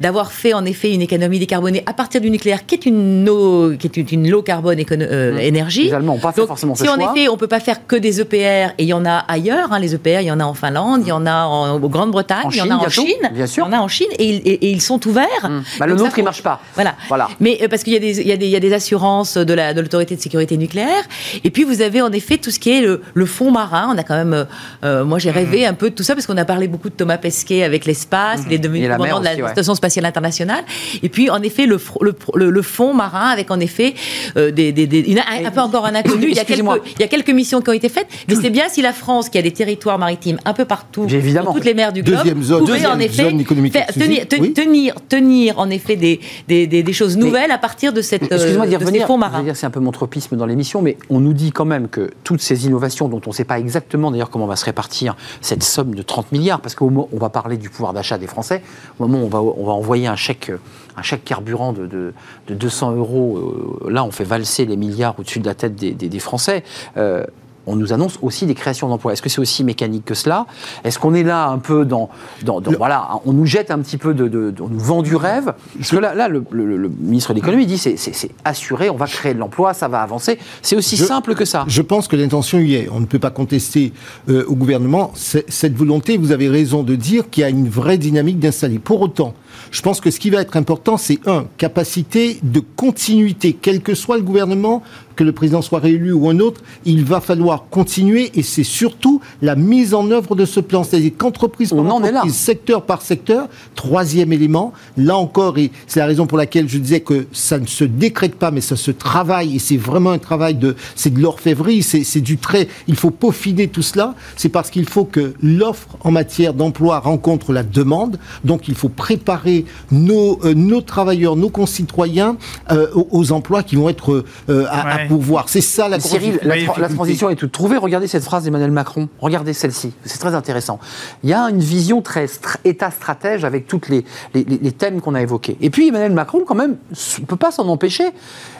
d'avoir, 0.00 0.32
fait 0.32 0.52
en 0.52 0.64
effet 0.64 0.92
une 0.92 1.02
économie 1.02 1.38
décarbonée 1.38 1.82
à 1.86 1.92
partir 1.92 2.20
du 2.20 2.30
nucléaire, 2.30 2.66
qui 2.66 2.74
est 2.74 2.86
une, 2.86 3.28
eau- 3.28 3.72
qui 3.78 3.86
est 3.86 3.96
une, 3.96 4.06
une 4.24 4.30
low 4.30 4.42
carbone 4.42 4.78
euh, 4.92 5.38
énergie. 5.38 5.84
Les 5.84 5.94
Allemands 5.94 6.14
n'ont 6.14 6.20
pas 6.20 6.32
fait 6.32 6.40
Donc, 6.42 6.48
forcément 6.48 6.74
ce 6.74 6.84
si 6.84 6.90
en 6.90 6.94
choix. 6.98 7.12
effet, 7.16 7.28
on 7.28 7.36
peut 7.36 7.46
pas 7.46 7.60
faire 7.60 7.86
que 7.86 7.96
des 7.96 8.20
EPR, 8.20 8.72
et 8.78 8.82
il 8.82 8.86
y 8.86 8.92
en 8.92 9.04
a 9.06 9.18
ailleurs, 9.28 9.72
hein, 9.72 9.78
les 9.78 9.94
EPR, 9.94 10.20
il 10.20 10.26
y 10.26 10.30
en 10.32 10.40
a 10.40 10.44
en 10.44 10.54
Finlande, 10.54 11.00
il 11.04 11.08
y 11.08 11.12
en 11.12 11.26
a 11.26 11.44
en, 11.44 11.70
en 11.74 11.78
Grande-Bretagne, 11.78 12.46
il 12.50 12.56
y 12.56 12.60
en 12.62 12.70
a 12.70 12.74
en 12.74 12.78
bientôt, 12.80 12.90
Chine, 12.90 13.30
bien 13.32 13.46
sûr. 13.46 13.64
il 13.66 13.72
y 13.72 13.74
en 13.74 13.78
a 13.78 13.82
en 13.82 13.88
Chine, 13.88 14.08
et, 14.18 14.24
ils- 14.28 14.42
et- 14.48 14.66
et 14.66 14.70
ils 14.70 14.82
sont 14.82 15.06
ouverts. 15.06 15.26
Hum. 15.44 15.62
Bah, 15.78 15.86
le 15.86 15.94
nôtre, 15.94 16.10
il 16.16 16.20
faut- 16.20 16.22
marche 16.24 16.42
pas. 16.42 16.60
Voilà. 16.74 16.94
Voilà. 17.08 17.28
Mais 17.40 17.58
euh, 17.62 17.68
parce 17.68 17.82
qu'il 17.82 17.92
y 17.92 17.96
a 17.96 18.00
des, 18.00 18.20
il 18.20 18.26
y 18.26 18.46
y 18.52 18.56
a 18.56 18.60
des 18.60 18.72
assurances 18.72 19.36
de 19.36 19.54
la 19.54 19.72
de 19.74 19.80
l'autorité 19.80 20.16
de 20.16 20.20
sécurité 20.20 20.56
nucléaire. 20.56 21.02
Et 21.44 21.50
puis 21.50 21.64
vous 21.64 21.80
avez 21.82 22.02
en 22.02 22.12
effet 22.12 22.36
tout 22.38 22.50
ce 22.50 22.58
qui 22.58 22.70
est 22.70 22.80
le, 22.80 23.00
le 23.14 23.26
fond 23.26 23.50
marin. 23.50 23.88
On 23.94 23.98
a 23.98 24.01
quand 24.02 24.14
même, 24.16 24.32
euh, 24.34 24.44
euh, 24.84 25.04
moi 25.04 25.18
j'ai 25.18 25.30
rêvé 25.30 25.66
un 25.66 25.74
peu 25.74 25.90
de 25.90 25.94
tout 25.94 26.02
ça 26.02 26.14
parce 26.14 26.26
qu'on 26.26 26.36
a 26.36 26.44
parlé 26.44 26.68
beaucoup 26.68 26.88
de 26.88 26.94
Thomas 26.94 27.18
Pesquet 27.18 27.62
avec 27.62 27.84
l'espace. 27.86 28.40
Il 28.46 28.52
est 28.52 28.58
devenu 28.58 28.88
commandant 28.88 29.20
de 29.20 29.24
la 29.24 29.32
aussi, 29.32 29.42
ouais. 29.42 29.50
station 29.50 29.74
spatiale 29.74 30.04
internationale. 30.06 30.64
Et 31.02 31.08
puis 31.08 31.30
en 31.30 31.42
effet 31.42 31.66
le 31.66 31.78
le, 32.00 32.14
le, 32.34 32.50
le 32.50 32.62
fond 32.62 32.94
marin 32.94 33.28
avec 33.28 33.50
en 33.50 33.60
effet 33.60 33.94
euh, 34.36 34.50
des, 34.50 34.72
des, 34.72 34.86
des- 34.86 35.00
une- 35.00 35.18
un, 35.18 35.46
un 35.46 35.50
peu 35.50 35.60
encore 35.60 35.86
un 35.86 35.94
inconnu. 35.94 36.28
Il 36.30 36.34
y 36.36 36.38
a 36.40 36.44
quelques 36.44 36.62
il 36.96 37.00
y 37.00 37.04
a 37.04 37.08
quelques 37.08 37.30
missions 37.30 37.60
qui 37.60 37.70
ont 37.70 37.74
été 37.74 37.88
faites. 37.88 38.06
Mais 38.28 38.34
c'est 38.34 38.50
bien 38.50 38.64
si 38.68 38.82
la 38.82 38.92
France 38.92 39.28
qui 39.28 39.38
a 39.38 39.42
des 39.42 39.50
territoires 39.52 39.98
maritimes 39.98 40.38
un 40.44 40.52
peu 40.54 40.64
partout, 40.64 41.06
évidemment. 41.08 41.46
dans 41.46 41.54
toutes 41.54 41.64
les 41.64 41.74
mers 41.74 41.92
du 41.92 42.02
globe, 42.02 42.18
Deuxième 42.18 42.42
zone- 42.42 42.60
pouvait 42.60 42.72
deuxième 42.74 42.90
en 42.92 42.98
effet 42.98 43.22
zone 43.24 43.40
économique 43.40 43.72
faire- 43.72 43.84
exclusive, 43.88 44.26
tenir, 44.26 44.28
ten- 44.28 44.40
oui. 44.40 44.52
tenir, 44.52 44.94
tenir 45.08 45.58
en 45.58 45.70
effet 45.70 45.96
des, 45.96 46.20
des, 46.48 46.66
des, 46.66 46.82
des 46.82 46.92
choses 46.92 47.16
nouvelles 47.16 47.50
à 47.50 47.58
partir 47.58 47.92
de 47.92 48.00
cette 48.00 48.22
Excusez-moi 48.24 48.66
de 48.66 48.70
ces 48.70 48.76
revenir. 48.76 49.06
fonds 49.06 49.14
Je 49.16 49.20
marins. 49.20 49.44
c'est 49.54 49.66
un 49.66 49.70
peu 49.70 49.80
mon 49.80 49.92
tropisme 49.92 50.36
dans 50.36 50.46
l'émission, 50.46 50.82
mais 50.82 50.96
on 51.10 51.20
nous 51.20 51.32
dit 51.32 51.52
quand 51.52 51.64
même 51.64 51.88
que 51.88 52.10
toutes 52.24 52.40
ces 52.40 52.66
innovations 52.66 53.08
dont 53.08 53.20
on 53.26 53.30
ne 53.30 53.34
sait 53.34 53.44
pas 53.44 53.58
exactement 53.58 53.91
d'ailleurs 54.10 54.30
comment 54.30 54.46
va 54.46 54.56
se 54.56 54.64
répartir 54.64 55.16
cette 55.40 55.62
somme 55.62 55.94
de 55.94 56.02
30 56.02 56.32
milliards, 56.32 56.60
parce 56.60 56.74
qu'au 56.74 56.90
moment 56.90 57.08
où 57.12 57.16
on 57.16 57.20
va 57.20 57.28
parler 57.28 57.56
du 57.56 57.70
pouvoir 57.70 57.92
d'achat 57.92 58.18
des 58.18 58.26
Français, 58.26 58.62
au 58.98 59.06
moment 59.06 59.22
où 59.22 59.26
on 59.26 59.28
va, 59.28 59.40
on 59.40 59.66
va 59.66 59.72
envoyer 59.72 60.06
un 60.06 60.16
chèque, 60.16 60.52
un 60.96 61.02
chèque 61.02 61.24
carburant 61.24 61.72
de, 61.72 61.86
de, 61.86 62.12
de 62.48 62.54
200 62.54 62.92
euros, 62.92 63.78
euh, 63.84 63.90
là 63.90 64.04
on 64.04 64.10
fait 64.10 64.24
valser 64.24 64.66
les 64.66 64.76
milliards 64.76 65.18
au-dessus 65.18 65.40
de 65.40 65.46
la 65.46 65.54
tête 65.54 65.74
des 65.74 66.18
Français. 66.18 66.64
euh, 66.96 67.24
on 67.66 67.76
nous 67.76 67.92
annonce 67.92 68.18
aussi 68.22 68.46
des 68.46 68.54
créations 68.54 68.88
d'emplois. 68.88 69.12
Est-ce 69.12 69.22
que 69.22 69.28
c'est 69.28 69.40
aussi 69.40 69.64
mécanique 69.64 70.04
que 70.04 70.14
cela? 70.14 70.46
Est-ce 70.84 70.98
qu'on 70.98 71.14
est 71.14 71.22
là 71.22 71.48
un 71.48 71.58
peu 71.58 71.84
dans, 71.84 72.08
dans, 72.44 72.60
dans- 72.60 72.72
voilà, 72.72 73.08
on 73.24 73.32
nous 73.32 73.46
jette 73.46 73.70
un 73.70 73.78
petit 73.80 73.96
peu 73.98 74.14
de, 74.14 74.28
de- 74.28 74.50
de- 74.50 74.62
on 74.62 74.68
nous 74.68 74.78
vend 74.80 75.02
du 75.02 75.14
rêve? 75.16 75.52
Parce 75.78 75.90
que 75.90 75.96
là, 75.96 76.14
là 76.14 76.28
le, 76.28 76.44
le- 76.50 76.76
le 76.76 76.88
ministre 76.88 77.30
de 77.32 77.38
l'économie 77.40 77.66
dit 77.66 77.78
c'est 77.78 77.96
c'est- 77.96 78.14
c'est 78.14 78.30
assuré, 78.44 78.90
on 78.90 78.96
va 78.96 79.06
créer 79.06 79.34
de 79.34 79.38
l'emploi, 79.38 79.74
ça 79.74 79.88
va 79.88 80.00
avancer. 80.02 80.38
C'est 80.62 80.76
aussi 80.76 80.96
Je- 80.96 81.04
simple 81.04 81.34
que 81.34 81.44
ça. 81.44 81.64
Je 81.68 81.82
pense 81.82 82.08
que 82.08 82.16
l'intention 82.16 82.58
y 82.58 82.74
est. 82.74 82.88
On 82.92 83.00
ne 83.00 83.06
peut 83.06 83.18
pas 83.18 83.30
contester 83.30 83.92
euh, 84.28 84.44
au 84.48 84.54
gouvernement 84.54 85.12
cette 85.14 85.76
volonté. 85.76 86.16
Vous 86.18 86.32
avez 86.32 86.48
raison 86.48 86.82
de 86.82 86.94
dire 86.96 87.30
qu'il 87.30 87.42
y 87.42 87.44
a 87.44 87.48
une 87.50 87.68
vraie 87.68 87.98
dynamique 87.98 88.38
d'installer. 88.38 88.78
Pour 88.78 89.00
autant, 89.02 89.34
je 89.72 89.80
pense 89.80 90.00
que 90.00 90.10
ce 90.10 90.20
qui 90.20 90.30
va 90.30 90.42
être 90.42 90.56
important, 90.56 90.98
c'est 90.98 91.18
un, 91.26 91.46
capacité 91.56 92.38
de 92.42 92.60
continuité, 92.60 93.56
quel 93.60 93.80
que 93.80 93.94
soit 93.94 94.18
le 94.18 94.22
gouvernement, 94.22 94.82
que 95.16 95.24
le 95.24 95.32
président 95.32 95.62
soit 95.62 95.78
réélu 95.78 96.12
ou 96.12 96.28
un 96.28 96.38
autre, 96.40 96.62
il 96.84 97.04
va 97.04 97.20
falloir 97.20 97.64
continuer 97.70 98.30
et 98.34 98.42
c'est 98.42 98.64
surtout 98.64 99.20
la 99.40 99.56
mise 99.56 99.94
en 99.94 100.10
œuvre 100.10 100.34
de 100.34 100.44
ce 100.44 100.60
plan. 100.60 100.84
C'est-à-dire 100.84 101.12
qu'entreprise 101.16 101.70
par 101.70 101.80
entreprise, 101.80 102.34
secteur 102.34 102.82
par 102.82 103.02
secteur. 103.02 103.48
Troisième 103.74 104.32
élément, 104.32 104.72
là 104.96 105.16
encore, 105.16 105.58
et 105.58 105.70
c'est 105.86 106.00
la 106.00 106.06
raison 106.06 106.26
pour 106.26 106.38
laquelle 106.38 106.68
je 106.68 106.78
disais 106.78 107.00
que 107.00 107.26
ça 107.32 107.58
ne 107.58 107.66
se 107.66 107.84
décrète 107.84 108.34
pas, 108.34 108.50
mais 108.50 108.60
ça 108.60 108.76
se 108.76 108.90
travaille, 108.90 109.56
et 109.56 109.58
c'est 109.58 109.76
vraiment 109.76 110.10
un 110.10 110.18
travail 110.18 110.54
de, 110.54 110.76
c'est 110.94 111.12
de 111.12 111.20
l'orfèvrerie, 111.20 111.82
c'est 111.82 112.20
du 112.20 112.36
trait. 112.36 112.68
Il 112.88 112.96
faut 112.96 113.10
peaufiner 113.10 113.68
tout 113.68 113.82
cela. 113.82 114.14
C'est 114.36 114.48
parce 114.48 114.70
qu'il 114.70 114.88
faut 114.88 115.04
que 115.04 115.34
l'offre 115.42 115.88
en 116.00 116.10
matière 116.10 116.54
d'emploi 116.54 116.98
rencontre 116.98 117.52
la 117.52 117.62
demande. 117.62 118.18
Donc 118.44 118.68
il 118.68 118.74
faut 118.74 118.88
préparer 118.88 119.61
nos, 119.90 120.38
euh, 120.44 120.54
nos 120.54 120.80
travailleurs, 120.80 121.36
nos 121.36 121.48
concitoyens 121.50 122.36
euh, 122.70 122.86
aux, 122.94 123.08
aux 123.10 123.32
emplois 123.32 123.62
qui 123.62 123.76
vont 123.76 123.88
être 123.88 124.24
euh, 124.48 124.64
à, 124.70 124.80
à 124.80 124.96
Ouais. 124.96 125.08
pourvoir. 125.08 125.48
C'est 125.48 125.60
ça 125.60 125.88
la 125.88 125.98
Cyril, 126.00 126.38
la, 126.42 126.54
Oui, 126.56 126.64
tra- 126.66 126.80
la 126.80 126.88
transition 126.88 127.30
est 127.30 127.36
toute 127.36 127.52
trouvée. 127.52 127.76
Regardez 127.76 128.06
cette 128.06 128.24
phrase 128.24 128.44
d'Emmanuel 128.44 128.70
Macron. 128.70 129.08
Regardez 129.20 129.52
celle-ci. 129.52 129.92
C'est 130.04 130.18
très 130.18 130.34
intéressant. 130.34 130.78
Il 131.24 131.30
y 131.30 131.32
a 131.32 131.44
une 131.50 131.60
vision 131.60 132.02
très 132.02 132.26
str- 132.26 132.56
état-stratège 132.64 133.44
avec 133.44 133.66
tous 133.66 133.80
les, 133.88 134.04
les- 134.34 134.44
les- 134.44 134.58
les 134.58 134.72
thèmes 134.72 135.00
qu'on 135.00 135.14
a 135.14 135.22
évoqués. 135.22 135.56
Et 135.60 135.70
puis 135.70 135.88
Emmanuel 135.88 136.12
Macron, 136.12 136.40
quand 136.46 136.54
même, 136.54 136.76
ne 137.20 137.24
peut 137.24 137.36
pas 137.36 137.50
s'en 137.52 137.66
empêcher. 137.68 138.04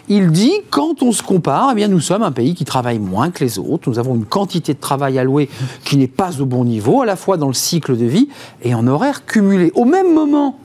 Il 0.08 0.30
dit, 0.32 0.52
quand 0.70 1.02
on 1.02 1.12
se 1.12 1.22
compare, 1.22 1.68
eh 1.72 1.74
bien, 1.74 1.88
nous 1.88 2.00
sommes 2.00 2.22
un 2.24 2.32
pays 2.32 2.54
qui 2.54 2.64
travaille 2.64 2.98
moins 2.98 3.30
que 3.30 3.44
les 3.44 3.58
autres. 3.58 3.88
Nous 3.88 3.98
avons 3.98 4.14
une 4.16 4.24
quantité 4.24 4.74
de 4.74 4.80
travail 4.80 5.18
alloué 5.18 5.48
qui 5.84 5.96
n'est 5.96 6.08
pas 6.08 6.40
au 6.40 6.46
bon 6.46 6.64
niveau, 6.64 7.02
à 7.02 7.06
la 7.06 7.16
fois 7.16 7.36
dans 7.36 7.46
le 7.46 7.54
cycle 7.54 7.96
de 7.96 8.04
vie 8.04 8.28
et 8.62 8.74
en 8.74 8.86
horaire 8.86 9.24
cumulé. 9.26 9.70
Au 9.74 9.84
même 9.84 10.12
moment, 10.12 10.58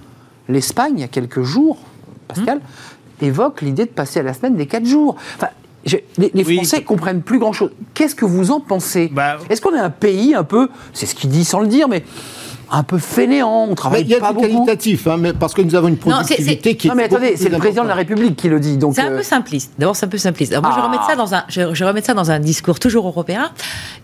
l'Espagne, 0.50 0.94
il 0.98 1.02
y 1.02 1.04
a 1.04 1.08
quelques 1.08 1.42
jours, 1.44 1.78
Pascal, 2.28 2.60
évoque 3.22 3.62
l'idée 3.62 3.86
de 3.86 3.90
passer 3.92 4.20
à 4.20 4.24
la 4.24 4.34
semaine 4.34 4.56
des 4.56 4.68
4 4.68 4.86
jours. 4.86 5.16
Enfin, 5.38 5.48
je- 5.86 5.98
les, 6.18 6.32
les 6.34 6.44
Oui. 6.46 6.56
Français 6.58 6.84
comprennent 6.84 7.22
plus 7.22 7.40
grand-chose. 7.40 7.72
Qu'est-ce 7.94 8.16
que 8.16 8.26
vous 8.26 8.52
en 8.52 8.60
pensez? 8.60 9.10
Bah, 9.12 9.38
Est-ce 9.50 9.62
qu'on 9.62 9.74
est 9.76 9.80
un 9.80 9.90
pays 9.90 10.36
un 10.36 10.44
peu, 10.44 10.70
c'est 10.94 11.06
ce 11.06 11.16
qu'il 11.16 11.30
dit 11.30 11.46
sans 11.46 11.60
le 11.62 11.68
dire, 11.68 11.88
mais 11.88 12.04
un 12.72 12.84
peu 12.84 12.98
fainéant, 12.98 13.64
on 13.66 13.68
Mais 13.70 13.76
travaille 13.76 14.02
il 14.04 14.10
y 14.10 14.16
a 14.16 14.20
pas 14.20 14.30
du 14.30 14.36
beaucoup 14.36 14.48
qualitatif, 14.48 15.08
hein, 15.08 15.18
mais 15.18 15.34
parce 15.34 15.54
que 15.54 15.62
nous 15.62 15.76
avons 15.76 15.88
une 15.88 15.96
Non, 16.06 16.18
c'est- 16.24 16.36
productivité 16.36 16.76
qui 16.76 16.88
est 16.88 16.90
Non 16.90 16.96
mais 16.96 17.04
attendez, 17.04 17.36
c'est 17.38 17.50
le 17.50 17.58
président 17.58 17.84
de 17.84 17.88
la. 17.90 17.96
République 17.96 18.36
qui 18.36 18.48
le 18.50 18.60
dit. 18.60 18.78
Donc 18.78 18.94
C'est 18.96 19.02
un 19.02 19.12
euh, 19.12 19.18
peu 19.18 19.24
simpliste. 19.24 19.72
D'abord, 19.80 19.96
c'est 19.96 20.06
un 20.06 20.10
peu 20.10 20.18
simpliste. 20.18 20.52
Alors, 20.52 20.64
moi, 20.64 20.72
je 20.76 20.80
Ah. 20.80 20.86
remets 20.86 20.98
ça 21.08 21.16
dans 21.16 21.34
un, 21.34 21.44
je, 21.48 21.74
je 21.74 21.84
remets 21.84 22.02
ça 22.02 22.14
dans 22.14 22.30
un 22.30 22.40
discours 22.40 22.80
toujours 22.80 23.08
européen. 23.08 23.52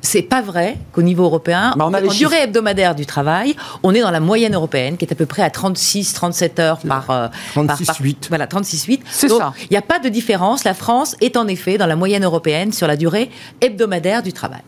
C'est 0.02 0.24
pas 0.24 0.42
vrai 0.42 0.78
qu'au 0.92 1.02
niveau 1.04 1.24
européen, 1.26 1.74
Bah, 1.78 1.86
on 1.88 1.94
a 1.94 2.02
les 2.02 2.08
en 2.08 2.12
chiffres. 2.12 2.30
durée 2.32 2.44
hebdomadaire 2.44 2.96
du 2.96 3.06
travail, 3.06 3.56
on 3.84 3.94
est 3.94 4.02
dans 4.02 4.10
la 4.12 4.20
moyenne 4.20 4.56
européenne, 4.56 4.98
qui 4.98 5.06
est 5.06 5.12
à 5.12 5.16
peu 5.16 5.26
près 5.28 5.44
à 5.44 5.50
36, 5.52 6.14
37 6.14 6.60
heures 6.60 6.80
par, 6.80 7.10
euh, 7.12 7.28
par- 7.54 7.66
36,8. 7.66 8.20
par- 8.22 8.30
Voilà, 8.30 8.48
36,8. 8.48 9.02
C'est 9.12 9.28
Donc, 9.28 9.40
ça. 9.42 9.54
Il 9.62 9.68
n'y 9.72 9.78
a 9.78 9.82
pas 9.84 10.00
de 10.00 10.10
différence. 10.10 10.64
La 10.64 10.74
France 10.74 11.16
est 11.22 11.38
en 11.38 11.48
effet 11.48 11.78
dans 11.78 11.88
la 11.88 11.96
moyenne 11.96 12.24
européenne 12.24 12.72
sur 12.74 12.88
la 12.88 12.96
durée 12.98 13.30
hebdomadaire 13.62 14.24
du 14.24 14.34
travail. 14.34 14.62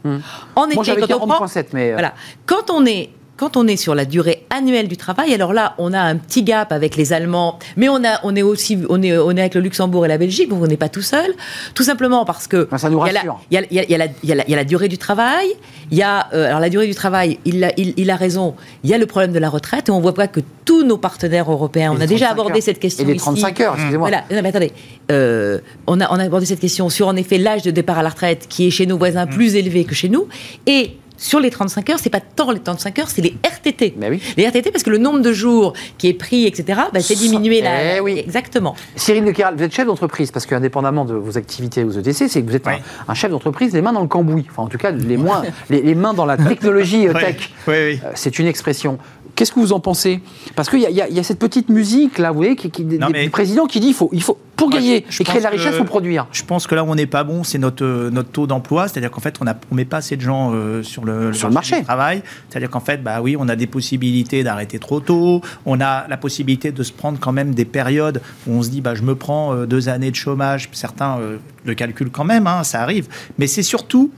En 0.56 0.68
moi 0.68 0.84
j'avais 0.84 1.02
quand 1.02 1.16
on 1.22 1.28
prend- 1.28 1.40
40.7, 1.48 1.74
mais 1.74 1.90
euh, 1.90 1.94
voilà. 1.94 2.14
Quand 2.46 2.70
on 2.70 2.86
est 2.86 3.10
quand 3.38 3.58
on 3.58 3.68
est 3.68 3.76
sur 3.76 3.96
la 3.96 4.06
durée 4.06 4.46
annuelle 4.50 4.88
du 4.88 4.96
travail, 4.98 5.34
alors 5.34 5.52
là, 5.52 5.76
on 5.78 5.92
a 5.92 6.00
un 6.00 6.16
petit 6.16 6.42
gap 6.44 6.72
avec 6.72 6.96
les 6.96 7.12
Allemands, 7.12 7.60
mais 7.76 7.90
on 7.90 8.04
a, 8.06 8.20
on 8.24 8.34
est 8.36 8.42
aussi, 8.42 8.78
on 8.90 9.02
est, 9.04 9.18
on 9.18 9.32
est 9.32 9.42
avec 9.42 9.56
le 9.56 9.62
Luxembourg 9.62 10.06
et 10.06 10.08
la 10.08 10.18
Belgique, 10.18 10.48
donc 10.50 10.64
on 10.64 10.68
n'est 10.68 10.78
pas 10.78 10.88
tout 10.90 11.02
seul. 11.02 11.34
Tout 11.74 11.84
simplement 11.84 12.24
parce 12.24 12.48
que 12.48 12.68
Ah, 12.72 12.78
ça 12.78 12.90
nous 12.90 13.00
rassure. 13.00 13.42
il 13.52 13.56
y 13.56 13.58
a, 13.58 13.62
y 13.70 13.94
y 13.94 13.98
la- 14.36 14.48
y 14.50 14.56
a 14.56 14.64
durée 14.64 14.88
du 14.88 14.98
travail, 14.98 15.48
il 15.92 15.98
y 15.98 16.02
a, 16.02 16.28
euh, 16.34 16.48
alors 16.48 16.60
la 16.62 16.70
durée 16.70 16.88
du 16.88 16.96
travail, 16.96 17.38
il 17.46 17.64
a, 17.64 17.72
il, 17.78 17.94
il 17.98 18.10
a 18.10 18.16
raison. 18.16 18.56
Il 18.84 18.90
y 18.90 18.94
a 18.94 18.98
le 18.98 19.06
problème 19.06 19.34
de 19.34 19.40
la 19.40 19.50
retraite 19.50 19.90
et 19.90 19.92
on 19.92 20.00
voit 20.00 20.14
pas 20.14 20.28
que 20.28 20.40
tous 20.64 20.84
nos 20.84 20.98
partenaires 20.98 21.52
européens, 21.52 21.92
on 21.96 22.02
a 22.02 22.08
déjà 22.08 22.28
35 22.28 22.32
abordé 22.32 22.54
heures. 22.60 22.64
cette 22.64 22.80
question 22.80 23.04
Et 23.04 23.08
les 23.08 23.14
ici. 23.16 23.24
35 23.24 23.60
heures, 23.60 23.74
excusez-moi. 23.76 24.08
Voilà, 24.10 24.24
non, 24.32 24.42
mais 24.42 24.50
attendez, 24.50 24.72
euh, 25.12 25.60
on, 25.88 26.00
a, 26.00 26.12
on 26.12 26.20
a 26.20 26.24
abordé 26.24 26.46
cette 26.46 26.60
question 26.62 26.90
sur 26.90 27.08
en 27.08 27.16
effet 27.16 27.38
l'âge 27.38 27.62
de 27.64 27.72
départ 27.72 28.00
à 28.00 28.04
la 28.04 28.10
retraite 28.10 28.48
qui 28.50 28.66
est 28.68 28.72
chez 28.72 28.86
nos 28.86 28.96
Mm. 28.96 29.00
voisins 29.00 29.28
plus 29.28 29.56
élevé 29.56 29.84
que 29.84 29.94
chez 29.94 30.10
nous. 30.10 30.28
Et 30.68 30.92
sur 31.26 31.40
les 31.40 31.50
35 31.50 31.90
heures, 31.90 32.00
c'est 32.00 32.10
pas 32.12 32.20
tant 32.20 32.52
les 32.52 32.60
35 32.60 33.00
heures, 33.00 33.10
c'est 33.10 33.22
les 33.22 33.36
RTT. 33.44 33.96
Mais 33.98 34.10
oui. 34.10 34.22
Les 34.38 34.46
RTT 34.48 34.72
parce 34.72 34.84
que 34.84 34.90
le 34.92 34.98
nombre 35.00 35.20
de 35.22 35.34
jours 35.34 35.74
qui 35.98 36.08
est 36.08 36.14
pris, 36.14 36.46
etc., 36.46 36.82
bah, 36.94 37.00
c'est 37.00 37.16
diminué 37.16 37.62
là. 37.62 37.96
Eh 37.96 38.00
oui. 38.00 38.20
Exactement. 38.20 38.76
Cyril 38.96 39.26
de 39.26 39.32
Kéral, 39.32 39.56
vous 39.56 39.64
êtes 39.64 39.74
chef 39.74 39.88
d'entreprise, 39.88 40.30
parce 40.32 40.46
qu'indépendamment 40.46 41.04
de 41.06 41.16
vos 41.16 41.38
activités 41.38 41.84
aux 41.84 41.92
ETC, 41.92 42.28
c'est 42.30 42.42
que 42.42 42.48
vous 42.50 42.56
êtes 42.56 42.68
un- 42.68 43.14
chef 43.16 43.32
d'entreprise 43.32 43.74
les 43.74 43.82
mains 43.82 43.94
dans 43.94 44.02
le 44.02 44.08
cambouis. 44.08 44.46
Enfin, 44.52 44.64
en 44.64 44.68
tout 44.68 44.78
cas, 44.78 44.92
les, 44.92 45.18
moins, 45.18 45.42
les, 45.70 45.82
les 45.82 45.96
mains 45.96 46.14
dans 46.14 46.26
la 46.26 46.38
technologie 46.52 47.08
euh, 47.08 47.14
tech. 47.14 47.50
Oui, 47.68 47.74
oui. 47.76 48.00
Euh, 48.04 48.12
C'est 48.14 48.38
une 48.40 48.48
expression. 48.48 48.98
Qu'est-ce 49.36 49.52
que 49.52 49.60
vous 49.60 49.74
en 49.74 49.80
pensez? 49.82 50.22
Parce 50.56 50.70
qu'il 50.70 50.80
y, 50.80 50.84
y 50.84 51.02
a- 51.02 51.10
il 51.10 51.16
y 51.16 51.20
a 51.20 51.24
cette 51.24 51.40
petite 51.40 51.68
musique, 51.70 52.18
là, 52.18 52.32
vous 52.32 52.38
voyez, 52.38 52.56
qui, 52.56 52.72
qui- 52.72 52.86
des- 52.86 52.98
Non, 52.98 53.08
des- 53.08 53.14
mais- 53.14 53.24
du 53.26 53.30
président 53.30 53.66
qui 53.66 53.80
dit 53.82 53.88
il 53.90 53.94
faut, 53.94 54.10
il 54.14 54.24
faut 54.24 54.38
pour 54.56 54.70
gagner 54.70 55.04
je- 55.10 55.18
je 55.18 55.22
et 55.22 55.26
créer 55.26 55.40
de 55.40 55.44
la 55.44 55.50
richesse, 55.50 55.74
il 55.74 55.78
faut 55.78 55.84
produire. 55.84 56.28
Je 56.32 56.44
pense 56.44 56.66
que 56.68 56.74
là 56.76 56.84
où 56.86 56.88
on 56.88 56.96
n'est 56.96 57.06
pas 57.06 57.26
bon, 57.26 57.44
c'est 57.44 57.58
notre, 57.58 57.86
notre 58.10 58.30
taux 58.30 58.48
d'emploi. 58.48 58.88
C'est-à-dire 58.88 59.12
qu'en 59.12 59.20
fait, 59.20 59.36
on 59.42 59.46
ne 59.46 59.52
met 59.76 59.84
pas 59.84 59.98
assez 59.98 60.16
de 60.16 60.22
gens 60.22 60.52
euh, 60.54 60.82
sur 60.84 61.04
le, 61.04 61.34
Sur 61.34 61.50
le 61.50 61.54
marché. 61.54 61.80
du 61.80 61.84
travail. 61.84 62.24
C'est-à-dire 62.50 62.70
qu'en 62.70 62.80
fait, 62.80 63.04
bah 63.04 63.20
oui, 63.22 63.36
on 63.38 63.50
a 63.50 63.58
des 63.58 63.68
possibilités 63.68 64.44
d'arrêter 64.44 64.80
trop 64.80 65.02
tôt. 65.02 65.42
On 65.66 65.82
a 65.82 66.08
la 66.08 66.16
possibilité 66.18 66.72
de 66.72 66.84
se 66.84 66.94
prendre 66.94 67.20
quand 67.20 67.34
même 67.34 67.54
des 67.54 67.66
périodes 67.66 68.22
où 68.48 68.54
on 68.54 68.62
se 68.64 68.70
dit, 68.70 68.80
bah, 68.80 68.96
je 68.96 69.02
me 69.04 69.16
prends 69.16 69.54
euh, 69.54 69.66
deux 69.66 69.90
années 69.90 70.12
de 70.12 70.16
chômage. 70.16 70.70
Certains 70.72 71.20
euh, 71.20 71.38
le 71.66 71.74
calculent 71.74 72.10
quand 72.12 72.24
même, 72.24 72.48
hein, 72.48 72.64
ça 72.64 72.82
arrive. 72.82 73.08
Mais 73.38 73.48
c'est 73.48 73.64
surtout 73.64 74.12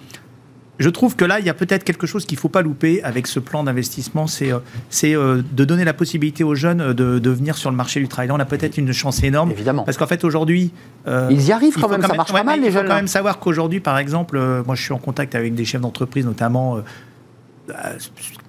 je 0.79 0.89
trouve 0.89 1.15
que 1.15 1.25
là, 1.25 1.39
il 1.39 1.45
y 1.45 1.49
a 1.49 1.53
peut-être 1.53 1.83
quelque 1.83 2.05
chose 2.05 2.25
qu'il 2.25 2.35
ne 2.37 2.39
faut 2.41 2.49
pas 2.49 2.61
louper 2.61 3.01
avec 3.03 3.25
ce 3.27 3.39
plan 3.39 3.63
d'investissement, 3.63 4.27
c'est 4.27 4.51
euh, 4.51 4.59
euh, 5.03 5.41
de 5.51 5.65
donner 5.65 5.83
la 5.85 5.93
possibilité 5.93 6.43
aux 6.43 6.55
jeunes 6.55 6.81
euh, 6.81 6.93
de, 6.93 7.19
de 7.19 7.29
venir 7.29 7.57
sur 7.57 7.71
le 7.71 7.75
marché 7.75 7.99
du 7.99 8.07
travail. 8.07 8.27
Là, 8.27 8.35
on 8.35 8.39
a 8.39 8.45
peut-être 8.45 8.77
une 8.77 8.91
chance 8.93 9.23
énorme. 9.23 9.51
Évidemment. 9.51 9.83
Parce 9.83 9.97
qu'en 9.97 10.07
fait, 10.07 10.23
aujourd'hui... 10.23 10.71
euh, 11.07 11.29
Ils 11.31 11.47
y 11.47 11.51
arrivent 11.51 11.75
quand 11.79 11.89
même, 11.89 12.01
ça 12.01 12.13
marche 12.13 12.31
pas 12.31 12.43
mal, 12.43 12.59
les 12.59 12.67
Il 12.67 12.71
faut 12.71 12.79
jeunes, 12.79 12.87
quand 12.87 12.95
même 12.95 13.07
savoir 13.07 13.39
qu'aujourd'hui, 13.39 13.79
par 13.79 13.97
exemple, 13.97 14.37
euh, 14.37 14.63
moi, 14.65 14.75
je 14.75 14.83
suis 14.83 14.93
en 14.93 14.99
contact 14.99 15.33
avec 15.33 15.55
des 15.55 15.65
chefs 15.65 15.81
d'entreprise, 15.81 16.25
notamment, 16.25 16.77
euh, 16.77 16.81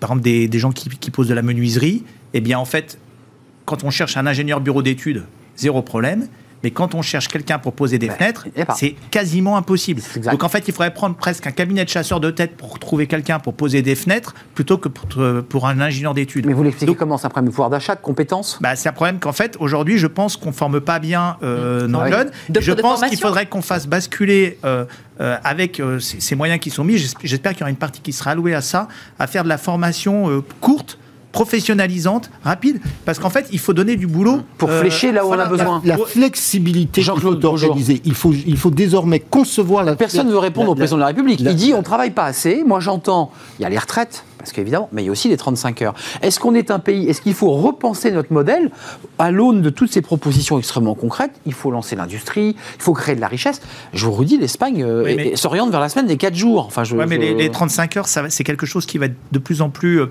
par 0.01 0.11
exemple, 0.11 0.23
des, 0.23 0.49
des 0.49 0.59
gens 0.59 0.73
qui, 0.73 0.89
qui 0.91 1.11
posent 1.11 1.29
de 1.29 1.35
la 1.35 1.43
menuiserie. 1.43 2.05
Eh 2.35 2.41
bien, 2.41 2.59
en 2.59 2.65
fait, 2.67 2.99
quand 3.65 3.85
on 3.85 3.91
cherche 3.91 4.17
un 4.17 4.27
ingénieur 4.27 4.61
bureau 4.61 4.83
d'études, 4.83 5.25
zéro 5.57 5.83
problème. 5.83 6.27
Mais 6.65 6.71
quand 6.73 6.95
on 6.95 7.03
cherche 7.03 7.29
quelqu'un 7.29 7.59
pour 7.59 7.73
poser 7.73 7.99
des 7.99 8.09
Ben, 8.09 8.17
fenêtres, 8.17 8.47
c'est 8.77 8.97
quasiment 9.11 9.57
impossible. 9.57 10.03
Donc 10.31 10.43
en 10.43 10.49
fait, 10.49 10.65
il 10.67 10.73
faudrait 10.75 10.93
prendre 10.93 11.15
presque 11.15 11.47
un 11.47 11.53
cabinet 11.53 11.85
de 11.85 11.89
chasseurs 11.89 12.19
de 12.21 12.31
tête 12.31 12.57
pour 12.57 12.79
trouver 12.79 13.07
quelqu'un 13.07 13.39
pour 13.39 13.55
poser 13.55 13.81
des 13.83 13.95
fenêtres 13.95 14.35
plutôt 14.55 14.77
que 14.77 14.89
pour, 14.89 15.07
pour 15.49 15.69
un 15.69 15.81
ingénieur 15.81 16.15
d'études. 16.15 16.47
Mais 16.47 16.53
vous 16.53 16.65
l'expliquez 16.65 16.95
comment 16.97 17.17
C'est 17.17 17.27
un 17.27 17.31
problème 17.31 17.47
de 17.51 17.55
pouvoir 17.55 17.71
d'achat, 17.71 17.95
de 17.95 18.01
compétences? 18.01 18.59
Bah, 18.61 18.75
c'est 18.77 18.89
un 18.89 18.93
problème 18.93 19.19
qu'en 19.21 19.33
fait, 19.33 19.57
aujourd'hui, 19.61 19.99
je 19.99 20.07
pense 20.09 20.37
qu'on 20.37 20.53
forme 20.53 20.81
pas 20.81 20.99
bien 20.99 21.37
euh, 21.43 21.87
Ouais. 21.89 22.11
Et 22.57 22.61
je 22.61 22.73
pense 22.73 23.03
qu'il 23.05 23.19
faudrait 23.19 23.47
qu'on 23.47 23.63
fasse 23.63 23.87
basculer 23.87 24.59
euh, 24.65 24.85
euh, 25.21 25.37
avec 25.45 25.81
euh, 25.81 25.99
ces, 26.01 26.21
ces 26.21 26.35
moyens 26.35 26.61
qui 26.61 26.71
sont 26.71 26.85
mis. 26.85 26.97
J'esp- 26.97 27.19
J'espère 27.23 27.53
qu'il 27.53 27.61
y 27.61 27.63
aura 27.65 27.71
une 27.71 27.77
partie 27.77 28.01
qui 28.01 28.13
sera 28.13 28.33
allouée 28.33 28.55
à 28.55 28.61
ça, 28.63 28.89
à 29.19 29.27
faire 29.27 29.45
de 29.45 29.49
la 29.49 29.59
formation 29.59 30.29
euh, 30.31 30.41
courte 30.61 30.99
professionnalisante, 31.39 32.31
rapide, 32.43 32.81
parce 33.05 33.19
qu'en 33.19 33.31
fait, 33.31 33.47
il 33.53 33.59
faut 33.59 33.73
donner 33.73 33.97
du 33.97 34.07
boulot. 34.07 34.41
Pour 34.59 34.71
euh, 34.71 34.81
flécher 34.81 35.13
là 35.13 35.25
où 35.25 35.31
on 35.31 35.39
a 35.39 35.47
besoin. 35.47 35.81
La 35.85 35.97
flexibilité 35.99 37.01
qu'il 37.01 37.05
Jean-Claude, 37.05 37.41
faut 37.41 37.49
organiser. 37.49 38.01
Il 38.05 38.15
faut, 38.15 38.33
il 38.47 38.57
faut 38.57 38.71
désormais 38.71 39.21
concevoir 39.21 39.85
la. 39.85 39.95
Personne 39.97 40.27
ne 40.27 40.33
veut 40.33 40.39
répondre 40.39 40.67
la- 40.69 40.73
au 40.73 40.75
président 40.75 40.97
de 40.97 41.01
la 41.03 41.07
République. 41.09 41.41
la- 41.41 41.51
il 41.53 41.57
dit 41.57 41.73
on 41.75 41.83
travaille 41.83 42.11
pas 42.11 42.25
assez. 42.25 42.65
Moi 42.67 42.81
j'entends, 42.81 43.31
il 43.59 43.63
y 43.63 43.65
a 43.65 43.69
les 43.69 43.79
retraites, 43.79 44.25
parce 44.39 44.53
qu'évidemment, 44.53 44.89
mais 44.93 45.03
il 45.03 45.07
y 45.07 45.09
a 45.09 45.13
aussi 45.13 45.29
les 45.29 45.37
35 45.37 45.83
heures. 45.83 45.95
Est-ce 46.23 46.41
qu'on 46.41 46.55
est 46.55 46.71
un 46.71 46.79
pays, 46.79 47.09
est-ce 47.09 47.21
qu'il 47.21 47.35
faut 47.35 47.51
repenser 47.51 48.11
notre 48.11 48.33
modèle 48.33 48.71
à 49.19 49.31
l'aune 49.31 49.63
de 49.63 49.71
toutes 49.71 49.93
ces 49.93 50.03
propositions 50.03 50.59
extrêmement 50.59 50.95
concrètes? 50.95 51.33
Il 51.47 51.53
faut 51.55 51.71
lancer 51.71 51.97
l'industrie, 51.97 52.57
il 52.77 52.83
faut 52.83 52.93
créer 52.95 53.15
de 53.17 53.21
la 53.21 53.29
richesse. 53.29 53.61
Je 53.95 54.05
vous 54.07 54.13
redis, 54.13 54.39
l'Espagne 54.39 54.83
euh, 54.83 55.05
Oui, 55.05 55.37
s'oriente 55.37 55.71
vers 55.71 55.81
la 55.81 55.89
semaine 55.89 56.07
des 56.07 56.17
4 56.17 56.35
jours. 56.35 56.67
Enfin, 56.67 56.85
je, 56.85 56.97
Ouais, 56.97 57.07
mais 57.07 57.17
je- 57.17 57.21
les, 57.21 57.35
les 57.35 57.51
35 57.51 57.97
heures, 57.97 58.09
c'est 58.09 58.45
quelque 58.45 58.67
chose 58.67 58.87
qui 58.87 58.99
va 58.99 59.07
être 59.07 59.17
de 59.33 59.39
plus 59.39 59.63
en 59.63 59.71
plus 59.71 60.01
euh, 60.01 60.07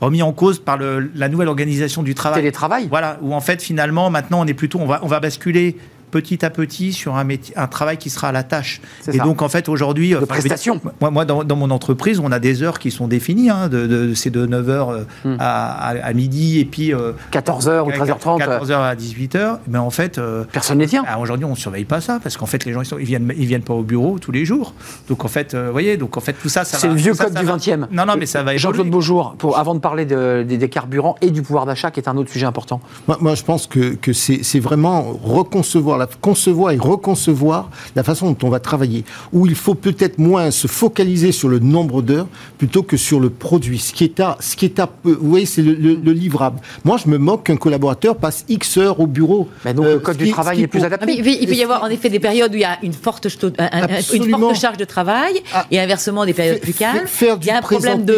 remis 0.00 0.22
en 0.22 0.32
cause 0.32 0.58
par 0.58 0.76
le- 0.76 1.10
la 1.14 1.28
nouvelle 1.28 1.48
organisation 1.48 2.02
du 2.02 2.14
travail. 2.14 2.40
télétravail. 2.40 2.86
Voilà, 2.88 3.18
où 3.22 3.34
en 3.34 3.40
fait 3.40 3.62
finalement 3.62 4.10
maintenant 4.10 4.40
on 4.40 4.46
est 4.46 4.54
plutôt 4.54 4.78
on 4.80 4.86
va 4.86 5.00
on 5.02 5.06
va 5.08 5.20
basculer 5.20 5.76
petit 6.10 6.44
à 6.44 6.50
petit 6.50 6.92
sur 6.92 7.16
un 7.16 7.24
métier, 7.24 7.56
un 7.56 7.66
travail 7.66 7.96
qui 7.98 8.10
sera 8.10 8.28
à 8.28 8.32
la 8.32 8.42
tâche. 8.42 8.80
C'est 9.00 9.14
Et 9.14 9.18
ça. 9.18 9.24
donc 9.24 9.42
en 9.42 9.48
fait 9.48 9.68
aujourd'hui, 9.68 10.10
De 10.10 10.16
enfin, 10.16 10.26
prestations. 10.26 10.80
Moi, 11.00 11.10
moi 11.10 11.24
dans, 11.24 11.44
dans 11.44 11.56
mon 11.56 11.70
entreprise, 11.70 12.20
on 12.20 12.32
a 12.32 12.38
des 12.38 12.62
heures 12.62 12.78
qui 12.78 12.90
sont 12.90 13.08
définies. 13.08 13.50
Hein, 13.50 13.68
de, 13.68 13.86
de- 13.86 14.14
c'est 14.14 14.30
de 14.30 14.46
9h 14.46 15.04
Hmm. 15.24 15.36
à, 15.38 15.72
à- 15.90 16.04
à 16.06 16.12
midi 16.12 16.60
et 16.60 16.64
puis 16.64 16.92
euh, 16.94 17.12
14h 17.32 17.82
ou 17.86 17.90
13h30. 17.90 18.40
14h 18.40 18.72
à 18.74 18.94
18h. 18.94 19.58
Mais 19.68 19.78
en 19.78 19.90
fait, 19.90 20.18
euh, 20.18 20.44
Personne 20.52 20.78
ne 20.78 20.84
tient. 20.86 21.04
ah, 21.06 21.18
Aujourd'hui, 21.20 21.44
on 21.44 21.50
ne 21.50 21.54
surveille 21.56 21.84
pas 21.84 22.00
ça 22.00 22.18
parce 22.22 22.36
qu'en 22.36 22.46
fait, 22.46 22.64
les 22.64 22.72
gens 22.72 22.82
ils, 22.82 22.86
sont- 22.86 22.98
ils 22.98 23.04
viennent, 23.04 23.32
ils 23.36 23.46
viennent 23.46 23.62
pas 23.62 23.74
au 23.74 23.82
bureau 23.82 24.18
tous 24.18 24.32
les 24.32 24.44
jours. 24.44 24.74
Donc 25.08 25.24
en 25.24 25.28
fait, 25.28 25.54
euh, 25.54 25.66
vous 25.66 25.72
voyez, 25.72 25.96
donc 25.96 26.16
en 26.16 26.20
fait 26.20 26.32
tout 26.34 26.48
ça, 26.48 26.64
ça 26.64 26.78
C'est 26.78 26.88
le 26.88 26.94
vieux 26.94 27.14
code 27.14 27.32
ça 27.32 27.40
du 27.40 27.46
va- 27.46 27.56
20e. 27.56 27.86
Non, 27.90 28.06
non, 28.06 28.14
mais 28.18 28.26
ça 28.26 28.42
va 28.42 28.56
Jean-Claude. 28.56 28.88
Beaujour, 28.90 29.34
pour, 29.38 29.58
avant 29.58 29.74
de 29.74 29.80
parler 29.80 30.04
de- 30.06 30.44
des, 30.46 30.58
des 30.58 30.68
carburants 30.68 31.16
et 31.20 31.30
du 31.30 31.42
pouvoir 31.42 31.66
d'achat, 31.66 31.90
qui 31.90 32.00
est 32.00 32.08
un 32.08 32.16
autre 32.16 32.30
sujet 32.30 32.46
important. 32.46 32.80
Moi, 33.08 33.16
moi, 33.20 33.34
je 33.34 33.42
pense 33.42 33.66
que, 33.66 33.94
que 33.94 34.12
c'est 34.12 34.40
c'est 34.42 34.60
vraiment 34.60 35.02
reconcevoir, 35.22 35.95
la, 35.98 36.06
concevoir 36.20 36.72
et 36.72 36.76
reconcevoir 36.78 37.70
la 37.94 38.02
façon 38.02 38.30
dont 38.30 38.46
on 38.46 38.50
va 38.50 38.60
travailler. 38.60 39.04
Où 39.32 39.46
il 39.46 39.54
faut 39.54 39.74
peut-être 39.74 40.18
moins 40.18 40.50
se 40.50 40.66
focaliser 40.66 41.32
sur 41.32 41.48
le 41.48 41.58
nombre 41.58 42.02
d'heures 42.02 42.26
plutôt 42.58 42.82
que 42.82 42.96
sur 42.96 43.20
le 43.20 43.30
produit. 43.30 43.78
Ce 43.78 43.92
qui 43.92 44.04
est 44.04 44.20
à, 44.20 44.36
ce 44.40 44.56
qui 44.56 44.64
est 44.66 44.78
à, 44.80 44.88
vous 45.04 45.16
voyez, 45.20 45.46
c'est 45.46 45.62
le, 45.62 45.74
le- 45.74 45.94
le 45.96 46.12
livrable. 46.12 46.60
Moi, 46.84 46.96
je 47.02 47.08
me 47.08 47.18
moque 47.18 47.44
qu'un 47.46 47.56
collaborateur 47.56 48.16
passe 48.16 48.44
X 48.48 48.78
heures 48.78 49.00
au 49.00 49.06
bureau. 49.06 49.48
Mais 49.64 49.74
donc 49.74 49.86
Euh, 49.86 49.94
le 49.94 49.98
code 50.00 50.14
ce 50.14 50.18
du 50.18 50.24
qui- 50.26 50.30
travail 50.32 50.62
est 50.62 50.66
plus 50.66 50.78
pour- 50.78 50.86
adapté. 50.86 51.06
Mais 51.06 51.14
il 51.16 51.46
peut- 51.46 51.54
y 51.54 51.62
avoir 51.62 51.82
en 51.82 51.88
effet 51.88 52.08
des 52.10 52.20
périodes 52.20 52.52
où 52.52 52.56
il 52.56 52.60
y 52.60 52.64
a 52.64 52.78
une 52.82 52.92
forte, 52.92 53.26
une 54.12 54.54
charge 54.54 54.76
de 54.76 54.84
travail 54.84 55.40
Ah. 55.52 55.66
et 55.70 55.80
inversement 55.80 56.24
des 56.24 56.32
périodes 56.34 56.60
plus 56.60 56.72
calmes. 56.72 57.06
faire 57.06 57.38
du 57.38 57.46
il 57.46 57.48
y 57.48 57.52
a 57.52 57.58
un 57.58 57.62
problème 57.62 58.04
de, 58.04 58.14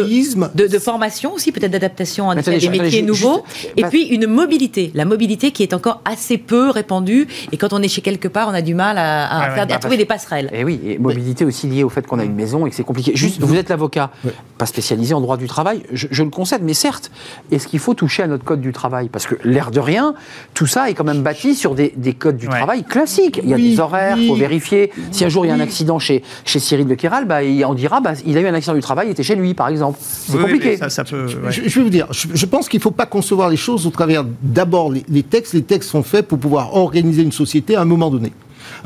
de, 0.55 0.67
de 0.67 0.79
formation 0.79 1.33
aussi, 1.33 1.51
peut-être 1.51 1.71
d'adaptation 1.71 2.29
à 2.29 2.35
des 2.35 2.69
métiers 2.69 3.01
nouveaux. 3.01 3.43
juste- 3.53 3.73
et 3.77 3.83
puis 3.83 4.03
une 4.07 4.25
mobilité. 4.27 4.91
La 4.95 5.05
mobilité 5.05 5.51
qui 5.51 5.63
est 5.63 5.73
encore 5.73 6.01
assez 6.05 6.37
peu 6.37 6.69
répandue. 6.69 7.27
Et 7.51 7.57
quand 7.57 7.68
on 7.73 7.81
est 7.81 7.87
chez 7.87 8.01
quelque 8.01 8.27
part, 8.27 8.47
on 8.49 8.53
a 8.53 8.61
du 8.61 8.73
mal 8.75 8.97
à, 8.97 9.51
faire, 9.53 9.63
à 9.63 9.65
bah, 9.65 9.77
trouver 9.77 9.97
des 9.97 10.05
passerelles. 10.05 10.49
Et 10.53 10.63
oui, 10.63 10.79
et 10.85 10.97
mobilité 10.97 11.45
aussi 11.45 11.67
liée 11.67 11.83
au 11.83 11.89
fait 11.89 12.05
qu'on 12.07 12.19
a 12.19 12.23
une 12.23 12.35
maison 12.35 12.65
et 12.65 12.69
que 12.69 12.75
c'est 12.75 12.83
compliqué. 12.83 13.11
Juste, 13.15 13.39
vous 13.41 13.55
êtes 13.55 13.69
l'avocat, 13.69 14.11
pas 14.57 14.65
spécialisé 14.65 15.13
en 15.13 15.21
droit 15.21 15.37
du 15.37 15.47
travail, 15.47 15.83
je, 15.91 16.07
je 16.11 16.23
le 16.23 16.29
concède, 16.29 16.61
mais 16.63 16.73
certes, 16.73 17.11
est-ce 17.51 17.67
qu'il 17.67 17.79
faut 17.79 17.93
toucher 17.93 18.23
à 18.23 18.27
notre 18.27 18.43
code 18.43 18.61
du 18.61 18.71
travail? 18.71 19.09
Parce 19.09 19.25
que 19.27 19.35
l'air 19.43 19.71
de 19.71 19.79
rien, 19.79 20.13
tout 20.53 20.67
ça 20.67 20.89
est 20.89 20.93
quand 20.93 21.03
même 21.03 21.21
bâti 21.23 21.55
sur 21.55 21.75
des, 21.75 21.93
des 21.95 22.13
codes 22.13 22.37
du 22.37 22.47
Ouais. 22.47 22.55
travail 22.57 22.83
classiques. 22.83 23.39
Il 23.43 23.49
y 23.49 23.53
a 23.53 23.57
Oui, 23.57 23.71
des 23.71 23.79
horaires, 23.79 24.17
il 24.17 24.21
oui. 24.21 24.27
faut 24.29 24.35
vérifier. 24.35 24.91
Si 25.11 25.23
un 25.25 25.29
jour 25.29 25.45
il 25.45 25.49
y 25.49 25.51
a 25.51 25.55
un 25.55 25.59
accident 25.59 25.99
chez, 25.99 26.23
chez 26.45 26.59
Cyril 26.59 26.87
de 26.87 26.95
Kéral, 26.95 27.25
bah, 27.25 27.43
il- 27.43 27.63
on 27.65 27.73
dira 27.75 28.01
bah, 28.01 28.13
il 28.25 28.37
a 28.37 28.41
eu 28.41 28.47
un 28.47 28.53
accident 28.53 28.75
du 28.75 28.81
travail, 28.81 29.07
il 29.07 29.11
était 29.11 29.23
chez 29.23 29.35
lui, 29.35 29.53
par 29.53 29.67
exemple. 29.67 29.99
C'est 30.01 30.33
Oui, 30.35 30.41
compliqué. 30.41 30.69
mais 30.71 30.77
Ça, 30.77 30.89
ça 30.89 31.03
peut. 31.03 31.25
ouais. 31.25 31.51
Je, 31.51 31.61
je 31.67 31.75
vais 31.79 31.83
vous 31.83 31.89
dire, 31.89 32.07
je, 32.11 32.27
je 32.33 32.45
pense 32.45 32.67
qu'il 32.69 32.79
ne 32.79 32.81
faut 32.83 32.91
pas 32.91 33.05
concevoir 33.05 33.49
les 33.49 33.57
choses 33.57 33.85
au 33.85 33.89
travers 33.91 34.23
d'abord 34.41 34.91
les, 34.91 35.03
les 35.09 35.23
textes. 35.23 35.53
Les 35.53 35.61
textes 35.63 35.89
sont 35.91 36.03
faits 36.03 36.27
pour 36.27 36.39
pouvoir 36.39 36.75
organiser 36.75 37.21
une 37.21 37.31
société 37.31 37.58
à 37.75 37.81
un 37.81 37.85
moment 37.85 38.09
donné. 38.09 38.31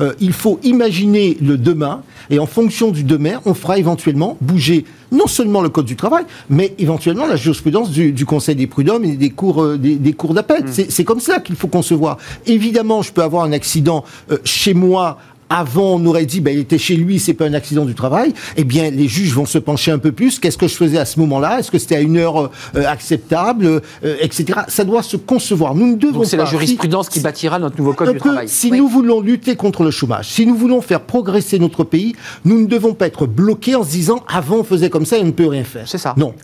Euh, 0.00 0.12
il 0.20 0.32
faut 0.32 0.58
imaginer 0.62 1.36
le 1.40 1.56
demain, 1.56 2.02
et 2.30 2.38
en 2.38 2.46
fonction 2.46 2.90
du 2.90 3.04
demain, 3.04 3.40
on 3.44 3.54
fera 3.54 3.78
éventuellement 3.78 4.36
bouger 4.40 4.84
non 5.12 5.26
seulement 5.26 5.60
le 5.60 5.68
code 5.68 5.84
du 5.84 5.96
travail, 5.96 6.24
mais 6.50 6.74
éventuellement 6.78 7.26
la 7.26 7.36
jurisprudence 7.36 7.90
du, 7.90 8.26
Conseil 8.26 8.56
des 8.56 8.66
prud'hommes 8.66 9.04
et 9.04 9.16
des 9.16 9.30
cours, 9.30 9.62
euh, 9.62 9.78
des, 9.78 10.12
cours 10.12 10.34
d'appel. 10.34 10.64
Mm. 10.64 10.86
C'est 10.88 11.04
comme 11.04 11.20
ça 11.20 11.38
qu'il 11.40 11.56
faut 11.56 11.68
concevoir. 11.68 12.18
Évidemment, 12.46 13.02
je 13.02 13.12
peux 13.12 13.22
avoir 13.22 13.44
un 13.44 13.52
accident 13.52 14.04
euh, 14.30 14.38
chez 14.44 14.74
moi 14.74 15.18
avant, 15.50 15.94
on 15.94 16.06
aurait 16.06 16.26
dit, 16.26 16.40
ben, 16.40 16.54
il 16.54 16.60
était 16.60 16.78
chez 16.78 16.96
lui, 16.96 17.18
c'est 17.18 17.34
pas 17.34 17.46
un 17.46 17.54
accident 17.54 17.84
du 17.84 17.94
travail. 17.94 18.32
Eh 18.56 18.64
bien, 18.64 18.90
les 18.90 19.08
juges 19.08 19.34
vont 19.34 19.46
se 19.46 19.58
pencher 19.58 19.90
un 19.90 19.98
peu 19.98 20.12
plus. 20.12 20.38
Qu'est-ce 20.38 20.58
que 20.58 20.68
je 20.68 20.74
faisais 20.74 20.98
à 20.98 21.04
ce 21.04 21.20
moment-là? 21.20 21.58
Est-ce 21.60 21.70
que 21.70 21.78
c'était 21.78 21.96
à 21.96 22.00
une 22.00 22.16
heure 22.16 22.50
euh, 22.74 22.86
acceptable, 22.86 23.66
euh, 24.04 24.16
etc. 24.20 24.60
Ça 24.68 24.84
doit 24.84 25.02
se 25.02 25.16
concevoir. 25.16 25.74
Nous 25.74 25.86
ne 25.86 25.96
devons 25.96 26.20
Donc 26.20 26.26
c'est 26.26 26.36
la 26.36 26.44
jurisprudence 26.44 27.08
qui 27.08 27.20
bâtira 27.20 27.58
notre 27.58 27.78
nouveau 27.78 27.92
code 27.92 28.12
du 28.12 28.18
travail. 28.18 28.48
Si 28.48 28.70
nous 28.70 28.88
voulons 28.88 29.20
lutter 29.20 29.56
contre 29.56 29.82
le 29.84 29.90
chômage, 29.90 30.28
si 30.28 30.46
nous 30.46 30.56
voulons 30.56 30.80
faire 30.80 31.00
progresser 31.00 31.58
notre 31.58 31.84
pays, 31.84 32.14
nous 32.44 32.60
ne 32.60 32.66
devons 32.66 32.94
pas 32.94 33.06
être 33.06 33.26
bloqués 33.26 33.74
en 33.74 33.84
se 33.84 33.90
disant, 33.90 34.24
avant 34.28 34.58
on 34.58 34.64
faisait 34.64 34.90
comme 34.90 35.06
ça 35.06 35.18
et 35.18 35.22
on 35.22 35.26
ne 35.26 35.30
peut 35.30 35.46
rien 35.46 35.64
faire. 35.64 35.88
C'est 35.88 35.98
ça. 35.98 36.14
Non. 36.16 36.34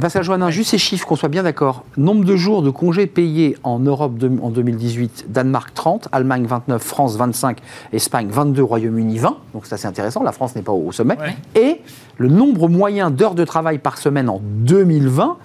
Pascal 0.00 0.22
Joannin, 0.22 0.50
juste 0.50 0.70
ces 0.70 0.78
chiffres, 0.78 1.06
qu'on 1.06 1.16
soit 1.16 1.28
bien 1.28 1.42
d'accord. 1.42 1.84
Nombre 1.96 2.24
de 2.24 2.36
jours 2.36 2.62
de 2.62 2.70
congés 2.70 3.06
payés 3.06 3.56
en 3.62 3.78
Europe 3.78 4.12
en 4.42 4.50
2018, 4.50 5.26
Danemark 5.28 5.74
30, 5.74 6.08
Allemagne 6.12 6.46
29, 6.46 6.82
France 6.82 7.16
25, 7.16 7.58
Espagne 7.92 8.28
22, 8.30 8.62
Royaume-Uni 8.62 9.18
20. 9.18 9.36
Donc 9.54 9.66
c'est 9.66 9.74
assez 9.74 9.86
intéressant, 9.86 10.22
la 10.22 10.32
France 10.32 10.54
n'est 10.54 10.62
pas 10.62 10.72
au 10.72 10.92
sommet. 10.92 11.16
Et 11.54 11.80
le 12.16 12.28
nombre 12.28 12.68
moyen 12.68 13.10
d'heures 13.10 13.34
de 13.34 13.44
travail 13.44 13.78
par 13.78 13.98
semaine 13.98 14.28
en 14.28 14.40
2020, 14.42 15.36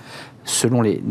selon 0.43 0.81
les, 0.81 1.01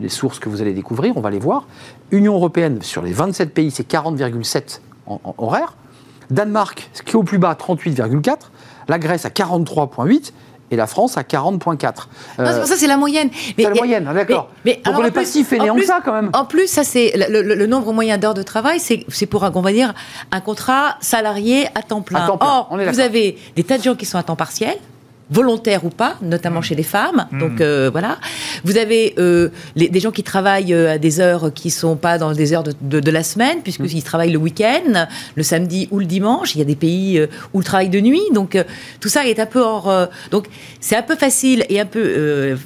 les, 0.00 0.08
sources 0.08 0.38
que 0.38 0.48
vous 0.48 0.62
allez 0.62 0.72
découvrir, 0.72 1.16
on 1.16 1.20
va 1.20 1.30
les 1.30 1.38
voir. 1.38 1.66
Union 2.10 2.34
européenne, 2.34 2.80
sur 2.82 3.02
les 3.02 3.12
27 3.12 3.52
pays, 3.52 3.70
c'est 3.70 3.88
40,7 3.88 4.80
en, 5.06 5.20
en 5.22 5.34
horaire. 5.38 5.76
Danemark, 6.30 6.90
qui 7.04 7.12
est 7.12 7.16
au 7.16 7.22
plus 7.22 7.38
bas, 7.38 7.54
38,4. 7.54 8.36
La 8.88 8.98
Grèce 8.98 9.24
à 9.24 9.28
43,8 9.28 10.32
et 10.74 10.76
la 10.76 10.86
France 10.86 11.16
à 11.16 11.22
40,4. 11.22 12.08
Euh, 12.38 12.64
ça, 12.64 12.76
c'est 12.76 12.86
la 12.86 12.96
moyenne. 12.96 13.30
C'est 13.56 13.62
la 13.62 13.70
moyenne, 13.70 14.10
d'accord. 14.12 14.50
Mais, 14.64 14.80
Donc 14.84 14.98
on 14.98 15.02
n'est 15.02 15.10
pas 15.10 15.24
si 15.24 15.44
fainéant 15.44 15.76
que 15.76 15.84
ça, 15.84 16.00
quand 16.04 16.12
même. 16.12 16.30
En 16.32 16.44
plus, 16.44 16.66
ça, 16.66 16.84
c'est 16.84 17.14
le, 17.30 17.66
nombre 17.66 17.92
moyen 17.92 18.18
d'heures 18.18 18.34
de 18.34 18.42
travail, 18.42 18.78
c'est 18.80 19.26
pour, 19.26 19.42
on 19.42 19.60
va 19.62 19.72
dire, 19.72 19.94
un 20.30 20.40
contrat 20.40 20.96
salarié 21.00 21.66
à 21.74 21.82
temps 21.82 22.02
plein. 22.02 22.24
À 22.24 22.26
temps 22.26 22.38
plein. 22.38 22.48
Or, 22.48 22.76
vous 22.76 23.00
avez 23.00 23.38
des 23.56 23.64
tas 23.64 23.78
de 23.78 23.82
gens 23.82 23.94
qui 23.94 24.04
sont 24.04 24.18
à 24.18 24.22
temps 24.22 24.36
partiel, 24.36 24.76
volontaires 25.30 25.84
ou 25.84 25.90
pas, 25.90 26.16
notamment 26.22 26.60
mm. 26.60 26.64
chez 26.64 26.74
les 26.74 26.82
femmes. 26.82 27.26
Mm. 27.30 27.38
Donc 27.38 27.60
euh, 27.60 27.88
voilà. 27.90 28.18
Vous 28.64 28.76
avez 28.76 29.14
euh, 29.18 29.48
des 29.76 30.00
gens 30.00 30.10
qui 30.10 30.22
travaillent 30.22 30.74
euh, 30.74 30.92
à 30.92 30.98
des 30.98 31.20
heures 31.20 31.52
qui 31.52 31.70
sont 31.70 31.96
pas 31.96 32.18
dans 32.18 32.32
des 32.32 32.52
heures 32.52 32.64
de, 32.64 33.10
la 33.10 33.22
semaine, 33.22 33.62
puisqu'ils 33.62 33.98
mm. 33.98 34.02
travaillent 34.02 34.32
le 34.32 34.38
week-end, 34.38 35.06
le 35.34 35.42
samedi 35.42 35.88
ou 35.90 35.98
le 35.98 36.06
dimanche. 36.06 36.54
Il 36.54 36.58
y 36.58 36.62
a 36.62 36.66
des 36.66 36.76
pays 36.76 37.20
où 37.52 37.58
le 37.58 37.64
travail 37.64 37.88
de 37.88 38.00
nuit. 38.00 38.22
Donc 38.32 38.62
tout 39.00 39.08
ça 39.08 39.26
est 39.26 39.38
un 39.38 39.46
peu 39.46 39.60
hors. 39.60 40.08
donc 40.30 40.48
c'est 40.80 40.96
un 40.96 41.02
peu 41.02 41.16
facile 41.16 41.64
et 41.68 41.80
un 41.80 41.86
peu. 41.86 42.56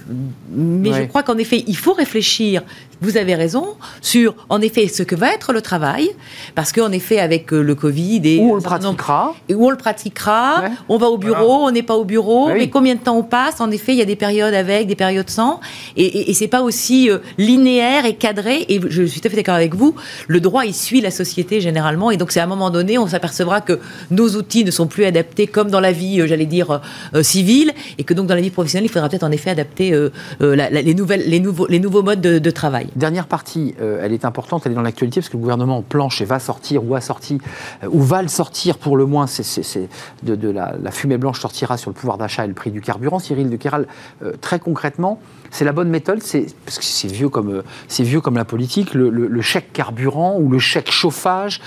mais 0.50 0.92
je 0.92 1.02
crois 1.04 1.22
qu'en 1.22 1.38
effet, 1.38 1.64
il 1.66 1.76
faut 1.76 1.92
réfléchir 1.92 2.62
vous 3.00 3.16
avez 3.16 3.34
raison 3.34 3.76
sur, 4.00 4.34
en 4.48 4.60
effet, 4.60 4.88
ce 4.88 5.02
que 5.02 5.14
va 5.14 5.32
être 5.32 5.52
le 5.52 5.62
travail, 5.62 6.10
parce 6.54 6.72
qu'en 6.72 6.90
effet, 6.92 7.18
avec 7.18 7.52
euh, 7.52 7.62
le 7.62 7.74
Covid 7.74 8.20
et 8.24 8.38
où 8.40 8.52
on 8.52 8.54
le 8.56 8.60
pratiquera, 8.60 9.34
et 9.48 9.54
où 9.54 9.66
on 9.66 9.70
le 9.70 9.76
pratiquera, 9.76 10.64
on 10.88 10.98
va 10.98 11.06
au 11.08 11.18
bureau, 11.18 11.66
on 11.66 11.70
n'est 11.70 11.82
pas 11.82 11.96
au 11.96 12.04
bureau, 12.04 12.48
mais 12.48 12.68
combien 12.68 12.94
de 12.94 13.00
temps 13.00 13.16
on 13.16 13.22
passe? 13.22 13.60
En 13.60 13.70
effet, 13.70 13.92
il 13.92 13.98
y 13.98 14.02
a 14.02 14.06
des 14.06 14.16
périodes 14.16 14.54
avec, 14.54 14.86
des 14.86 14.96
périodes 14.96 15.30
sans, 15.30 15.60
et, 15.96 16.30
et, 16.30 16.34
c'est 16.34 16.48
pas 16.48 16.62
aussi 16.62 17.10
euh, 17.10 17.18
linéaire 17.36 18.04
et 18.04 18.14
cadré. 18.14 18.64
Et 18.68 18.80
je 18.88 19.02
suis 19.04 19.20
tout 19.20 19.28
à 19.28 19.30
fait 19.30 19.36
d'accord 19.36 19.54
avec 19.54 19.74
vous. 19.74 19.94
Le 20.26 20.40
droit, 20.40 20.64
il 20.64 20.74
suit 20.74 21.00
la 21.00 21.10
société 21.10 21.60
généralement, 21.60 22.10
et 22.10 22.16
donc 22.16 22.32
c'est 22.32 22.40
à 22.40 22.44
un 22.44 22.48
moment 22.48 22.70
donné, 22.70 22.98
on 22.98 23.06
s'apercevra 23.06 23.60
que 23.60 23.78
nos 24.10 24.28
outils 24.30 24.64
ne 24.64 24.70
sont 24.70 24.86
plus 24.86 25.04
adaptés 25.04 25.46
comme 25.46 25.70
dans 25.70 25.80
la 25.80 25.92
vie, 25.92 26.20
euh, 26.20 26.26
j'allais 26.26 26.46
dire 26.46 26.80
civile, 27.22 27.72
et 27.98 28.04
que 28.04 28.14
donc 28.14 28.26
dans 28.26 28.34
la 28.34 28.40
vie 28.40 28.50
professionnelle, 28.50 28.86
il 28.86 28.92
faudra 28.92 29.08
peut-être 29.08 29.24
en 29.24 29.30
effet 29.30 29.50
adapter 29.50 29.92
les 30.40 30.94
nouvelles, 30.94 31.24
les 31.26 31.40
nouveaux, 31.40 31.66
les 31.66 31.80
nouveaux 31.80 32.02
modes 32.02 32.20
de 32.20 32.50
travail. 32.50 32.87
Dernière 32.96 33.26
partie, 33.26 33.74
euh, 33.80 34.00
elle 34.02 34.12
est 34.12 34.24
importante, 34.24 34.66
elle 34.66 34.72
est 34.72 34.74
dans 34.74 34.82
l'actualité 34.82 35.20
parce 35.20 35.28
que 35.28 35.36
le 35.36 35.42
gouvernement 35.42 35.82
planche 35.82 36.20
et 36.20 36.24
va 36.24 36.38
sortir 36.38 36.84
ou 36.84 36.94
a 36.94 37.00
sorti 37.00 37.38
euh, 37.82 37.88
ou 37.90 38.00
va 38.00 38.22
le 38.22 38.28
sortir 38.28 38.78
pour 38.78 38.96
le 38.96 39.06
moins. 39.06 39.26
De, 40.22 40.50
la, 40.50 40.90
fumée 40.90 41.18
blanche 41.18 41.40
sortira 41.40 41.76
sur 41.76 41.90
le 41.90 41.94
pouvoir 41.94 42.18
d'achat 42.18 42.44
et 42.44 42.48
le 42.48 42.54
prix 42.54 42.70
du 42.70 42.80
carburant. 42.80 43.18
Cyril 43.18 43.50
de 43.50 43.56
Kéral, 43.56 43.86
euh, 44.22 44.32
très 44.40 44.58
concrètement, 44.58 45.20
c'est 45.50 45.64
la 45.64 45.72
bonne 45.72 45.88
méthode, 45.88 46.22
c'est 46.22 46.46
parce 46.64 46.78
que 46.78 46.84
c'est 46.84 47.08
vieux 47.08 47.28
comme 47.28 47.62
comme 48.22 48.36
la 48.36 48.44
politique, 48.44 48.94
le, 48.94 49.40
chèque 49.40 49.72
carburant 49.72 50.38
ou 50.38 50.50
le 50.50 50.58
chèque 50.58 50.90
chauffage, 50.90 51.60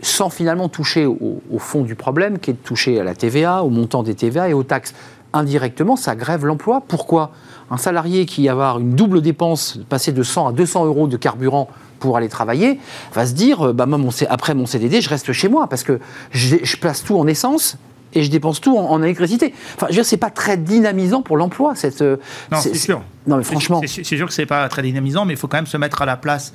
sans 0.00 0.30
finalement 0.30 0.68
toucher 0.68 1.04
au, 1.04 1.42
au, 1.50 1.58
fond 1.58 1.82
du 1.82 1.94
problème, 1.94 2.38
qui 2.38 2.50
est 2.50 2.54
de 2.54 2.58
toucher 2.58 3.00
à 3.00 3.04
la 3.04 3.14
TVA, 3.14 3.62
au 3.62 3.70
montant 3.70 4.02
des 4.02 4.14
TVA 4.14 4.48
et 4.48 4.54
aux 4.54 4.62
taxes. 4.62 4.94
Indirectement, 5.36 5.96
ça 5.96 6.16
grève 6.16 6.46
l'emploi. 6.46 6.82
Pourquoi? 6.86 7.30
Un 7.70 7.76
salarié 7.76 8.24
qui 8.24 8.46
va 8.46 8.52
avoir 8.52 8.78
une 8.78 8.94
double 8.94 9.20
dépense, 9.20 9.78
passer 9.88 10.12
de 10.12 10.22
100 10.22 10.48
à 10.48 10.52
200 10.52 10.86
euros 10.86 11.08
de 11.08 11.16
carburant 11.16 11.68
pour 11.98 12.16
aller 12.16 12.28
travailler, 12.28 12.78
va 13.12 13.26
se 13.26 13.32
dire, 13.32 13.68
euh, 13.68 13.72
bah, 13.72 13.84
moi, 13.86 13.98
après 14.30 14.54
mon 14.54 14.64
CDD, 14.64 15.00
je 15.00 15.08
reste 15.08 15.32
chez 15.32 15.48
moi 15.48 15.68
parce 15.68 15.82
que 15.82 16.00
je, 16.30 16.76
place 16.76 17.04
tout 17.04 17.18
en 17.18 17.26
essence 17.26 17.76
et 18.14 18.22
je 18.22 18.30
dépense 18.30 18.62
tout 18.62 18.78
en, 18.78 19.02
électricité. 19.02 19.52
Enfin, 19.74 19.86
je 19.90 19.92
veux 19.92 19.96
dire, 19.96 20.06
c'est 20.06 20.16
pas 20.16 20.30
très 20.30 20.56
dynamisant 20.56 21.20
pour 21.20 21.36
l'emploi. 21.36 21.74
Cette, 21.74 22.00
euh, 22.00 22.16
non, 22.50 22.58
c'est 22.58 22.74
sûr. 22.74 23.02
Non, 23.26 23.36
mais 23.36 23.44
franchement. 23.44 23.82
C'est 23.86 24.04
sûr 24.04 24.26
que 24.26 24.32
c'est 24.32 24.46
pas 24.46 24.68
très 24.70 24.82
dynamisant, 24.82 25.26
mais 25.26 25.34
il 25.34 25.36
faut 25.36 25.48
quand 25.48 25.58
même 25.58 25.66
se 25.66 25.76
mettre 25.76 26.00
à 26.00 26.06
la 26.06 26.16
place 26.16 26.54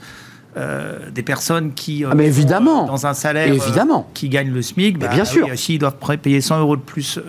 euh, 0.57 1.09
des 1.11 1.23
personnes 1.23 1.73
qui 1.73 2.03
euh, 2.03 2.09
ah, 2.11 2.15
mais 2.15 2.27
évidemment. 2.27 2.85
dans 2.85 3.05
un 3.05 3.13
salaire 3.13 3.47
évidemment. 3.47 4.09
qui 4.13 4.27
gagnent 4.27 4.51
le 4.51 4.61
SMIC, 4.61 4.97
bah, 4.97 5.07
bien 5.07 5.25
sûr. 5.25 5.47
S'ils 5.55 5.79
doivent 5.79 5.95
payer 6.21 6.41
100 6.41 6.59
euros 6.59 6.75
de 6.75 6.81
plus 6.81 7.19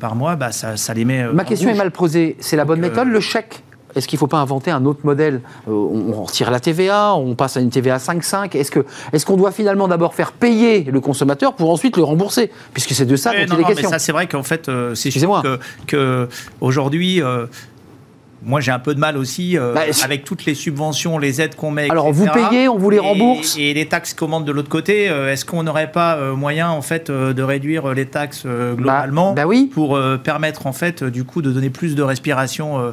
par 0.00 0.14
mois, 0.14 0.36
bah, 0.36 0.52
ça, 0.52 0.76
ça 0.76 0.94
les 0.94 1.04
met. 1.04 1.32
Ma 1.32 1.44
question 1.44 1.70
est 1.70 1.74
mal 1.74 1.90
posée. 1.90 2.36
C'est 2.40 2.56
la 2.56 2.64
bonne 2.64 2.80
méthode, 2.80 3.08
le 3.08 3.20
chèque? 3.20 3.62
Est-ce 3.96 4.06
qu'il 4.06 4.18
ne 4.18 4.20
faut 4.20 4.26
pas 4.26 4.38
inventer 4.38 4.70
un 4.70 4.84
autre 4.84 5.00
modèle? 5.02 5.40
On 5.66 6.22
retire 6.22 6.50
la 6.50 6.60
TVA, 6.60 7.14
on 7.14 7.34
passe 7.34 7.56
à 7.56 7.60
une 7.60 7.70
TVA 7.70 7.96
5,5. 7.96 8.54
Est-ce 8.54 8.70
qu'on 8.70 8.84
est 9.12 9.24
qu'on 9.24 9.36
doit 9.36 9.50
finalement 9.50 9.88
d'abord 9.88 10.14
faire 10.14 10.32
payer 10.32 10.82
le 10.84 11.00
consommateur 11.00 11.54
pour 11.54 11.70
ensuite 11.70 11.96
le 11.96 12.02
rembourser? 12.04 12.52
Puisque 12.74 12.92
c'est 12.92 13.06
de 13.06 13.16
ça 13.16 13.30
dont 13.30 13.38
il 13.38 13.42
est 13.42 13.64
question. 13.64 13.88
Mais 13.88 13.94
ça, 13.94 13.98
c'est 13.98 14.12
vrai 14.12 14.26
qu'en 14.26 14.42
fait, 14.42 14.70
c'est 14.94 15.10
sûr 15.10 15.42
que, 15.42 15.58
que 15.86 16.28
aujourd'hui, 16.60 17.22
moi, 18.42 18.60
j'ai 18.60 18.70
un 18.70 18.78
peu 18.78 18.94
de 18.94 19.00
mal 19.00 19.16
aussi 19.16 19.58
euh, 19.58 19.74
bah, 19.74 19.82
avec 20.04 20.24
toutes 20.24 20.44
les 20.44 20.54
subventions, 20.54 21.18
les 21.18 21.40
aides 21.40 21.56
qu'on 21.56 21.70
met. 21.70 21.90
Alors, 21.90 22.12
vous 22.12 22.26
payez, 22.26 22.68
on 22.68 22.78
vous 22.78 22.90
les 22.90 22.98
rembourse. 22.98 23.56
Et, 23.58 23.74
les 23.74 23.86
taxes 23.86 24.14
qu'on 24.14 24.40
de 24.40 24.52
l'autre 24.52 24.68
côté. 24.68 25.08
Euh, 25.08 25.32
est-ce 25.32 25.44
qu'on 25.44 25.62
n'aurait 25.62 25.90
pas 25.90 26.16
euh, 26.16 26.34
moyen, 26.34 26.70
en 26.70 26.82
fait, 26.82 27.10
de 27.10 27.42
réduire 27.42 27.94
les 27.94 28.06
taxes 28.06 28.46
globalement 28.46 29.32
bah, 29.32 29.42
bah 29.42 29.48
oui. 29.48 29.70
pour 29.72 29.98
permettre, 30.22 30.66
en 30.66 30.72
fait, 30.72 31.02
du 31.02 31.24
coup, 31.24 31.42
de 31.42 31.50
donner 31.50 31.70
plus 31.70 31.94
de 31.94 32.02
respiration 32.02 32.92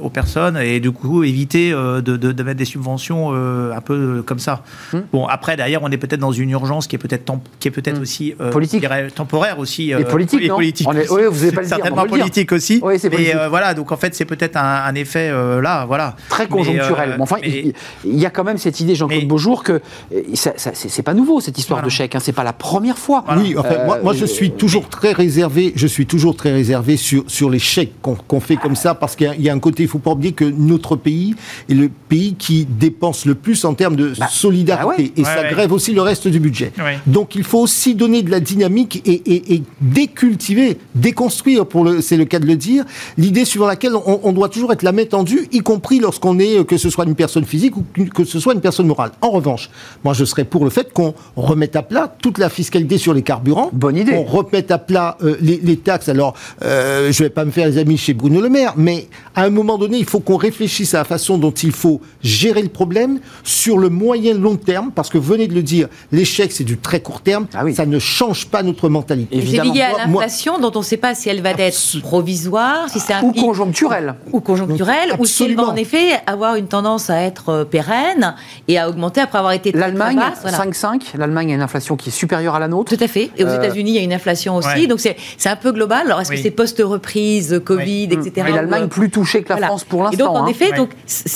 aux 0.00 0.10
personnes 0.10 0.56
et, 0.56 0.80
du 0.80 0.90
coup, 0.90 1.24
éviter 1.24 1.70
de, 1.70 2.00
de, 2.00 2.42
mettre 2.42 2.58
des 2.58 2.64
subventions 2.64 3.32
un 3.32 3.80
peu 3.80 4.22
comme 4.26 4.38
ça. 4.38 4.62
Hmm. 4.92 5.00
Bon, 5.12 5.26
après, 5.26 5.56
d'ailleurs, 5.56 5.82
on 5.84 5.90
est 5.90 5.98
peut-être 5.98 6.20
dans 6.20 6.32
une 6.32 6.50
urgence 6.50 6.86
qui 6.86 6.96
est 6.96 6.98
peut-être 6.98 7.30
qui 7.58 7.68
est 7.68 7.70
peut-être 7.70 7.98
hmm. 7.98 8.02
aussi 8.02 8.34
politique, 8.52 8.86
temporaire 9.14 9.58
aussi. 9.58 9.90
et 9.90 10.04
politique, 10.04 10.48
non 10.48 10.56
politique. 10.56 10.88
oui, 10.88 11.22
vous 11.30 11.44
n'avez 11.44 11.52
pas 11.52 11.62
le 11.62 11.66
certainement 11.66 12.06
politique 12.06 12.52
aussi. 12.52 12.80
Oui, 12.82 12.98
c'est 12.98 13.10
Mais 13.10 13.34
voilà, 13.48 13.74
donc 13.74 13.92
en 13.92 13.96
fait, 13.96 14.14
c'est 14.14 14.24
peut-être 14.24 14.56
un, 14.56 14.94
effet 14.94 15.30
euh, 15.30 15.60
là, 15.60 15.84
voilà. 15.86 16.16
Très 16.28 16.46
conjoncturel. 16.46 17.10
Euh, 17.10 17.14
mais, 17.16 17.22
enfin, 17.22 17.36
il, 17.44 17.74
y 18.04 18.26
a 18.26 18.30
quand 18.30 18.44
même 18.44 18.58
cette 18.58 18.80
idée, 18.80 18.94
Jean-Claude 18.94 19.26
Beaujour, 19.26 19.62
que 19.62 19.80
euh, 20.14 20.22
c'est 20.34 21.02
pas 21.02 21.14
nouveau 21.14 21.40
cette 21.40 21.58
histoire 21.58 21.82
de 21.82 21.88
chèque. 21.88 22.14
Hein, 22.14 22.20
c'est 22.20 22.32
pas 22.32 22.44
la 22.44 22.52
première 22.52 22.98
fois. 22.98 23.24
Oui, 23.36 23.54
moi, 24.02 24.14
je 24.14 24.24
suis 24.24 24.50
toujours 24.50 24.88
très 24.88 25.12
réservé. 25.12 25.72
Je 25.76 25.86
suis 25.86 26.06
toujours 26.06 26.36
très 26.36 26.52
réservé 26.52 26.96
sur 26.96 27.24
sur 27.26 27.50
les 27.50 27.58
chèques 27.58 27.94
qu'on 28.02 28.40
fait 28.40 28.56
comme 28.56 28.76
ça 28.76 28.94
parce 28.94 29.16
qu'il 29.16 29.34
y, 29.38 29.39
a 29.39 29.39
un 29.48 29.58
côté. 29.58 29.84
Il 29.84 29.88
faut 29.88 29.98
pas 29.98 30.12
oublier 30.12 30.32
que 30.32 30.44
notre 30.44 30.96
pays 30.96 31.34
est 31.68 31.74
le 31.74 31.88
pays 32.08 32.34
qui 32.34 32.66
dépense 32.66 33.24
le 33.24 33.34
plus 33.34 33.64
en 33.64 33.74
termes 33.74 33.96
de 33.96 34.12
bah, 34.18 34.28
solidarité 34.30 35.04
bah 35.04 35.12
et 35.16 35.24
ça 35.24 35.44
grève 35.48 35.72
aussi 35.72 35.92
le 35.92 36.02
reste 36.02 36.28
du 36.28 36.40
budget. 36.40 36.72
Donc 37.06 37.34
il 37.34 37.44
faut 37.44 37.60
aussi 37.60 37.94
donner 37.94 38.22
de 38.22 38.30
la 38.30 38.40
dynamique 38.40 39.02
et, 39.06 39.54
et 39.54 39.62
décultiver, 39.80 40.78
déconstruire, 40.94 41.66
pour 41.66 41.84
le, 41.84 42.00
c'est 42.00 42.16
le 42.16 42.24
cas 42.24 42.38
de 42.38 42.46
le 42.46 42.56
dire, 42.56 42.84
l'idée 43.16 43.44
suivant 43.44 43.66
laquelle 43.66 43.94
on, 43.94 44.20
on 44.22 44.32
doit 44.32 44.48
toujours 44.48 44.72
être 44.72 44.82
la 44.82 44.92
main 44.92 45.04
tendue, 45.04 45.48
y 45.52 45.60
compris 45.60 46.00
lorsqu'on 46.00 46.38
est, 46.38 46.66
que 46.66 46.76
ce 46.76 46.90
soit 46.90 47.04
une 47.04 47.14
personne 47.14 47.44
physique 47.44 47.76
ou 47.76 47.84
que 48.14 48.24
ce 48.24 48.38
soit 48.40 48.54
une 48.54 48.60
personne 48.60 48.86
morale. 48.86 49.12
En 49.20 49.30
revanche, 49.30 49.70
moi 50.04 50.14
je 50.14 50.24
serais 50.24 50.44
pour 50.44 50.64
le 50.64 50.70
fait 50.70 50.92
qu'on 50.92 51.14
remette 51.36 51.76
à 51.76 51.82
plat 51.82 52.12
toute 52.20 52.38
la 52.38 52.48
fiscalité 52.48 52.98
sur 52.98 53.14
les 53.14 53.22
carburants. 53.22 53.70
Bonne 53.72 53.96
idée. 53.96 54.12
Qu'on 54.12 54.24
remette 54.24 54.70
à 54.70 54.78
plat 54.78 55.16
euh, 55.22 55.36
les, 55.40 55.76
taxes. 55.76 56.08
Alors, 56.08 56.34
euh, 56.62 57.12
je 57.12 57.22
vais 57.22 57.30
pas 57.30 57.44
me 57.44 57.50
faire 57.50 57.66
les 57.66 57.78
amis 57.78 57.96
chez 57.96 58.14
Bruno 58.14 58.40
Le 58.40 58.48
Maire, 58.48 58.74
mais 58.76 59.08
à 59.34 59.44
un 59.44 59.50
moment 59.50 59.78
donné, 59.78 59.98
il 59.98 60.04
faut 60.04 60.20
qu'on 60.20 60.36
réfléchisse 60.36 60.94
à 60.94 60.98
la 60.98 61.04
façon 61.04 61.38
dont 61.38 61.50
il 61.50 61.72
faut 61.72 62.00
gérer 62.22 62.62
le 62.62 62.68
problème 62.68 63.20
sur 63.44 63.78
le 63.78 63.88
moyen 63.88 64.34
long 64.34 64.56
terme, 64.56 64.90
parce 64.92 65.08
que 65.08 65.18
vous 65.18 65.32
venez 65.32 65.46
de 65.46 65.54
le 65.54 65.62
dire, 65.62 65.88
l'échec 66.12 66.52
c'est 66.52 66.64
du 66.64 66.78
très 66.78 67.00
court 67.00 67.20
terme, 67.20 67.46
ah 67.54 67.64
oui. 67.64 67.74
ça 67.74 67.86
ne 67.86 67.98
change 67.98 68.46
pas 68.46 68.62
notre 68.62 68.88
mentalité. 68.88 69.40
C'est 69.40 69.62
lié 69.64 69.82
à 69.82 70.06
l'inflation 70.06 70.58
dont 70.58 70.72
on 70.74 70.80
ne 70.80 70.84
sait 70.84 70.96
pas 70.96 71.14
si 71.14 71.28
elle 71.28 71.42
va 71.42 71.50
être 71.50 72.00
provisoire, 72.00 72.88
si 72.88 72.98
c'est 73.00 73.14
ou 73.22 73.32
conjoncturelle. 73.32 74.14
ou 74.32 74.40
conjoncturelle, 74.40 75.14
ou 75.18 75.24
si 75.24 75.44
elle 75.44 75.56
va 75.56 75.68
en 75.68 75.76
effet 75.76 76.20
avoir 76.26 76.56
une 76.56 76.66
tendance 76.66 77.10
à 77.10 77.20
être 77.20 77.48
euh, 77.50 77.64
pérenne 77.64 78.34
et 78.68 78.78
à 78.78 78.88
augmenter 78.88 79.20
après 79.20 79.38
avoir 79.38 79.52
été 79.52 79.72
L'Allemagne, 79.72 80.20
5,5. 80.44 81.16
L'Allemagne 81.16 81.52
a 81.52 81.54
une 81.54 81.62
inflation 81.62 81.96
qui 81.96 82.08
est 82.08 82.12
supérieure 82.12 82.54
à 82.54 82.58
la 82.58 82.68
nôtre. 82.68 82.94
Tout 82.96 83.02
à 83.02 83.08
fait. 83.08 83.30
Et 83.36 83.44
aux 83.44 83.48
euh, 83.48 83.62
États-Unis, 83.62 83.92
il 83.92 83.96
y 83.96 83.98
a 83.98 84.02
une 84.02 84.12
inflation 84.12 84.56
aussi. 84.56 84.88
Donc 84.88 85.00
c'est 85.00 85.16
un 85.48 85.56
peu 85.56 85.72
global. 85.72 86.06
Alors 86.06 86.20
est-ce 86.20 86.30
que 86.30 86.36
c'est 86.36 86.50
post-reprise, 86.50 87.60
Covid, 87.64 88.04
etc. 88.04 88.46
Et 88.48 88.52
l'Allemagne 88.52 88.88
plus 88.88 89.10
que 89.24 89.48
la 89.48 89.66
France 89.66 89.84
pour 89.84 90.02
l'instant. 90.02 90.14
Et 90.14 90.18
donc 90.18 90.36
en 90.36 90.44
hein. 90.44 90.48
effet, 90.48 90.72
donc, 90.72 90.90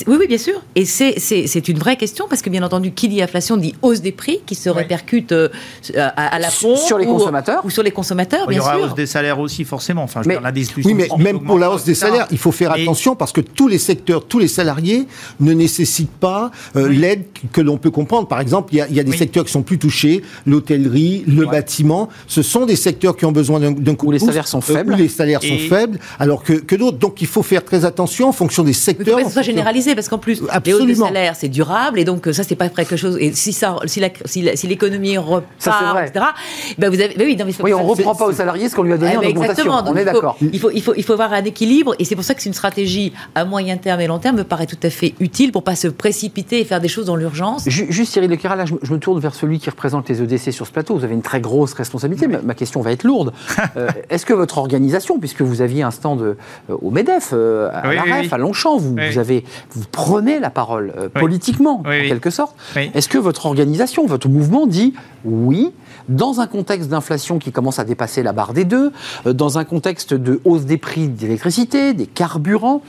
oui, 0.07 0.17
oui, 0.19 0.27
bien 0.27 0.39
sûr. 0.39 0.63
Et 0.75 0.85
c'est 0.85 1.69
une 1.69 1.79
vraie 1.79 1.97
question 1.97 2.27
parce 2.29 2.43
que 2.43 2.51
bien 2.51 2.63
entendu, 2.63 2.93
qui 2.93 3.09
dit 3.09 3.23
inflation 3.23 3.57
dit 3.57 3.75
hausse 3.83 4.01
des 4.01 4.13
prix 4.13 4.41
qui 4.47 4.55
se 4.55 4.69
répercute 4.69 5.33
euh, 5.33 5.49
à, 5.97 6.39
la 6.39 6.49
pompe. 6.49 6.79
Sur 6.79 6.99
les 6.99 7.07
consommateurs 7.07 7.65
Ou 7.65 7.71
sur 7.71 7.83
les 7.83 7.91
consommateurs, 7.91 8.47
bien 8.47 8.61
sûr. 8.61 8.71
Il 8.73 8.75
y 8.75 8.79
aura 8.79 8.87
hausse 8.89 8.95
des 8.95 9.07
salaires 9.07 9.39
aussi, 9.39 9.65
forcément. 9.65 10.03
Enfin, 10.03 10.23
mais, 10.27 10.39
la 10.41 10.53
discussion. 10.53 10.91
Oui, 10.91 10.95
mais 10.95 11.09
même 11.23 11.41
pour 11.43 11.59
la 11.59 11.71
hausse 11.71 11.85
des 11.85 11.95
salaires, 11.95 12.27
il 12.31 12.39
faut 12.39 12.53
faire 12.53 12.73
attention 12.73 13.17
parce 13.17 13.33
que 13.33 13.41
tous 13.41 13.69
les 13.69 13.79
secteurs, 13.79 14.27
tous 14.27 14.39
les 14.39 14.49
salariés 14.49 15.07
ne 15.41 15.53
nécessitent 15.53 16.11
pas 16.11 16.51
euh, 16.77 16.89
l'aide 16.89 17.25
que 17.53 17.61
l'on 17.61 17.77
peut 17.77 17.91
comprendre. 17.91 18.29
Par 18.29 18.41
exemple, 18.41 18.75
il 18.75 18.79
y 18.79 19.01
a, 19.01 19.05
des 19.05 19.17
secteurs 19.17 19.45
qui 19.45 19.53
sont 19.53 19.63
plus 19.63 19.79
touchés, 19.79 20.23
l'hôtellerie, 20.47 21.25
le 21.27 21.47
bâtiment. 21.47 22.09
Ce 22.27 22.43
sont 22.43 22.67
des 22.67 22.77
secteurs 22.77 23.17
qui 23.17 23.25
ont 23.25 23.33
besoin 23.33 23.61
d'un 23.61 23.95
coup 23.95 24.09
où 24.09 24.13
les 24.13 24.19
salaires 24.19 24.49
sont 24.49 24.61
faibles. 24.61 24.95
où 24.95 24.97
les 24.97 25.09
salaires 25.09 25.43
sont 25.43 25.59
faibles, 25.69 25.99
alors 26.19 26.43
que, 26.43 26.55
que 26.55 26.77
d'autres. 26.77 26.99
Donc 26.99 27.21
il 27.21 27.27
faut 27.27 27.43
faire 27.43 27.65
très 27.65 27.74
attention 27.83 28.29
en 28.29 28.33
fonction 28.33 28.63
des 28.63 28.73
secteurs. 28.73 29.19
Il 29.19 29.23
faut 29.23 29.29
que 29.29 29.29
ce 29.29 29.33
soit 29.35 29.43
généralisé 29.43 29.95
parce 29.95 30.09
qu'en 30.09 30.19
plus, 30.19 30.43
Absolument. 30.49 30.85
les 30.85 30.93
hausses 30.93 30.99
de 30.99 31.05
salaires, 31.05 31.37
c'est 31.37 31.49
durable 31.49 31.99
et 31.99 32.05
donc 32.05 32.29
ça, 32.33 32.43
c'est 32.45 32.55
pas 32.55 32.69
quelque 32.69 32.97
chose. 32.97 33.17
Et 33.21 33.33
si 33.33 33.53
ça, 33.53 33.77
si 33.87 34.67
l'économie 34.67 35.19
repart, 35.19 35.45
etc. 36.07 36.27
Ben 36.79 36.91
vous 36.91 37.01
avez, 37.01 37.15
ben 37.15 37.27
oui, 37.27 37.37
non, 37.37 37.45
mais 37.47 37.55
oui, 37.63 37.75
on 37.75 37.85
reprend 37.85 38.15
pas 38.15 38.27
aux 38.27 38.33
salariés 38.33 38.69
ce 38.69 38.77
qu'on 38.77 38.83
lui 38.83 38.93
a 38.93 38.99
donné 38.99 39.13
eh 39.15 39.17
en 39.17 39.21
ben 39.21 39.31
augmentation. 39.31 39.73
on 39.73 39.97
est 39.97 40.05
d'accord. 40.05 40.37
Il 40.41 40.59
faut, 40.59 40.71
il 40.71 40.83
faut, 40.83 40.95
il 40.97 41.03
faut 41.03 41.13
avoir 41.13 41.33
un 41.33 41.45
équilibre 41.45 41.95
et 41.99 42.05
c'est 42.05 42.15
pour 42.15 42.25
ça 42.25 42.35
que 42.35 42.43
c'est 42.43 42.49
une 42.49 42.55
stratégie 42.55 43.13
à 43.35 43.45
moyen 43.45 43.77
terme 43.77 44.01
et 44.01 44.07
long 44.07 44.19
terme 44.19 44.37
me 44.37 44.45
paraît 44.45 44.67
tout 44.67 44.79
à 44.83 44.91
fait 44.91 45.15
utile 45.21 45.53
pour 45.53 45.63
pas 45.63 45.77
se 45.77 45.89
précipiter 45.89 46.61
et 46.61 46.65
faire 46.65 46.81
des 46.81 46.89
choses 46.89 47.07
dans 47.07 47.17
l'urgence. 47.17 47.69
Juste 47.69 48.13
Cyril 48.13 48.31
Lequera, 48.31 48.57
là, 48.57 48.65
je, 48.67 48.93
me 48.93 48.99
tourne 48.99 49.21
vers 49.21 49.35
celui 49.35 49.59
qui 49.59 49.71
représente 49.71 50.09
les 50.09 50.23
EDC 50.23 50.53
sur 50.53 50.67
ce 50.67 50.73
plateau. 50.73 50.97
Vous 50.97 51.05
avez 51.05 51.15
une 51.15 51.23
très 51.23 51.41
grosse 51.41 51.75
responsabilité. 51.75 52.27
Ma, 52.27 52.55
question 52.55 52.81
va 52.81 52.93
être 52.93 53.05
lourde. 53.05 53.33
Euh, 53.77 53.89
est-ce 54.11 54.27
que 54.27 54.35
votre 54.35 54.59
organisation, 54.59 55.19
puisque 55.19 55.41
vous 55.41 55.61
aviez 55.61 55.83
un 55.83 55.91
stand 55.91 56.21
euh, 56.21 56.35
au 56.69 56.91
MEDEF, 56.91 57.31
euh, 57.33 57.64
à 57.73 57.93
la 57.93 58.03
REF, 58.03 58.33
à 58.33 58.39
Longchamp, 58.39 58.77
vous, 58.77 58.97
vous, 58.97 59.19
avez, 59.19 59.45
vous 59.71 59.85
prenez 59.91 60.41
la 60.41 60.51
parole 60.51 60.93
politiquement, 61.15 61.81
en 61.81 61.83
quelque 61.85 62.31
sorte. 62.31 62.57
Est-ce 62.77 63.09
que 63.09 63.19
votre 63.19 63.47
organisation, 63.47 64.07
votre 64.07 64.29
mouvement 64.29 64.67
dit 64.67 64.95
oui, 65.25 65.73
dans 66.09 66.41
un 66.41 66.47
contexte 66.47 66.89
d'inflation 66.89 67.39
qui 67.39 67.53
commence 67.53 67.79
à 67.79 67.85
dépasser 67.85 68.23
la 68.23 68.33
barre 68.33 68.53
des 68.53 68.65
deux, 68.65 68.93
dans 69.25 69.59
un 69.59 69.65
contexte 69.65 70.15
de 70.15 70.41
hausse 70.45 70.65
des 70.65 70.77
prix 70.77 71.09
d'électricité, 71.09 71.95
des 71.95 72.07
carburants, 72.07 72.83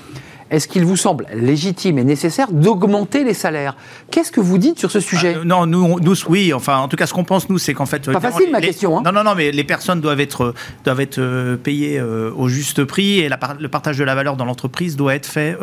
est-ce 0.51 0.67
qu'il 0.67 0.85
vous 0.85 0.95
semble 0.95 1.25
légitime 1.33 1.97
et 1.97 2.03
nécessaire 2.03 2.51
d'augmenter 2.51 3.23
les 3.23 3.33
salaires? 3.33 3.75
Qu'est-ce 4.11 4.31
que 4.31 4.39
vous 4.39 4.57
dites 4.57 4.77
sur 4.77 4.91
ce 4.91 4.99
sujet? 4.99 5.35
Euh, 5.37 5.43
Non, 5.43 5.65
nous, 5.65 5.99
nous, 5.99 6.13
oui. 6.29 6.53
Enfin, 6.53 6.77
en 6.77 6.87
tout 6.87 6.97
cas, 6.97 7.07
ce 7.07 7.13
qu'on 7.13 7.23
pense 7.23 7.49
nous, 7.49 7.57
c'est 7.57 7.73
qu'en 7.73 7.87
fait, 7.87 8.11
pas 8.11 8.19
facile 8.19 8.51
ma 8.51 8.61
question. 8.61 8.97
Hein. 8.97 9.01
Non, 9.03 9.11
non, 9.11 9.23
non, 9.23 9.33
mais 9.35 9.51
les 9.51 9.63
personnes 9.63 10.01
doivent 10.01 10.19
être 10.19 10.53
doivent 10.83 10.99
être 11.01 11.17
euh, 11.19 11.57
payées 11.57 11.97
euh, 11.99 12.31
au 12.35 12.47
juste 12.47 12.83
prix 12.83 13.19
et 13.19 13.29
la, 13.29 13.39
le 13.59 13.67
partage 13.69 13.97
de 13.97 14.03
la 14.03 14.13
valeur 14.13 14.37
dans 14.37 14.45
l'entreprise 14.45 14.95
doit 14.95 15.15
être 15.15 15.25
fait 15.25 15.57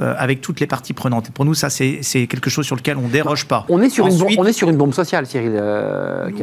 avec 0.00 0.40
toutes 0.40 0.60
les 0.60 0.66
parties 0.66 0.92
prenantes. 0.92 1.28
Et 1.28 1.32
pour 1.32 1.44
nous, 1.44 1.54
ça, 1.54 1.70
c'est 1.70 2.26
quelque 2.26 2.50
chose 2.50 2.66
sur 2.66 2.76
lequel 2.76 2.96
on 2.96 3.08
déroge 3.08 3.46
pas. 3.46 3.64
On 3.68 3.80
est 3.80 3.90
sur 3.90 4.06
une 4.06 4.18
bombe, 4.18 4.32
on 4.38 4.44
est 4.44 4.52
sur 4.52 4.68
une 4.68 4.76
bombe 4.76 4.94
sociale, 4.94 5.26
Cyril. 5.26 5.60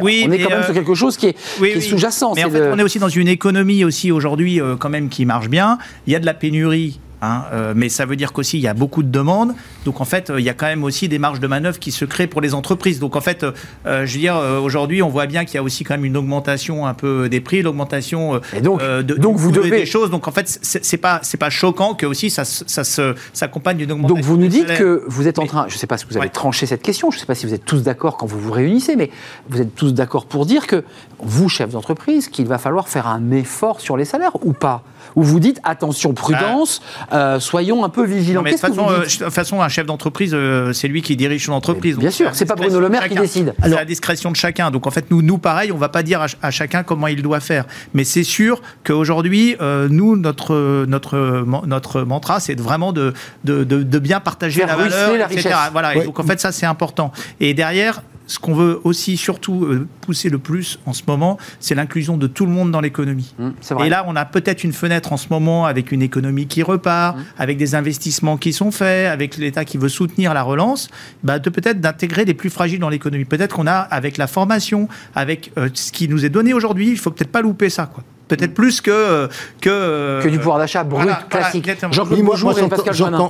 oui, 0.02 0.26
on 0.28 0.32
est 0.32 0.40
quand 0.40 0.50
même 0.50 0.64
sur 0.64 0.74
quelque 0.74 0.96
chose 0.96 1.18
qui 1.18 1.28
est, 1.28 1.36
est 1.64 1.82
sous-jacent. 1.82 2.34
Mais 2.36 2.46
en 2.46 2.50
fait, 2.50 2.72
on 2.72 2.80
est 2.80 2.84
aussi 2.84 3.00
dans 3.00 3.10
une 3.10 3.28
économie 3.28 3.84
aussi 3.84 4.12
aujourd'hui 4.12 4.62
quand 4.80 4.90
même 4.90 5.10
qui 5.10 5.26
marche 5.26 5.50
bien. 5.50 5.78
Il 6.08 6.14
y 6.14 6.16
a 6.16 6.20
de 6.20 6.26
la 6.26 6.34
pénurie 6.34 7.00
Hein, 7.24 7.46
euh, 7.54 7.74
mais 7.74 7.88
ça 7.88 8.06
veut 8.06 8.18
dire 8.18 8.34
qu'aussi 8.34 8.58
il 8.58 8.62
y 8.62 8.68
a 8.68 8.74
beaucoup 8.74 9.02
de 9.02 9.08
demandes. 9.08 9.54
Donc 9.86 10.02
en 10.02 10.06
fait, 10.06 10.30
euh, 10.30 10.42
il 10.42 10.46
y 10.46 10.50
a 10.50 10.54
quand 10.54 10.66
même 10.66 10.84
aussi 10.84 11.08
des 11.08 11.20
marges 11.20 11.40
de 11.40 11.48
manœuvre 11.48 11.80
qui 11.80 11.92
se 11.92 12.04
créent 12.04 12.28
pour 12.28 12.42
les 12.42 12.54
entreprises. 12.54 13.00
Donc 13.00 13.16
en 13.16 13.22
fait, 13.22 13.44
euh, 13.44 14.06
je 14.06 14.14
veux 14.14 14.20
dire, 14.20 14.36
aujourd'hui, 14.62 15.02
on 15.02 15.08
voit 15.08 15.26
bien 15.26 15.46
qu'il 15.46 15.56
y 15.56 15.58
a 15.58 15.64
aussi 15.64 15.86
quand 15.86 15.94
même 15.94 16.04
une 16.04 16.18
augmentation 16.18 16.86
un 16.86 16.94
peu 16.94 17.30
des 17.30 17.40
prix, 17.40 17.62
l'augmentation 17.62 18.42
donc, 18.62 18.82
de, 18.82 19.14
donc 19.14 19.38
vous 19.38 19.54
devez 19.54 19.70
des 19.72 19.86
choses. 19.86 20.10
Donc 20.10 20.28
en 20.28 20.32
fait, 20.32 20.60
c'est 20.62 20.98
pas 20.98 21.22
c'est 21.24 21.38
pas 21.38 21.50
choquant 21.50 21.94
que 21.94 22.06
aussi 22.06 22.30
ça, 22.30 22.44
ça 22.44 22.84
s'accompagne 23.32 23.78
d'une 23.78 23.94
augmentation. 23.94 24.16
Donc 24.16 24.26
vous 24.26 24.38
nous 24.38 24.50
dites 24.50 24.74
que 24.74 25.04
vous 25.08 25.30
êtes 25.30 25.40
en 25.40 25.46
train, 25.46 25.66
je 25.70 25.76
ne 25.76 25.80
sais 25.80 25.88
pas 25.88 25.98
si 25.98 26.06
vous 26.10 26.18
avez 26.18 26.30
tranché 26.30 26.66
cette 26.66 26.82
question, 26.82 27.10
je 27.10 27.16
ne 27.16 27.20
sais 27.22 27.26
pas 27.26 27.36
si 27.36 27.46
vous 27.46 27.54
êtes 27.54 27.64
tous 27.64 27.84
d'accord 27.84 28.18
quand 28.18 28.26
vous 28.26 28.40
vous 28.40 28.52
réunissez, 28.52 28.98
mais 28.98 29.10
vous 29.48 29.62
êtes 29.62 29.76
tous 29.76 29.94
d'accord 29.94 30.26
pour 30.26 30.46
dire 30.46 30.68
que 30.68 30.84
vous, 31.20 31.48
chef 31.48 31.70
d'entreprise, 31.70 32.28
qu'il 32.28 32.48
va 32.48 32.58
falloir 32.58 32.90
faire 32.90 33.08
un 33.08 33.32
effort 33.32 33.80
sur 33.80 33.96
les 33.96 34.04
salaires 34.04 34.36
ou 34.46 34.52
pas? 34.52 34.84
Ou 35.16 35.24
vous 35.24 35.40
dites 35.40 35.60
attention, 35.64 36.14
prudence. 36.14 36.82
Euh, 37.12 37.40
soyons 37.40 37.84
un 37.84 37.90
peu 37.90 38.06
vigilants. 38.06 38.42
de 38.42 38.50
toute 38.50 39.30
façon, 39.30 39.62
un 39.62 39.70
chef 39.70 39.86
d'entreprise, 39.86 40.32
euh, 40.34 40.74
c'est 40.74 40.88
lui 40.88 41.02
qui 41.02 41.16
dirige 41.16 41.46
son 41.46 41.54
entreprise. 41.54 41.98
bien 41.98 42.12
sûr, 42.12 42.30
c'est 42.34 42.46
pas 42.46 42.56
Bruno 42.56 42.80
Le 42.80 42.90
Maire 42.90 43.08
qui 43.08 43.16
décide. 43.16 43.54
C'est 43.62 43.70
la 43.70 43.86
discrétion 43.86 44.32
de 44.32 44.36
chacun. 44.36 44.72
Donc 44.72 44.88
en 44.88 44.92
fait, 44.92 45.10
nous, 45.12 45.22
nous 45.22 45.38
pareil, 45.38 45.72
on 45.72 45.78
va 45.78 45.90
pas 45.90 46.04
dire 46.04 46.26
à, 46.42 46.52
chacun 46.52 46.84
comment 46.84 47.08
il 47.08 47.22
doit 47.22 47.40
faire. 47.40 47.66
Mais 47.94 48.04
c'est 48.04 48.24
sûr 48.24 48.62
qu'aujourd'hui, 48.84 49.56
euh, 49.62 49.88
nous, 49.90 50.16
notre, 50.16 50.86
notre, 50.86 51.46
notre 51.66 52.02
mantra, 52.02 52.40
c'est 52.40 52.60
vraiment 52.60 52.94
de, 52.94 53.14
de, 53.44 53.64
de, 53.64 54.00
bien 54.00 54.20
partager 54.20 54.66
la 54.66 54.76
valeur, 54.76 55.18
la 55.18 55.32
etc. 55.32 55.56
Voilà. 55.72 55.96
Et 55.96 56.04
donc 56.04 56.20
en 56.20 56.24
fait, 56.24 56.40
ça, 56.40 56.52
c'est 56.52 56.66
important. 56.66 57.12
Et 57.40 57.54
derrière, 57.54 58.02
ce 58.28 58.40
qu'on 58.40 58.54
veut 58.54 58.80
aussi 58.84 59.18
surtout 59.18 59.66
euh, 59.66 59.88
pousser 60.02 60.30
le 60.30 60.40
plus 60.40 60.80
en 60.86 60.94
ce 60.94 61.04
moment, 61.08 61.38
c'est 61.60 61.76
l'inclusion 61.76 62.18
de 62.18 62.28
tout 62.28 62.46
le 62.46 62.52
monde 62.52 62.72
dans 62.72 62.82
l'économie. 62.82 63.34
Mmh, 63.38 63.84
et 63.84 63.90
là, 63.90 64.06
on 64.08 64.16
a 64.16 64.26
peut-être 64.26 64.64
une 64.64 64.74
fenêtre 64.74 65.14
en 65.14 65.18
ce 65.18 65.28
moment 65.30 65.66
avec 65.66 65.92
une 65.92 66.02
économie 66.02 66.48
qui 66.48 66.64
repart, 66.64 67.18
mmh. 67.18 67.22
avec 67.38 67.58
des 67.58 67.76
investissements 67.76 68.38
qui 68.38 68.54
sont 68.54 68.72
faits, 68.72 69.08
avec 69.08 69.38
l'État 69.38 69.66
qui 69.66 69.78
veut 69.78 69.90
soutenir 69.90 70.34
la 70.34 70.44
relance, 70.44 70.90
bah, 71.24 71.40
de 71.40 71.50
peut-être 71.50 71.82
d'intégrer 71.82 72.26
les 72.26 72.34
plus 72.34 72.50
fragiles 72.50 72.80
dans 72.80 72.90
l'économie. 72.90 73.26
Peut-être 73.26 73.56
qu'on 73.56 73.68
a, 73.68 73.78
avec 73.78 74.18
la 74.18 74.28
formation, 74.28 74.88
avec 75.16 75.52
euh, 75.58 75.70
ce 75.74 75.92
qui 75.92 76.08
nous 76.08 76.26
est 76.26 76.30
donné 76.30 76.54
aujourd'hui, 76.54 76.90
il 76.90 76.98
faut 76.98 77.12
peut-être 77.12 77.32
pas 77.32 77.42
louper 77.42 77.70
ça. 77.70 77.88
Quoi 77.88 78.04
peut-être 78.36 78.54
plus 78.54 78.82
que 78.82 79.30
que, 79.62 80.22
que 80.24 80.30
du 80.30 80.38
pouvoir 80.38 80.58
d'achat 80.58 80.84
brut 80.84 81.10
classique. 81.30 81.70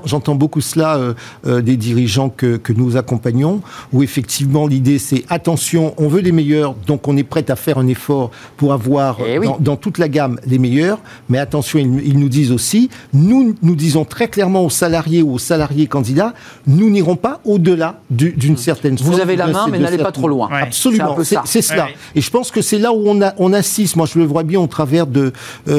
j'entends 0.05 0.35
beaucoup 0.35 0.61
cela 0.61 0.97
euh, 0.97 1.13
euh, 1.45 1.61
des 1.61 1.77
dirigeants 1.77 2.29
que, 2.29 2.57
que, 2.57 2.73
nous 2.73 2.97
accompagnons, 2.97 3.61
où 3.91 4.03
effectivement 4.03 4.67
l'idée 4.67 4.99
c'est 4.99 5.23
attention, 5.29 5.93
on 5.97 6.07
veut 6.07 6.21
les 6.21 6.31
meilleurs, 6.31 6.75
donc 6.87 7.07
on 7.07 7.17
est 7.17 7.23
prêt 7.23 7.49
à 7.49 7.55
faire 7.55 7.77
un 7.77 7.87
effort 7.87 8.31
pour 8.57 8.73
avoir 8.73 9.17
eh 9.25 9.39
dans, 9.59 9.75
toute 9.75 9.97
la 9.97 10.07
gamme 10.07 10.39
les 10.45 10.59
meilleurs, 10.59 10.99
mais 11.29 11.37
attention, 11.37 11.79
ils, 11.79 12.17
nous 12.17 12.29
disent 12.29 12.51
aussi, 12.51 12.89
nous 13.13 13.55
nous 13.61 13.75
disons 13.75 14.05
très 14.05 14.27
clairement 14.27 14.63
aux 14.65 14.69
salariés 14.69 15.21
ou 15.21 15.33
aux 15.33 15.39
salariés 15.39 15.87
candidats, 15.87 16.33
nous 16.67 16.89
n'irons 16.89 17.15
pas 17.15 17.39
au-delà 17.45 17.99
d'une 18.09 18.57
certaine. 18.57 18.95
Vous 18.95 19.19
avez 19.19 19.35
la 19.35 19.47
main, 19.47 19.67
mais 19.69 19.79
n'allez 19.79 19.97
pas 19.97 20.11
trop 20.11 20.27
loin. 20.27 20.49
Absolument, 20.51 21.15
c'est 21.45 21.61
cela. 21.61 21.87
Et 22.15 22.21
je 22.21 22.31
pense 22.31 22.51
que 22.51 22.61
c'est 22.61 22.79
là 22.79 22.93
où 22.93 23.03
on, 23.05 23.21
a, 23.21 23.33
on 23.37 23.53
assiste. 23.53 23.95
Moi, 23.95 24.07
je 24.11 24.19
le 24.19 24.25
vois 24.25 24.43
bien 24.43 24.59
au 24.59 24.67
euh, 25.01 25.31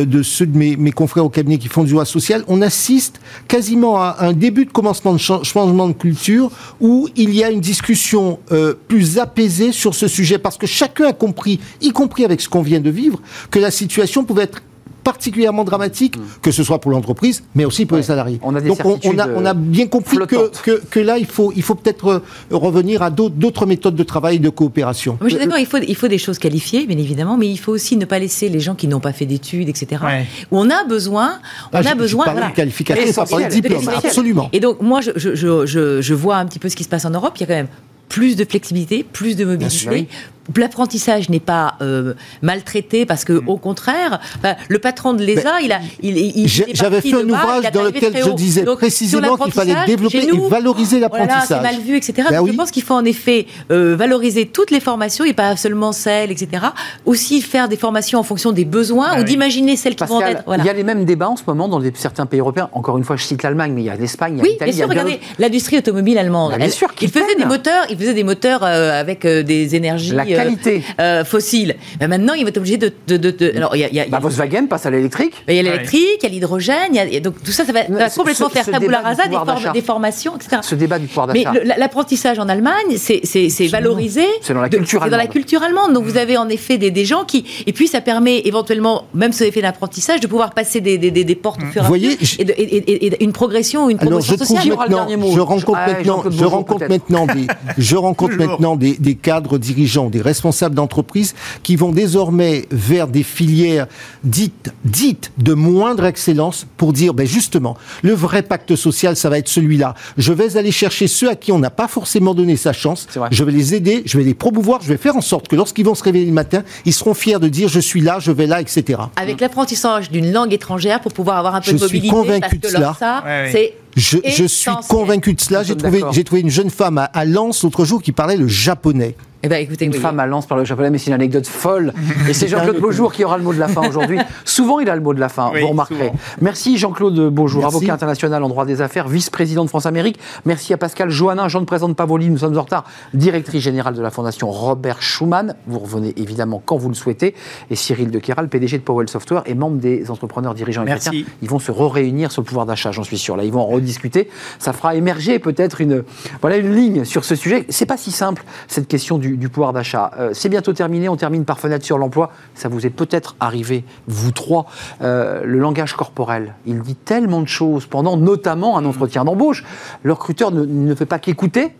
de 0.04 0.22
ceux 0.22 0.46
de 0.46 0.56
mes, 0.56 0.76
mes, 0.76 0.92
confrères 0.92 1.24
au 1.24 1.28
cabinet 1.28 1.58
qui 1.58 1.68
font 1.68 1.84
du 1.84 1.92
droit 1.92 2.04
social, 2.04 2.44
on 2.48 2.62
assiste 2.62 3.20
quasiment 3.48 3.96
à 3.96 4.16
un 4.20 4.32
début 4.32 4.64
de 4.64 4.70
commencement 4.70 5.12
de 5.12 5.18
changement 5.18 5.88
de 5.88 5.92
culture 5.92 6.50
où 6.80 7.08
il 7.16 7.34
y 7.34 7.44
a 7.44 7.50
une 7.50 7.60
discussion 7.60 8.38
euh, 8.52 8.74
plus 8.88 9.18
apaisée 9.18 9.72
sur 9.72 9.94
ce 9.94 10.08
sujet. 10.08 10.38
Parce 10.38 10.56
que 10.56 10.66
chacun 10.66 11.08
a 11.08 11.12
compris, 11.12 11.60
y 11.80 11.90
compris 11.90 12.24
avec 12.24 12.40
ce 12.40 12.48
qu'on 12.48 12.62
vient 12.62 12.80
de 12.80 12.90
vivre, 12.90 13.20
que 13.50 13.58
la 13.58 13.70
situation 13.70 14.24
pouvait 14.24 14.44
être 14.44 14.62
particulièrement 15.04 15.64
dramatique, 15.64 16.16
mm. 16.16 16.22
que 16.42 16.50
ce 16.50 16.64
soit 16.64 16.80
pour 16.80 16.90
l'entreprise, 16.90 17.44
mais 17.54 17.64
aussi 17.64 17.86
pour 17.86 17.96
les 17.96 18.02
salariés. 18.02 18.40
On 18.42 18.54
a 18.54 18.60
Donc 18.60 18.84
on, 18.84 19.18
a, 19.18 19.28
on, 19.28 19.44
a, 19.44 19.54
bien 19.54 19.86
compris 19.86 20.16
que, 20.26 20.80
que, 20.90 21.00
là, 21.00 21.18
il 21.18 21.26
faut, 21.26 21.52
il 21.54 21.62
faut 21.62 21.74
peut-être 21.74 22.08
euh, 22.08 22.20
revenir 22.50 23.02
à 23.02 23.10
d'autres 23.10 23.66
méthodes 23.66 23.94
de 23.94 24.02
travail 24.02 24.36
et 24.36 24.38
de 24.40 24.48
coopération. 24.48 25.18
je 25.22 25.28
suis 25.28 25.38
d'accord, 25.38 25.58
il 25.58 25.66
faut, 25.66 25.78
il 25.78 25.94
faut 25.94 26.08
des 26.08 26.18
choses 26.18 26.38
qualifiées, 26.38 26.86
bien 26.86 26.98
évidemment, 26.98 27.36
mais 27.36 27.48
il 27.48 27.58
faut 27.58 27.72
aussi 27.72 27.96
ne 27.96 28.04
pas 28.04 28.18
laisser 28.18 28.48
les 28.48 28.60
gens 28.60 28.74
qui 28.74 28.88
n'ont 28.88 29.00
pas 29.00 29.12
fait 29.12 29.26
d'études, 29.26 29.68
etc. 29.68 30.02
Où 30.50 30.58
on 30.58 30.70
a 30.70 30.84
besoin, 30.84 31.38
on 31.72 31.76
ah, 31.76 31.90
a 31.90 31.94
besoin. 31.94 32.24
Voilà. 32.24 32.48
de 32.48 32.54
qualification, 32.54 33.24
pas 33.24 33.42
de 33.44 33.50
diplôme, 33.50 33.88
absolument. 33.88 34.48
Et 34.52 34.60
donc 34.60 34.80
moi, 34.80 35.00
je, 35.00 35.10
je, 35.16 35.34
je, 35.34 36.00
je 36.00 36.14
vois 36.14 36.36
un 36.36 36.46
petit 36.46 36.58
peu 36.58 36.68
ce 36.68 36.76
qui 36.76 36.84
se 36.84 36.88
passe 36.88 37.04
en 37.04 37.10
Europe. 37.10 37.34
Il 37.36 37.40
y 37.40 37.44
a 37.44 37.46
quand 37.46 37.54
même 37.54 37.68
plus 38.08 38.36
de 38.36 38.44
flexibilité, 38.44 39.04
plus 39.04 39.36
de 39.36 39.44
mobilité, 39.44 40.08
l'apprentissage 40.56 41.28
n'est 41.30 41.40
pas 41.40 41.74
euh, 41.80 42.14
maltraité 42.42 43.06
parce 43.06 43.24
que 43.24 43.32
mm. 43.32 43.48
au 43.48 43.56
contraire, 43.56 44.20
le 44.68 44.78
patron 44.78 45.14
de 45.14 45.22
l'ESA, 45.22 45.60
il 45.62 45.72
a, 45.72 45.80
il, 46.02 46.48
j'avais 46.48 47.00
fait 47.00 47.14
un 47.14 47.28
ouvrage 47.28 47.70
dans 47.72 47.82
lequel 47.82 48.16
je 48.16 48.30
disais 48.30 48.64
précisément 48.64 49.36
qu'il 49.36 49.52
fallait 49.52 49.74
développer 49.86 50.24
et 50.24 50.48
valoriser 50.48 51.00
l'apprentissage. 51.00 51.48
Voilà, 51.48 51.62
c'est 51.62 51.76
mal 51.76 51.82
vu, 51.82 51.96
etc. 51.96 52.28
Ben 52.30 52.46
je 52.46 52.52
pense 52.52 52.70
qu'il 52.70 52.82
faut 52.82 52.94
en 52.94 53.04
effet 53.04 53.46
euh, 53.70 53.96
valoriser 53.96 54.46
toutes 54.46 54.70
les 54.70 54.80
formations 54.80 55.24
et 55.24 55.32
pas 55.32 55.56
seulement 55.56 55.92
celles, 55.92 56.30
etc. 56.30 56.66
Aussi 57.06 57.40
faire 57.40 57.68
des 57.68 57.76
formations 57.76 58.18
en 58.18 58.22
fonction 58.22 58.52
des 58.52 58.64
besoins 58.64 59.14
ben 59.14 59.20
ou 59.20 59.24
d'imaginer 59.24 59.76
celles 59.76 59.96
qui 59.96 60.04
vont 60.04 60.20
être. 60.20 60.42
Il 60.58 60.64
y 60.64 60.68
a 60.68 60.72
les 60.72 60.84
mêmes 60.84 61.04
débats 61.04 61.28
en 61.28 61.36
ce 61.36 61.42
moment 61.46 61.68
dans 61.68 61.80
certains 61.94 62.26
pays 62.26 62.40
européens. 62.40 62.68
Encore 62.72 62.98
une 62.98 63.04
fois, 63.04 63.16
je 63.16 63.24
cite 63.24 63.42
l'Allemagne, 63.42 63.72
mais 63.74 63.82
il 63.82 63.86
y 63.86 63.90
a 63.90 63.96
l'Espagne, 63.96 64.34
il 64.34 64.38
y 64.38 64.40
a 64.40 64.44
l'Italie. 64.44 64.70
Oui, 64.70 64.76
bien 64.76 64.86
sûr. 64.86 64.88
Regardez 64.88 65.20
l'industrie 65.38 65.78
automobile 65.78 66.18
allemande. 66.18 66.52
Ben, 66.52 66.58
bien 66.58 66.70
sûr, 66.70 66.88
il 67.00 67.10
faisait 67.10 67.34
des 67.36 67.44
moteurs, 67.44 67.84
il 67.90 67.98
faisait 67.98 68.14
des 68.14 68.24
moteurs 68.24 68.62
euh, 68.62 69.00
avec 69.00 69.26
des 69.26 69.74
énergies 69.74 70.14
qualité. 70.36 70.82
euh, 71.00 71.24
fossile. 71.24 71.76
Ben 71.98 72.08
maintenant, 72.08 72.34
il 72.34 72.42
va 72.44 72.48
être 72.50 72.58
obligé 72.58 72.76
de. 72.76 72.92
de, 73.08 73.16
de- 73.16 73.30
de- 73.30 73.52
alors, 73.56 73.74
il 73.76 73.80
y 73.80 73.84
a, 73.84 73.92
y 73.92 74.00
a- 74.00 74.06
Bah, 74.06 74.18
a- 74.18 74.20
Volkswagen 74.20 74.66
passe 74.66 74.86
à 74.86 74.90
l'électrique. 74.90 75.34
il 75.48 75.54
y 75.54 75.58
a 75.58 75.62
l'électrique, 75.62 76.18
il 76.20 76.24
y 76.24 76.26
a 76.26 76.28
l'hydrogène, 76.28 76.96
a- 76.96 77.20
donc 77.20 77.42
tout 77.42 77.52
ça, 77.52 77.64
ça 77.64 77.72
va, 77.72 77.82
complètement 78.10 78.48
ce- 78.48 78.54
faire 78.54 78.66
tabula 78.66 79.00
rasa 79.00 79.26
des, 79.26 79.34
formes- 79.34 79.72
des 79.72 79.82
formations, 79.82 80.36
etc. 80.36 80.58
Ce 80.62 80.74
débat 80.74 80.98
du 80.98 81.06
pouvoir 81.06 81.28
Mais 81.32 81.44
d'achat. 81.44 81.58
le- 81.60 81.72
l'apprentissage 81.78 82.38
en 82.38 82.48
Allemagne, 82.48 82.96
c'est 82.96 83.20
valorisé. 83.68 84.24
C'est 84.42 84.54
dans 84.54 84.60
la 84.60 84.68
culture 84.68 85.00
c'est 85.02 85.10
dans 85.10 85.16
la 85.16 85.22
allemande. 85.22 85.32
culture 85.32 85.62
allemande. 85.62 85.92
Donc 85.92 86.04
vous 86.04 86.16
avez 86.16 86.36
en 86.36 86.48
effet 86.48 86.78
des, 86.78 86.90
des 86.90 87.04
gens 87.04 87.24
qui. 87.24 87.44
Et 87.66 87.72
puis 87.72 87.88
ça 87.88 88.00
permet 88.00 88.40
éventuellement, 88.44 89.04
même 89.14 89.32
ce 89.32 89.44
effet 89.44 89.62
d'apprentissage, 89.62 90.20
de 90.20 90.26
pouvoir 90.26 90.52
passer 90.54 90.80
des, 90.80 90.98
des, 90.98 91.10
des, 91.10 91.24
des 91.24 91.34
portes 91.34 91.62
au 91.62 91.66
fur 91.66 91.76
et 91.76 91.78
à 91.80 91.82
Vous 91.82 91.88
voyez, 91.88 92.08
mesure. 92.20 92.36
je- 92.38 92.42
Et, 92.42 93.22
une 93.24 93.32
progression, 93.32 93.88
une 93.90 93.98
Alors 93.98 94.10
promotion 94.10 94.34
je 94.34 94.38
sociale. 94.44 94.68
Maintenant, 94.68 95.06
rencontre 95.44 95.78
Ah, 95.80 95.92
maintenant, 95.92 96.24
je 96.30 96.44
rencontre 96.44 96.78
peut-être. 96.86 96.90
maintenant 97.10 97.26
des, 97.26 97.46
je 97.78 97.96
rencontre 97.96 98.34
maintenant 98.36 98.76
des, 98.76 98.96
des 98.98 99.14
cadres 99.14 99.58
dirigeants, 99.58 100.10
des 100.10 100.20
responsables 100.24 100.74
d'entreprise 100.74 101.34
qui 101.62 101.76
vont 101.76 101.92
désormais 101.92 102.66
vers 102.70 103.06
des 103.08 103.22
filières 103.22 103.86
dites, 104.24 104.72
dites 104.84 105.30
de 105.38 105.54
moindre 105.54 106.04
excellence 106.04 106.66
pour 106.76 106.92
dire, 106.92 107.14
ben 107.14 107.26
justement, 107.26 107.76
le 108.02 108.12
vrai 108.14 108.42
pacte 108.42 108.74
social, 108.76 109.16
ça 109.16 109.28
va 109.28 109.38
être 109.38 109.48
celui-là. 109.48 109.94
Je 110.16 110.32
vais 110.32 110.56
aller 110.56 110.72
chercher 110.72 111.06
ceux 111.06 111.30
à 111.30 111.34
qui 111.36 111.52
on 111.52 111.58
n'a 111.58 111.70
pas 111.70 111.88
forcément 111.88 112.34
donné 112.34 112.56
sa 112.56 112.72
chance. 112.72 113.06
Je 113.30 113.44
vais 113.44 113.52
les 113.52 113.74
aider, 113.74 114.02
je 114.06 114.18
vais 114.18 114.24
les 114.24 114.34
promouvoir, 114.34 114.80
je 114.82 114.88
vais 114.88 114.96
faire 114.96 115.16
en 115.16 115.20
sorte 115.20 115.48
que 115.48 115.56
lorsqu'ils 115.56 115.84
vont 115.84 115.94
se 115.94 116.02
réveiller 116.02 116.26
le 116.26 116.32
matin, 116.32 116.62
ils 116.84 116.92
seront 116.94 117.14
fiers 117.14 117.38
de 117.38 117.48
dire, 117.48 117.68
je 117.68 117.80
suis 117.80 118.00
là, 118.00 118.18
je 118.18 118.32
vais 118.32 118.46
là, 118.46 118.60
etc. 118.60 119.00
Avec 119.16 119.40
l'apprentissage 119.40 120.10
d'une 120.10 120.32
langue 120.32 120.52
étrangère 120.52 121.00
pour 121.00 121.12
pouvoir 121.12 121.38
avoir 121.38 121.54
un 121.54 121.60
peu 121.60 121.66
Je 121.66 121.72
de 121.72 121.78
suis 121.78 121.98
mobilité. 121.98 122.08
convaincu 122.14 122.40
parce 122.40 122.52
de 122.54 122.58
que 122.60 122.68
cela. 122.68 122.96
ça, 122.98 123.22
Ouais, 123.24 123.52
ouais. 123.52 123.74
Je, 123.96 124.18
je 124.24 124.44
suis 124.44 124.70
convaincu 124.88 125.34
de 125.34 125.40
cela. 125.40 125.62
J'ai 125.62 125.76
trouvé, 125.76 126.40
une 126.40 126.50
jeune 126.50 126.70
femme 126.70 126.98
à, 126.98 127.04
à 127.04 127.24
Lens 127.24 127.62
l'autre 127.62 127.84
jour 127.84 128.02
qui 128.02 128.12
parlait 128.12 128.36
le 128.36 128.48
japonais. 128.48 129.14
Eh 129.46 129.48
ben, 129.48 129.56
écoutez, 129.56 129.84
Une 129.84 129.92
oui. 129.92 129.98
femme 129.98 130.18
à 130.20 130.26
Lens 130.26 130.46
par 130.46 130.56
le 130.56 130.64
japonais, 130.64 130.88
mais 130.88 130.96
c'est 130.96 131.08
une 131.08 131.12
anecdote 131.12 131.46
folle. 131.46 131.92
Et 132.30 132.32
c'est 132.32 132.48
Jean-Claude 132.48 132.80
Beaujour 132.80 133.12
qui 133.12 133.24
aura 133.24 133.36
le 133.36 133.44
mot 133.44 133.52
de 133.52 133.58
la 133.58 133.68
fin 133.68 133.86
aujourd'hui. 133.86 134.18
Souvent, 134.46 134.80
il 134.80 134.88
a 134.88 134.94
le 134.96 135.02
mot 135.02 135.12
de 135.12 135.20
la 135.20 135.28
fin, 135.28 135.50
Oui, 135.52 135.60
vous 135.60 135.68
remarquerez. 135.68 136.06
souvent. 136.06 136.18
Merci 136.40 136.78
Jean-Claude 136.78 137.28
Beaujour, 137.28 137.60
Merci. 137.60 137.76
avocat 137.76 137.92
international 137.92 138.42
en 138.42 138.48
droit 138.48 138.64
des 138.64 138.80
affaires, 138.80 139.06
vice-président 139.06 139.62
de 139.62 139.68
France-Amérique. 139.68 140.18
Merci 140.46 140.72
à 140.72 140.78
Pascal 140.78 141.10
Joannin, 141.10 141.48
je 141.48 141.58
ne 141.58 141.66
présente 141.66 141.94
pas 141.94 142.04
Pavoli, 142.04 142.30
nous 142.30 142.38
sommes 142.38 142.56
en 142.56 142.62
retard, 142.62 142.84
directrice 143.12 143.62
générale 143.62 143.92
de 143.94 144.00
la 144.00 144.10
Fondation 144.10 144.50
Robert 144.50 145.02
Schuman. 145.02 145.54
Vous 145.66 145.78
revenez 145.78 146.14
évidemment 146.16 146.62
quand 146.64 146.78
vous 146.78 146.88
le 146.88 146.94
souhaitez. 146.94 147.34
Et 147.70 147.76
Cyril 147.76 148.10
de 148.10 148.18
Kéral, 148.20 148.48
PDG 148.48 148.78
de 148.78 148.82
Powell 148.82 149.10
Software 149.10 149.42
et 149.44 149.54
membre 149.54 149.76
des 149.76 150.10
entrepreneurs 150.10 150.54
dirigeants 150.54 150.82
et 150.84 150.86
Merci. 150.86 151.10
chrétiens. 151.10 151.26
Ils 151.42 151.50
vont 151.50 151.58
se 151.58 151.70
réunir 151.70 152.32
sur 152.32 152.40
le 152.40 152.46
pouvoir 152.46 152.64
d'achat, 152.64 152.92
j'en 152.92 153.04
suis 153.04 153.18
sûr. 153.18 153.36
Là, 153.36 153.44
ils 153.44 153.52
vont 153.52 153.60
en 153.60 153.66
rediscuter. 153.84 154.28
Ça 154.58 154.72
fera 154.72 154.94
émerger 154.96 155.38
peut-être 155.38 155.80
une, 155.80 156.04
voilà, 156.40 156.56
une 156.56 156.74
ligne 156.74 157.04
sur 157.04 157.24
ce 157.24 157.36
sujet. 157.36 157.66
C'est 157.68 157.86
pas 157.86 157.96
si 157.96 158.10
simple, 158.10 158.44
cette 158.66 158.88
question 158.88 159.18
du, 159.18 159.36
du 159.36 159.48
pouvoir 159.48 159.72
d'achat. 159.72 160.10
Euh, 160.18 160.30
c'est 160.32 160.48
bientôt 160.48 160.72
terminé. 160.72 161.08
On 161.08 161.16
termine 161.16 161.44
par 161.44 161.60
fenêtre 161.60 161.84
sur 161.84 161.98
l'emploi. 161.98 162.30
Ça 162.54 162.68
vous 162.68 162.86
est 162.86 162.90
peut-être 162.90 163.36
arrivé, 163.40 163.84
vous 164.08 164.32
trois. 164.32 164.66
Euh, 165.02 165.42
le 165.44 165.58
langage 165.58 165.94
corporel, 165.94 166.54
il 166.66 166.80
dit 166.80 166.96
tellement 166.96 167.42
de 167.42 167.48
choses 167.48 167.86
pendant 167.86 168.16
notamment 168.16 168.76
un 168.78 168.84
entretien 168.84 169.24
d'embauche. 169.24 169.64
Le 170.02 170.12
recruteur 170.12 170.50
ne, 170.50 170.64
ne 170.64 170.94
fait 170.94 171.06
pas 171.06 171.18
qu'écouter. 171.18 171.72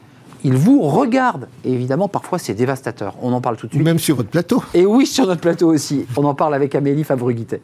Il 0.47 0.57
vous 0.57 0.83
regarde. 0.83 1.49
Et 1.65 1.73
évidemment, 1.73 2.07
parfois, 2.07 2.39
c'est 2.39 2.53
dévastateur. 2.53 3.15
On 3.23 3.33
en 3.33 3.41
parle 3.41 3.57
tout 3.57 3.67
de 3.67 3.73
suite. 3.73 3.83
même 3.83 3.99
sur 3.99 4.17
votre 4.17 4.29
plateau. 4.29 4.63
Et 4.75 4.85
oui, 4.85 5.07
sur 5.07 5.27
notre 5.27 5.41
plateau 5.41 5.73
aussi. 5.73 6.05
On 6.17 6.25
en 6.25 6.35
parle 6.35 6.55
avec 6.55 6.75
Amélie 6.75 7.03
Fabreguité. 7.03 7.63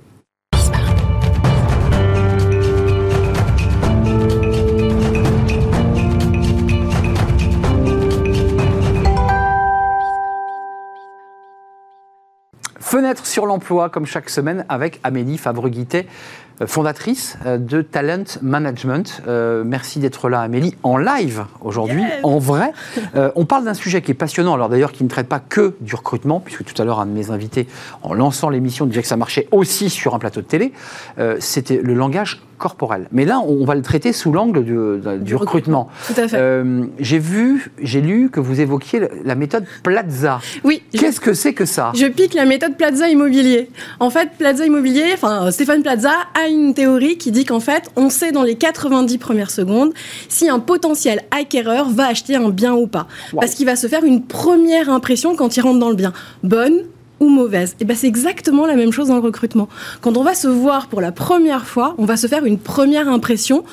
Fenêtre 12.90 13.24
sur 13.24 13.46
l'emploi, 13.46 13.88
comme 13.88 14.04
chaque 14.04 14.28
semaine, 14.28 14.64
avec 14.68 14.98
Amélie 15.04 15.38
Fabreguité, 15.38 16.08
euh, 16.60 16.66
fondatrice 16.66 17.38
euh, 17.46 17.56
de 17.56 17.82
Talent 17.82 18.24
Management. 18.42 19.22
Euh, 19.28 19.62
merci 19.64 20.00
d'être 20.00 20.28
là, 20.28 20.40
Amélie, 20.40 20.74
en 20.82 20.96
live 20.96 21.44
aujourd'hui, 21.60 22.02
en 22.24 22.40
vrai. 22.40 22.72
Euh, 23.14 23.30
on 23.36 23.44
parle 23.44 23.64
d'un 23.64 23.74
sujet 23.74 24.02
qui 24.02 24.10
est 24.10 24.14
passionnant, 24.14 24.54
alors 24.54 24.68
d'ailleurs 24.68 24.90
qui 24.90 25.04
ne 25.04 25.08
traite 25.08 25.28
pas 25.28 25.38
que 25.38 25.76
du 25.80 25.94
recrutement, 25.94 26.40
puisque 26.40 26.64
tout 26.64 26.82
à 26.82 26.84
l'heure, 26.84 26.98
un 26.98 27.06
de 27.06 27.12
mes 27.12 27.30
invités, 27.30 27.68
en 28.02 28.12
lançant 28.12 28.50
l'émission, 28.50 28.86
disait 28.86 29.02
que 29.02 29.06
ça 29.06 29.16
marchait 29.16 29.46
aussi 29.52 29.88
sur 29.88 30.16
un 30.16 30.18
plateau 30.18 30.40
de 30.40 30.46
télé. 30.46 30.72
Euh, 31.20 31.36
C'était 31.38 31.80
le 31.80 31.94
langage 31.94 32.42
corporel. 32.60 33.08
Mais 33.10 33.24
là, 33.24 33.40
on 33.40 33.64
va 33.64 33.74
le 33.74 33.82
traiter 33.82 34.12
sous 34.12 34.30
l'angle 34.30 34.62
du, 34.64 34.76
du 35.20 35.34
recrutement. 35.34 35.88
Tout 36.06 36.20
à 36.20 36.28
fait. 36.28 36.36
Euh, 36.36 36.84
j'ai 37.00 37.18
vu, 37.18 37.72
j'ai 37.82 38.00
lu 38.00 38.30
que 38.30 38.38
vous 38.38 38.60
évoquiez 38.60 39.00
la 39.24 39.34
méthode 39.34 39.64
Plaza. 39.82 40.40
Oui, 40.62 40.82
Qu'est-ce 40.92 41.20
que 41.20 41.34
c'est 41.34 41.54
que 41.54 41.64
ça? 41.64 41.92
Je 41.94 42.06
pique 42.06 42.34
la 42.34 42.44
méthode 42.44 42.76
Plaza 42.76 43.08
Immobilier. 43.08 43.70
En 43.98 44.10
fait, 44.10 44.30
Plaza 44.38 44.64
Immobilier, 44.66 45.06
enfin 45.14 45.46
euh, 45.46 45.50
Stéphane 45.50 45.82
Plaza 45.82 46.12
a 46.34 46.48
une 46.48 46.74
théorie 46.74 47.16
qui 47.16 47.32
dit 47.32 47.44
qu'en 47.44 47.60
fait, 47.60 47.90
on 47.96 48.10
sait 48.10 48.30
dans 48.30 48.42
les 48.42 48.54
90 48.54 49.18
premières 49.18 49.50
secondes 49.50 49.92
si 50.28 50.48
un 50.48 50.60
potentiel 50.60 51.22
acquéreur 51.30 51.88
va 51.88 52.06
acheter 52.06 52.36
un 52.36 52.50
bien 52.50 52.74
ou 52.74 52.86
pas. 52.86 53.06
Wow. 53.32 53.40
Parce 53.40 53.54
qu'il 53.54 53.66
va 53.66 53.76
se 53.76 53.86
faire 53.86 54.04
une 54.04 54.22
première 54.22 54.90
impression 54.90 55.34
quand 55.34 55.56
il 55.56 55.62
rentre 55.62 55.78
dans 55.78 55.90
le 55.90 55.96
bien. 55.96 56.12
Bonne 56.42 56.82
ou 57.20 57.28
mauvaise. 57.28 57.76
Et 57.80 57.84
ben 57.84 57.96
c'est 57.96 58.06
exactement 58.08 58.66
la 58.66 58.74
même 58.74 58.92
chose 58.92 59.08
dans 59.08 59.16
le 59.16 59.20
recrutement. 59.20 59.68
Quand 60.00 60.16
on 60.16 60.22
va 60.22 60.34
se 60.34 60.48
voir 60.48 60.88
pour 60.88 61.00
la 61.00 61.12
première 61.12 61.66
fois, 61.66 61.94
on 61.98 62.04
va 62.04 62.16
se 62.16 62.26
faire 62.26 62.44
une 62.44 62.58
première 62.58 63.08
impression 63.08 63.64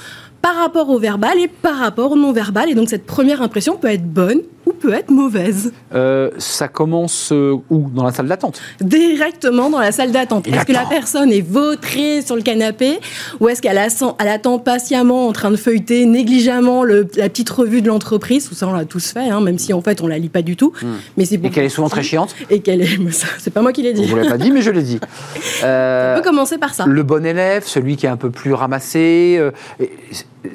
par 0.41 0.55
rapport 0.55 0.89
au 0.89 0.99
verbal 0.99 1.39
et 1.39 1.47
par 1.47 1.77
rapport 1.77 2.11
au 2.11 2.15
non 2.15 2.31
verbal. 2.31 2.69
Et 2.69 2.75
donc 2.75 2.89
cette 2.89 3.05
première 3.05 3.41
impression 3.41 3.77
peut 3.77 3.89
être 3.89 4.07
bonne 4.07 4.41
peut 4.77 4.93
être 4.93 5.09
mauvaise. 5.11 5.71
Euh, 5.93 6.29
Ça 6.37 6.67
commence 6.67 7.31
euh, 7.31 7.55
où? 7.69 7.89
Dans 7.89 8.03
la 8.03 8.11
salle 8.11 8.27
d'attente? 8.27 8.61
Directement 8.81 9.69
dans 9.69 9.79
la 9.79 9.91
salle 9.91 10.11
d'attente. 10.11 10.47
Est-ce 10.47 10.65
que 10.65 10.71
la 10.73 10.85
personne 10.85 11.31
est 11.31 11.41
vautrée 11.41 12.21
sur 12.21 12.35
le 12.35 12.41
canapé 12.41 12.99
ou 13.39 13.49
est-ce 13.49 13.61
qu'elle 13.61 13.77
attend 13.77 14.59
patiemment 14.59 15.27
en 15.27 15.31
train 15.33 15.51
de 15.51 15.55
feuilleter 15.55 16.05
négligemment 16.05 16.83
le- 16.83 17.07
la 17.15 17.29
petite 17.29 17.49
revue 17.49 17.81
de 17.81 17.87
l'entreprise? 17.87 18.47
Tout 18.49 18.55
ça, 18.55 18.67
on 18.67 18.73
l'a 18.73 18.85
tous 18.85 19.11
fait, 19.11 19.29
hein, 19.29 19.41
même 19.41 19.57
si 19.57 19.73
en 19.73 19.81
fait 19.81 20.01
on 20.01 20.07
la 20.07 20.17
lit 20.17 20.29
pas 20.29 20.41
du 20.41 20.55
tout. 20.55 20.71
Mais 21.17 21.25
c'est 21.25 21.37
Hmm. 21.37 21.39
Et 21.45 21.47
pour- 21.49 21.51
qu'elle 21.55 21.65
est 21.65 21.69
souvent 21.69 21.89
très 21.89 22.03
chiante 22.03 22.35
Et 22.49 22.59
qu'elle 22.61 22.81
est. 22.81 22.97
mais 22.99 23.11
C'est 23.37 23.51
pas 23.51 23.61
moi 23.61 23.71
qui 23.73 23.81
l'ai 23.83 23.91
On 23.97 24.01
dit. 24.01 24.07
vous 24.07 24.15
l'a 24.15 24.25
pas 24.29 24.37
dit, 24.37 24.51
mais 24.51 24.61
je 24.61 24.71
l'ai 24.71 24.81
dit. 24.83 24.99
Euh, 25.63 26.13
On 26.17 26.21
peut 26.21 26.27
commencer 26.29 26.57
par 26.57 26.73
ça. 26.73 26.85
le 26.87 27.03
bon 27.03 27.25
élève, 27.25 27.63
celui 27.65 27.95
qui 27.95 28.05
est 28.05 28.09
un 28.09 28.17
peu 28.17 28.29
plus 28.31 28.53
ramassé. 28.53 29.35
euh, 29.39 29.51
et- 29.79 29.85
et 29.85 29.89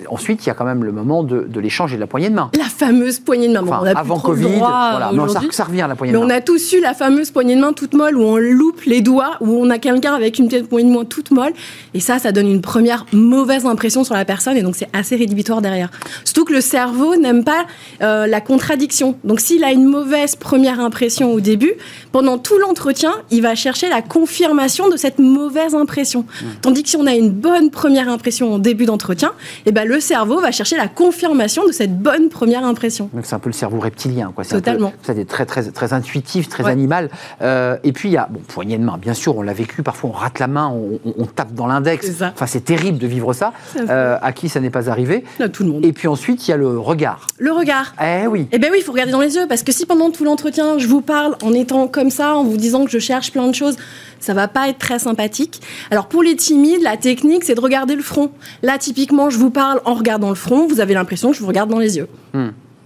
ensuite, 0.08 0.44
il 0.44 0.48
y 0.48 0.50
a 0.50 0.54
quand 0.54 0.64
même 0.64 0.84
le 0.84 0.92
moment 0.92 1.22
de, 1.22 1.46
de 1.48 1.60
l'échange 1.60 1.92
et 1.92 1.96
de 1.96 2.00
la 2.00 2.06
poignée 2.06 2.30
de 2.30 2.34
main. 2.34 2.50
La 2.56 2.64
fameuse 2.64 3.18
poignée 3.18 3.48
de 3.48 3.52
main. 3.52 3.62
Bon, 3.62 3.72
on 3.80 3.84
a 3.86 3.98
avant 3.98 4.18
Covid, 4.18 4.44
droit, 4.44 4.90
voilà. 4.92 5.10
euh, 5.10 5.26
Mais 5.26 5.52
ça, 5.52 5.64
revient 5.64 5.82
à 5.82 5.88
la 5.88 5.94
poignée 5.94 6.12
Mais 6.12 6.18
de 6.18 6.24
on 6.24 6.28
main. 6.28 6.34
a 6.36 6.40
tous 6.40 6.72
eu 6.72 6.80
la 6.80 6.94
fameuse 6.94 7.30
poignée 7.30 7.56
de 7.56 7.60
main 7.60 7.72
toute 7.72 7.94
molle 7.94 8.16
où 8.16 8.22
on 8.22 8.36
loupe 8.36 8.82
les 8.84 9.00
doigts, 9.00 9.32
où 9.40 9.50
on 9.50 9.70
a 9.70 9.78
quelqu'un 9.78 10.14
avec 10.14 10.38
une 10.38 10.48
petite 10.48 10.68
poignée 10.68 10.90
de 10.90 10.96
main 10.96 11.04
toute 11.04 11.30
molle. 11.30 11.52
Et 11.94 12.00
ça, 12.00 12.18
ça 12.18 12.32
donne 12.32 12.48
une 12.48 12.60
première 12.60 13.06
mauvaise 13.12 13.66
impression 13.66 14.04
sur 14.04 14.14
la 14.14 14.24
personne 14.24 14.56
et 14.56 14.62
donc 14.62 14.76
c'est 14.76 14.88
assez 14.92 15.16
rédhibitoire 15.16 15.60
derrière. 15.62 15.90
Surtout 16.24 16.44
que 16.44 16.52
le 16.52 16.60
cerveau 16.60 17.16
n'aime 17.16 17.44
pas 17.44 17.64
euh, 18.02 18.26
la 18.26 18.40
contradiction. 18.40 19.16
Donc 19.24 19.40
s'il 19.40 19.64
a 19.64 19.72
une 19.72 19.84
mauvaise 19.84 20.36
première 20.36 20.80
impression 20.80 21.32
au 21.32 21.40
début, 21.40 21.72
pendant 22.12 22.38
tout 22.38 22.58
l'entretien, 22.58 23.12
il 23.30 23.42
va 23.42 23.54
chercher 23.54 23.88
la 23.88 24.02
confirmation 24.02 24.88
de 24.88 24.96
cette 24.96 25.18
mauvaise 25.18 25.74
impression. 25.74 26.20
Mmh. 26.20 26.46
Tandis 26.62 26.82
que 26.82 26.88
si 26.88 26.96
on 26.96 27.06
a 27.06 27.14
une 27.14 27.30
bonne 27.30 27.70
première 27.70 28.08
impression 28.08 28.54
au 28.54 28.58
début 28.58 28.84
d'entretien, 28.86 29.32
eh 29.66 29.71
ben, 29.72 29.86
le 29.88 30.00
cerveau 30.00 30.40
va 30.40 30.50
chercher 30.52 30.76
la 30.76 30.88
confirmation 30.88 31.66
de 31.66 31.72
cette 31.72 31.98
bonne 31.98 32.28
première 32.28 32.64
impression. 32.64 33.08
Donc 33.12 33.24
c'est 33.26 33.34
un 33.34 33.38
peu 33.38 33.48
le 33.48 33.54
cerveau 33.54 33.78
reptilien, 33.80 34.32
quoi. 34.34 34.44
Totalement. 34.44 34.92
C'est 35.02 35.26
très, 35.26 35.46
très, 35.46 35.62
très 35.64 35.92
intuitif, 35.92 36.48
très 36.48 36.64
Ouais. 36.64 36.70
animal. 36.70 37.10
Euh, 37.40 37.76
et 37.84 37.92
puis 37.92 38.08
il 38.08 38.12
y 38.12 38.16
a, 38.16 38.28
bon, 38.30 38.40
poignée 38.46 38.78
de 38.78 38.84
main, 38.84 38.98
bien 38.98 39.14
sûr, 39.14 39.36
on 39.36 39.42
l'a 39.42 39.52
vécu. 39.52 39.82
Parfois, 39.82 40.10
on 40.10 40.12
rate 40.12 40.38
la 40.38 40.46
main, 40.46 40.68
on, 40.68 41.00
on- 41.04 41.14
on 41.18 41.26
tape 41.26 41.52
dans 41.54 41.66
l'index. 41.66 42.08
Enfin, 42.22 42.46
c'est 42.46 42.64
terrible 42.64 42.98
de 42.98 43.06
vivre 43.06 43.32
ça. 43.32 43.52
Euh, 43.76 44.16
à 44.22 44.32
qui 44.32 44.48
ça 44.48 44.60
n'est 44.60 44.70
pas 44.70 44.88
arrivé 44.90 45.24
Là, 45.38 45.48
tout 45.48 45.64
le 45.64 45.70
monde. 45.70 45.84
Et 45.84 45.92
puis 45.92 46.08
ensuite, 46.08 46.46
il 46.46 46.50
y 46.50 46.54
a 46.54 46.56
le 46.56 46.78
regard. 46.78 47.26
Le 47.38 47.52
regard. 47.52 47.94
Eh 48.02 48.26
oui. 48.26 48.46
Eh 48.52 48.58
bien 48.58 48.70
oui, 48.70 48.78
il 48.80 48.84
faut 48.84 48.92
regarder 48.92 49.12
dans 49.12 49.20
les 49.20 49.34
yeux, 49.34 49.46
parce 49.48 49.62
que 49.62 49.72
si 49.72 49.86
pendant 49.86 50.10
tout 50.10 50.24
l'entretien, 50.24 50.78
je 50.78 50.86
vous 50.86 51.00
parle 51.00 51.36
en 51.42 51.52
étant 51.52 51.88
comme 51.88 52.10
ça, 52.10 52.34
en 52.34 52.44
vous 52.44 52.56
disant 52.56 52.84
que 52.84 52.90
je 52.90 52.98
cherche 52.98 53.32
plein 53.32 53.46
de 53.48 53.54
choses, 53.54 53.76
ça 54.22 54.34
va 54.34 54.48
pas 54.48 54.68
être 54.68 54.78
très 54.78 54.98
sympathique. 54.98 55.60
Alors 55.90 56.06
pour 56.06 56.22
les 56.22 56.36
timides, 56.36 56.82
la 56.82 56.96
technique, 56.96 57.44
c'est 57.44 57.54
de 57.54 57.60
regarder 57.60 57.96
le 57.96 58.02
front. 58.02 58.30
Là, 58.62 58.78
typiquement, 58.78 59.30
je 59.30 59.38
vous 59.38 59.50
parle 59.50 59.80
en 59.84 59.94
regardant 59.94 60.28
le 60.28 60.34
front, 60.34 60.66
vous 60.66 60.80
avez 60.80 60.94
l'impression 60.94 61.30
que 61.30 61.36
je 61.36 61.40
vous 61.40 61.48
regarde 61.48 61.70
dans 61.70 61.78
les 61.78 61.96
yeux. 61.96 62.08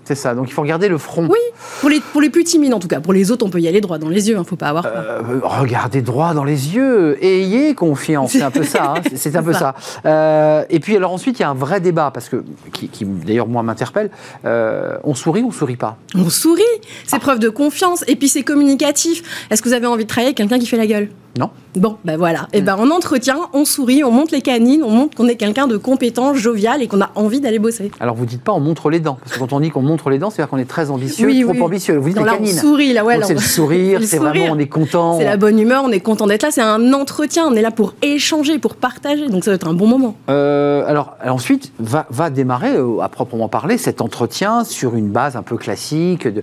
C'est 0.06 0.14
ça. 0.14 0.34
Donc 0.34 0.48
il 0.48 0.52
faut 0.52 0.62
regarder 0.62 0.88
le 0.88 0.98
front. 0.98 1.26
Oui, 1.28 1.38
pour 1.80 1.90
les, 1.90 2.00
pour 2.00 2.20
les 2.20 2.30
plus 2.30 2.44
timides 2.44 2.72
en 2.72 2.78
tout 2.78 2.88
cas. 2.88 3.00
Pour 3.00 3.12
les 3.12 3.30
autres, 3.30 3.44
on 3.44 3.50
peut 3.50 3.60
y 3.60 3.68
aller 3.68 3.80
droit 3.80 3.98
dans 3.98 4.08
les 4.08 4.28
yeux, 4.28 4.38
hein, 4.38 4.44
faut 4.48 4.56
pas 4.56 4.68
avoir 4.68 4.84
peur. 4.84 4.92
Euh, 4.96 5.40
regardez 5.42 6.00
droit 6.00 6.32
dans 6.32 6.44
les 6.44 6.74
yeux, 6.74 7.22
ayez 7.24 7.74
confiance, 7.74 8.30
c'est 8.32 8.42
un 8.42 8.50
peu 8.50 8.62
ça, 8.62 8.94
hein, 8.96 9.02
c'est- 9.14 9.36
un 9.36 9.42
peu 9.42 9.52
ça. 9.52 9.74
Euh, 10.06 10.64
et 10.70 10.80
puis 10.80 10.96
alors 10.96 11.12
ensuite 11.12 11.38
il 11.38 11.42
y 11.42 11.44
a 11.44 11.50
un 11.50 11.54
vrai 11.54 11.80
débat 11.80 12.10
parce 12.14 12.28
que 12.28 12.44
qui, 12.72 12.88
qui, 12.88 13.04
d'ailleurs 13.04 13.48
moi 13.48 13.62
m'interpelle. 13.62 14.10
Euh, 14.44 14.96
on 15.04 15.14
sourit 15.14 15.42
ou 15.42 15.48
on 15.48 15.50
sourit 15.52 15.76
pas? 15.76 15.96
On 16.14 16.30
sourit, 16.30 16.62
c'est 17.04 17.18
preuve 17.18 17.38
de 17.40 17.48
confiance, 17.48 18.04
et 18.06 18.16
puis 18.16 18.28
c'est 18.28 18.42
communicatif. 18.42 19.46
Est-ce 19.50 19.60
que 19.62 19.68
vous 19.68 19.74
avez 19.74 19.86
envie 19.86 20.04
de 20.04 20.08
travailler 20.08 20.28
avec 20.28 20.36
quelqu'un 20.36 20.58
qui 20.58 20.66
fait 20.66 20.76
la 20.76 20.86
gueule? 20.86 21.08
Non. 21.38 21.50
Bon, 21.74 21.98
ben 22.04 22.16
voilà. 22.16 22.48
Et 22.54 22.62
ben 22.62 22.76
en 22.76 22.90
entretien, 22.90 23.36
on 23.52 23.66
sourit, 23.66 24.02
on 24.02 24.10
monte 24.10 24.30
les 24.30 24.40
canines, 24.40 24.82
on 24.82 24.90
montre 24.90 25.14
qu'on 25.16 25.28
est 25.28 25.36
quelqu'un 25.36 25.66
de 25.66 25.76
compétent, 25.76 26.32
jovial 26.32 26.80
et 26.82 26.86
qu'on 26.86 27.02
a 27.02 27.10
envie 27.14 27.40
d'aller 27.40 27.58
bosser. 27.58 27.90
Alors 28.00 28.14
vous 28.14 28.24
dites 28.24 28.40
pas 28.42 28.52
on 28.52 28.60
montre 28.60 28.88
les 28.88 29.00
dents 29.00 29.18
parce 29.20 29.32
que 29.34 29.38
quand 29.38 29.52
on 29.52 29.60
dit 29.60 29.68
qu'on 29.70 29.82
montre 29.82 29.95
montre 29.96 30.10
les 30.10 30.18
dents, 30.18 30.28
c'est-à-dire 30.30 30.50
qu'on 30.50 30.58
est 30.58 30.68
très 30.68 30.90
ambitieux, 30.90 31.26
Oui, 31.26 31.42
trop 31.42 31.52
oui. 31.52 31.60
ambitieux. 31.62 31.96
Vous 31.96 32.08
dites 32.10 32.18
là, 32.18 32.32
on 32.34 32.36
canines. 32.36 32.52
sourit, 32.54 32.92
là, 32.92 33.02
ouais. 33.04 33.18
C'est 33.22 33.32
on- 33.32 33.34
le 33.34 33.40
sourire, 33.40 34.00
c'est 34.04 34.18
vraiment, 34.18 34.46
on 34.50 34.58
est 34.58 34.66
content. 34.68 35.18
C'est 35.18 35.24
la 35.24 35.38
bonne 35.38 35.58
humeur, 35.58 35.82
on 35.84 35.90
est 35.90 36.00
content 36.00 36.26
d'être 36.26 36.42
là. 36.42 36.50
C'est 36.50 36.60
un 36.60 36.92
entretien, 36.92 37.46
on 37.46 37.54
est 37.54 37.62
là 37.62 37.70
pour 37.70 37.94
échanger, 38.02 38.58
pour 38.58 38.74
partager. 38.76 39.28
Donc 39.28 39.44
ça 39.44 39.50
va 39.52 39.54
être 39.54 39.66
un 39.68 39.72
bon 39.72 39.86
moment. 39.86 40.14
Euh, 40.28 40.84
alors, 40.86 41.16
ensuite, 41.26 41.72
va, 41.78 42.06
va 42.10 42.28
démarrer, 42.28 42.74
euh, 42.76 43.00
à 43.00 43.08
proprement 43.08 43.48
parler, 43.48 43.78
cet 43.78 44.02
entretien 44.02 44.64
sur 44.64 44.94
une 44.96 45.08
base 45.08 45.34
un 45.36 45.42
peu 45.42 45.56
classique. 45.56 46.28
de- 46.28 46.42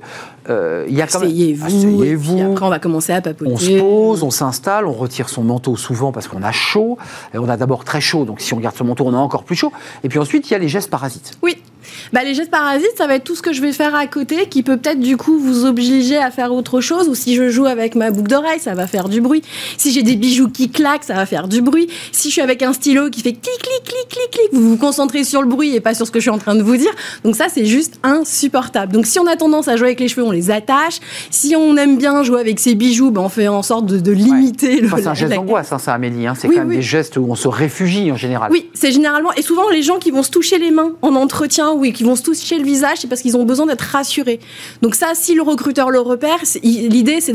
euh, 0.49 0.85
Il 0.87 0.95
y 0.95 1.01
a 1.01 1.07
quand 1.07 1.19
même- 1.19 1.29
Asseyez-vous. 1.29 2.41
après, 2.51 2.65
on 2.65 2.69
va 2.69 2.79
commencer 2.79 3.13
à 3.13 3.21
papoter. 3.21 3.51
On 3.51 3.57
se 3.57 3.79
pose, 3.79 4.23
on 4.23 4.31
s'installe, 4.31 4.85
on 4.85 4.93
retire 4.93 5.29
son 5.29 5.43
manteau 5.43 5.75
souvent 5.75 6.11
parce 6.11 6.27
qu'on 6.27 6.43
a 6.43 6.51
chaud. 6.51 6.97
Et 7.33 7.37
on 7.37 7.47
a 7.49 7.57
d'abord 7.57 7.83
très 7.85 8.01
chaud, 8.01 8.25
donc 8.25 8.41
si 8.41 8.53
on 8.53 8.59
garde 8.59 8.75
son 8.75 8.85
manteau, 8.85 9.05
on 9.05 9.13
a 9.13 9.17
encore 9.17 9.43
plus 9.43 9.55
chaud. 9.55 9.71
Et 10.03 10.09
puis 10.09 10.19
ensuite, 10.19 10.49
il 10.49 10.53
y 10.53 10.55
a 10.55 10.59
les 10.59 10.67
gestes 10.69 10.89
parasites. 10.89 11.33
Oui. 11.41 11.57
Bah, 12.13 12.23
les 12.23 12.33
gestes 12.33 12.49
parasites, 12.51 12.93
ça 12.97 13.07
va 13.07 13.15
être 13.15 13.23
tout 13.25 13.35
ce 13.35 13.41
que 13.41 13.51
je 13.51 13.61
vais 13.61 13.73
faire 13.73 13.93
à 13.93 14.07
côté 14.07 14.47
qui 14.47 14.63
peut 14.63 14.77
peut-être 14.77 14.99
du 15.01 15.17
coup 15.17 15.37
vous 15.37 15.65
obliger 15.65 16.17
à 16.17 16.31
faire 16.31 16.53
autre 16.53 16.79
chose. 16.79 17.09
Ou 17.09 17.15
si 17.15 17.35
je 17.35 17.49
joue 17.49 17.65
avec 17.65 17.95
ma 17.95 18.09
boucle 18.09 18.29
d'oreille, 18.29 18.59
ça 18.59 18.73
va 18.73 18.87
faire 18.87 19.09
du 19.09 19.19
bruit. 19.21 19.41
Si 19.77 19.91
j'ai 19.91 20.01
des 20.01 20.15
bijoux 20.15 20.49
qui 20.49 20.69
claquent, 20.69 21.03
ça 21.03 21.13
va 21.13 21.25
faire 21.25 21.47
du 21.49 21.61
bruit. 21.61 21.89
Si 22.13 22.29
je 22.29 22.33
suis 22.33 22.41
avec 22.41 22.63
un 22.63 22.71
stylo 22.73 23.09
qui 23.09 23.21
fait 23.21 23.33
clic, 23.33 23.43
clic, 23.43 23.83
clic, 23.83 24.07
clic, 24.09 24.31
clic, 24.31 24.49
vous 24.53 24.69
vous 24.71 24.77
concentrez 24.77 25.23
sur 25.25 25.41
le 25.41 25.47
bruit 25.49 25.75
et 25.75 25.81
pas 25.81 25.93
sur 25.93 26.07
ce 26.07 26.11
que 26.11 26.19
je 26.19 26.23
suis 26.23 26.29
en 26.29 26.37
train 26.37 26.55
de 26.55 26.63
vous 26.63 26.77
dire. 26.77 26.91
Donc 27.25 27.35
ça, 27.35 27.45
c'est 27.53 27.65
juste 27.65 27.99
insupportable. 28.03 28.93
Donc 28.93 29.05
si 29.05 29.19
on 29.19 29.27
a 29.27 29.35
tendance 29.35 29.67
à 29.67 29.75
jouer 29.75 29.87
avec 29.87 29.99
les 29.99 30.07
cheveux, 30.07 30.23
on 30.25 30.31
les 30.34 30.51
attache. 30.51 30.99
Si 31.29 31.55
on 31.55 31.77
aime 31.77 31.97
bien 31.97 32.23
jouer 32.23 32.41
avec 32.41 32.59
ses 32.59 32.75
bijoux, 32.75 33.11
ben, 33.11 33.21
on 33.21 33.29
fait 33.29 33.47
en 33.47 33.61
sorte 33.63 33.86
de, 33.86 33.99
de 33.99 34.11
limiter 34.11 34.81
le. 34.81 34.88
Enfin, 34.88 34.97
c'est 34.97 35.07
un 35.07 35.13
geste 35.13 35.29
la- 35.29 35.38
d'angoisse, 35.38 35.71
hein, 35.71 35.79
ça, 35.79 35.93
Amélie. 35.93 36.27
hein. 36.27 36.34
C'est 36.38 36.47
Oui, 36.49 36.55
quand 36.55 36.61
même 36.61 36.69
oui. 36.69 36.75
des 36.77 36.81
gestes 36.81 37.15
où 37.17 37.25
on 37.29 37.36
se 37.36 37.47
réfugie 37.47 38.11
en 38.11 38.17
général. 38.17 38.51
Oui, 38.51 38.69
c'est 38.73 38.91
généralement 38.91 39.31
et 39.34 39.41
souvent 39.41 39.69
les 39.69 39.81
gens 39.84 39.97
qui 39.99 40.11
vont 40.11 40.23
se 40.23 40.31
toucher 40.31 40.57
les 40.59 40.71
mains 40.71 40.91
en 41.01 41.15
entretien 41.15 41.71
ou 41.71 41.84
qui 41.84 42.03
vont 42.03 42.15
se 42.15 42.23
toucher 42.23 42.57
le 42.57 42.65
visage, 42.65 42.97
c'est 42.99 43.07
parce 43.07 43.21
qu'ils 43.21 43.38
ont 43.38 43.45
besoin 43.45 43.65
d'être 43.67 43.81
rassurés. 43.81 44.39
Donc 44.81 44.95
ça, 44.95 45.07
si 45.13 45.36
le 45.36 45.41
recruteur 45.41 45.89
le 45.91 45.99
repère, 45.99 46.39
l'idée 46.63 47.21
c'est 47.21 47.34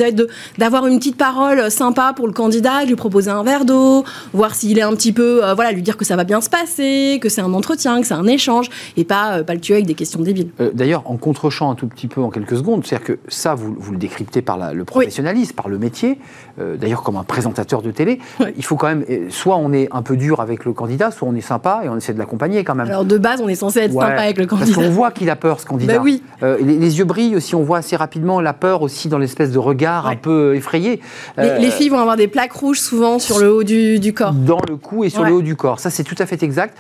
d'avoir 0.58 0.86
une 0.86 0.98
petite 0.98 1.16
parole 1.16 1.70
sympa 1.70 2.12
pour 2.14 2.26
le 2.26 2.32
candidat, 2.32 2.84
lui 2.84 2.96
proposer 2.96 3.30
un 3.30 3.42
verre 3.42 3.64
d'eau, 3.64 4.04
voir 4.32 4.54
s'il 4.54 4.78
est 4.78 4.82
un 4.82 4.94
petit 4.94 5.12
peu, 5.12 5.44
euh, 5.44 5.54
voilà, 5.54 5.72
lui 5.72 5.82
dire 5.82 5.96
que 5.96 6.04
ça 6.04 6.16
va 6.16 6.24
bien 6.24 6.40
se 6.40 6.50
passer, 6.50 7.18
que 7.22 7.28
c'est 7.28 7.40
un 7.40 7.52
entretien, 7.54 8.00
que 8.00 8.06
c'est 8.06 8.14
un 8.14 8.26
échange, 8.26 8.68
et 8.96 9.04
pas 9.04 9.38
euh, 9.38 9.42
pas 9.44 9.54
le 9.54 9.60
tuer 9.60 9.74
avec 9.74 9.86
des 9.86 9.94
questions 9.94 10.20
débiles. 10.20 10.48
Euh, 10.60 10.70
D'ailleurs, 10.74 11.02
en 11.06 11.16
contre-champ 11.16 11.70
un 11.70 11.74
tout 11.74 11.86
petit 11.86 12.06
peu 12.08 12.20
en 12.20 12.30
quelques 12.30 12.56
secondes, 12.56 12.82
c'est-à-dire 12.88 13.06
que 13.06 13.18
ça, 13.28 13.54
vous, 13.54 13.74
vous 13.78 13.92
le 13.92 13.98
décryptez 13.98 14.40
par 14.42 14.56
la- 14.56 14.72
le 14.72 14.84
professionnalisme, 14.84 15.54
par 15.54 15.68
le 15.68 15.78
métier, 15.78 16.18
euh, 16.60 16.76
d'ailleurs 16.76 17.02
comme 17.02 17.16
un 17.16 17.22
présentateur 17.24 17.82
de 17.82 17.90
télé, 17.90 18.18
Ouais. 18.40 18.54
il 18.56 18.64
faut 18.64 18.76
quand 18.76 18.86
même, 18.88 19.04
euh, 19.10 19.26
soit 19.30 19.56
on 19.56 19.72
est 19.72 19.88
un 19.92 20.02
peu 20.02 20.16
dur 20.16 20.40
avec 20.40 20.64
le 20.64 20.72
candidat, 20.72 21.10
soit 21.10 21.28
on 21.28 21.34
est 21.34 21.40
sympa 21.40 21.82
et 21.84 21.88
on 21.88 21.96
essaie 21.96 22.14
de 22.14 22.18
l'accompagner 22.18 22.64
quand 22.64 22.74
même. 22.74 22.86
Alors 22.88 23.04
de 23.04 23.18
base, 23.18 23.40
on 23.42 23.48
est 23.48 23.54
censé 23.54 23.80
être 23.80 23.94
Ouais, 23.94 24.04
sympa 24.04 24.22
avec 24.22 24.38
le 24.38 24.46
Parce 24.46 24.60
candidat. 24.62 24.76
qu'on 24.82 24.90
voit 24.90 25.10
qu'il 25.10 25.28
a 25.30 25.36
peur, 25.36 25.60
ce 25.60 25.66
candidat. 25.66 25.96
Bah 25.96 26.00
oui. 26.02 26.22
Euh, 26.42 26.56
les, 26.60 26.76
les 26.78 26.98
yeux 26.98 27.04
brillent 27.04 27.36
aussi, 27.36 27.54
on 27.54 27.62
voit 27.62 27.78
assez 27.78 27.96
rapidement 27.96 28.40
la 28.40 28.52
peur 28.54 28.82
aussi 28.82 29.08
dans 29.08 29.18
l'espèce 29.18 29.50
de 29.52 29.58
regard 29.58 30.06
un 30.06 30.16
peu 30.16 30.54
effrayé. 30.56 31.00
Les, 31.36 31.44
Euh, 31.44 31.58
les 31.58 31.70
filles 31.70 31.88
vont 31.90 31.98
avoir 31.98 32.16
des 32.16 32.28
plaques 32.28 32.52
rouges 32.52 32.80
souvent 32.80 33.18
sur 33.18 33.38
le 33.38 33.52
haut 33.52 33.64
du, 33.64 33.98
du 34.00 34.14
corps. 34.14 34.32
dans 34.32 34.60
le 34.68 34.76
cou 34.76 35.04
et 35.04 35.10
sur 35.10 35.24
le 35.24 35.32
haut 35.32 35.42
du 35.42 35.56
corps. 35.56 35.80
Ça, 35.80 35.90
c'est 35.90 36.04
tout 36.04 36.16
à 36.18 36.26
fait 36.26 36.42
exact. 36.42 36.76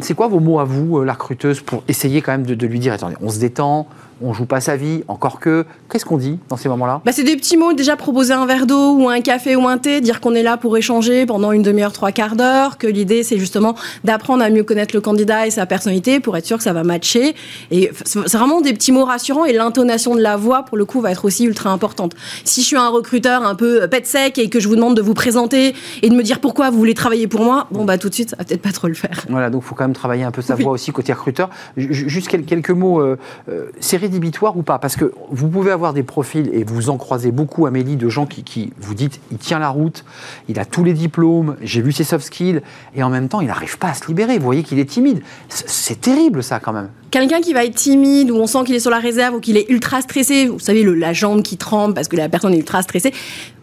C'est 0.00 0.14
quoi 0.14 0.26
vos 0.28 0.40
mots 0.40 0.58
à 0.60 0.64
vous, 0.64 1.02
la 1.04 1.12
recruteuse, 1.12 1.60
pour 1.60 1.82
essayer 1.88 2.20
quand 2.22 2.32
même 2.32 2.46
de, 2.46 2.54
de 2.54 2.66
lui 2.66 2.78
dire, 2.78 2.92
attendez, 2.92 3.16
on 3.20 3.28
se 3.30 3.38
détend, 3.38 3.86
on 4.22 4.32
joue 4.32 4.46
pas 4.46 4.60
sa 4.60 4.76
vie, 4.76 5.02
encore 5.08 5.40
que... 5.40 5.64
Qu'est-ce 5.90 6.04
qu'on 6.04 6.16
dit 6.16 6.38
dans 6.48 6.56
ces 6.56 6.68
moments-là? 6.68 7.00
Bah, 7.04 7.12
c'est 7.12 7.22
des 7.22 7.36
petits 7.36 7.56
mots, 7.56 7.72
déjà 7.72 7.96
proposer 7.96 8.32
un 8.32 8.46
verre 8.46 8.66
d'eau 8.66 8.94
ou 8.96 9.08
un 9.08 9.20
café 9.20 9.56
ou 9.56 9.68
un 9.68 9.78
thé, 9.78 10.00
dire 10.00 10.20
qu'on 10.20 10.34
est 10.34 10.42
là 10.42 10.56
pour 10.56 10.76
échanger 10.76 11.26
pendant 11.26 11.52
une 11.52 11.62
demi-heure, 11.62 11.92
trois 11.92 12.12
quarts 12.12 12.34
d'heure, 12.36 12.78
que 12.78 12.86
l'idée 12.86 13.22
c'est 13.22 13.38
justement 13.38 13.74
d'apprendre 14.04 14.42
à 14.42 14.50
mieux 14.50 14.64
connaître 14.64 14.94
le 14.94 15.00
candidat 15.00 15.46
et 15.46 15.50
sa 15.50 15.66
personnalité 15.66 16.18
pour 16.20 16.36
être 16.36 16.46
sûr 16.46 16.56
que 16.56 16.62
ça 16.62 16.72
va 16.72 16.82
matcher. 16.82 17.34
Et 17.70 17.90
c'est 18.04 18.20
vraiment 18.36 18.60
des 18.60 18.72
petits 18.72 18.92
mots 18.92 19.04
rassurants 19.04 19.44
et 19.44 19.52
l'intonation 19.52 20.14
de 20.14 20.20
la 20.20 20.36
voix 20.36 20.62
pour 20.64 20.76
le 20.76 20.84
coup 20.84 21.00
va 21.00 21.12
être 21.12 21.24
aussi 21.24 21.44
ultra 21.44 21.70
importante. 21.70 22.14
Si 22.44 22.62
je 22.62 22.66
suis 22.66 22.76
un 22.76 22.88
recruteur 22.88 23.44
un 23.46 23.54
peu 23.54 23.86
pet 23.88 24.06
sec 24.06 24.38
et 24.38 24.48
que 24.48 24.60
je 24.60 24.68
vous 24.68 24.76
demande 24.76 24.96
de 24.96 25.02
vous 25.02 25.14
présenter 25.14 25.74
et 26.02 26.08
de 26.10 26.14
me 26.14 26.22
dire 26.22 26.40
pourquoi 26.40 26.70
vous 26.70 26.78
voulez 26.78 26.94
travailler 26.94 27.26
pour 27.26 27.42
moi, 27.44 27.66
bon 27.70 27.84
bah 27.84 27.98
tout 27.98 28.08
de 28.08 28.14
suite 28.14 28.30
ça 28.30 28.36
va 28.36 28.44
peut-être 28.44 28.62
pas 28.62 28.72
trop 28.72 28.88
le 28.88 28.94
faire. 28.94 29.24
Voilà, 29.28 29.50
donc 29.50 29.62
il 29.64 29.68
faut 29.68 29.74
quand 29.74 29.84
même 29.84 29.92
travailler 29.94 30.24
un 30.24 30.30
peu 30.30 30.42
sa 30.42 30.54
Oui. 30.56 30.62
voix 30.62 30.72
aussi 30.72 30.90
côté 30.92 31.12
recruteur. 31.12 31.50
Ju- 31.76 31.92
ju- 31.92 32.08
Juste 32.08 32.28
quel- 32.28 32.44
quelques 32.44 32.70
mots, 32.70 33.00
euh, 33.00 33.18
euh, 33.48 33.66
rédhibitoire 34.06 34.56
ou 34.56 34.62
pas? 34.62 34.78
Parce 34.78 34.96
que 34.96 35.12
vous 35.30 35.48
pouvez 35.48 35.70
avoir 35.70 35.92
des 35.92 36.02
profils, 36.02 36.48
et 36.52 36.64
vous 36.64 36.88
en 36.90 36.96
croisez 36.96 37.32
beaucoup, 37.32 37.66
Amélie, 37.66 37.96
de 37.96 38.08
gens 38.08 38.26
qui, 38.26 38.42
qui 38.44 38.72
vous 38.78 38.94
dites, 38.94 39.20
il 39.30 39.38
tient 39.38 39.58
la 39.58 39.68
route, 39.68 40.04
il 40.48 40.58
a 40.58 40.64
tous 40.64 40.84
les 40.84 40.92
diplômes, 40.92 41.56
j'ai 41.62 41.82
vu 41.82 41.92
ses 41.92 42.04
soft 42.04 42.24
skills, 42.26 42.60
et 42.94 43.02
en 43.02 43.10
même 43.10 43.28
temps, 43.28 43.40
il 43.40 43.48
n'arrive 43.48 43.78
pas 43.78 43.88
à 43.88 43.94
se 43.94 44.06
libérer. 44.06 44.38
Vous 44.38 44.44
voyez 44.44 44.62
qu'il 44.62 44.78
est 44.78 44.84
timide. 44.88 45.20
C'est- 45.48 46.00
terrible, 46.00 46.42
ça, 46.42 46.60
quand 46.60 46.72
même. 46.72 46.88
Quelqu'un 47.10 47.40
qui 47.40 47.52
va 47.52 47.64
être 47.64 47.74
timide, 47.74 48.30
où 48.30 48.36
on 48.36 48.46
sent 48.46 48.64
qu'il 48.64 48.74
est 48.74 48.80
sur 48.80 48.90
la 48.90 48.98
réserve, 49.00 49.34
ou 49.36 49.40
qu'il 49.40 49.56
est 49.56 49.68
ultra 49.70 50.00
stressé, 50.02 50.46
vous 50.46 50.58
savez, 50.58 50.82
le- 50.82 50.94
la 50.94 51.12
jambe 51.12 51.42
qui 51.42 51.56
tremble 51.56 51.94
parce 51.94 52.06
que 52.08 52.16
la 52.16 52.28
personne 52.28 52.52
est 52.54 52.58
ultra 52.58 52.82
stressée, 52.82 53.12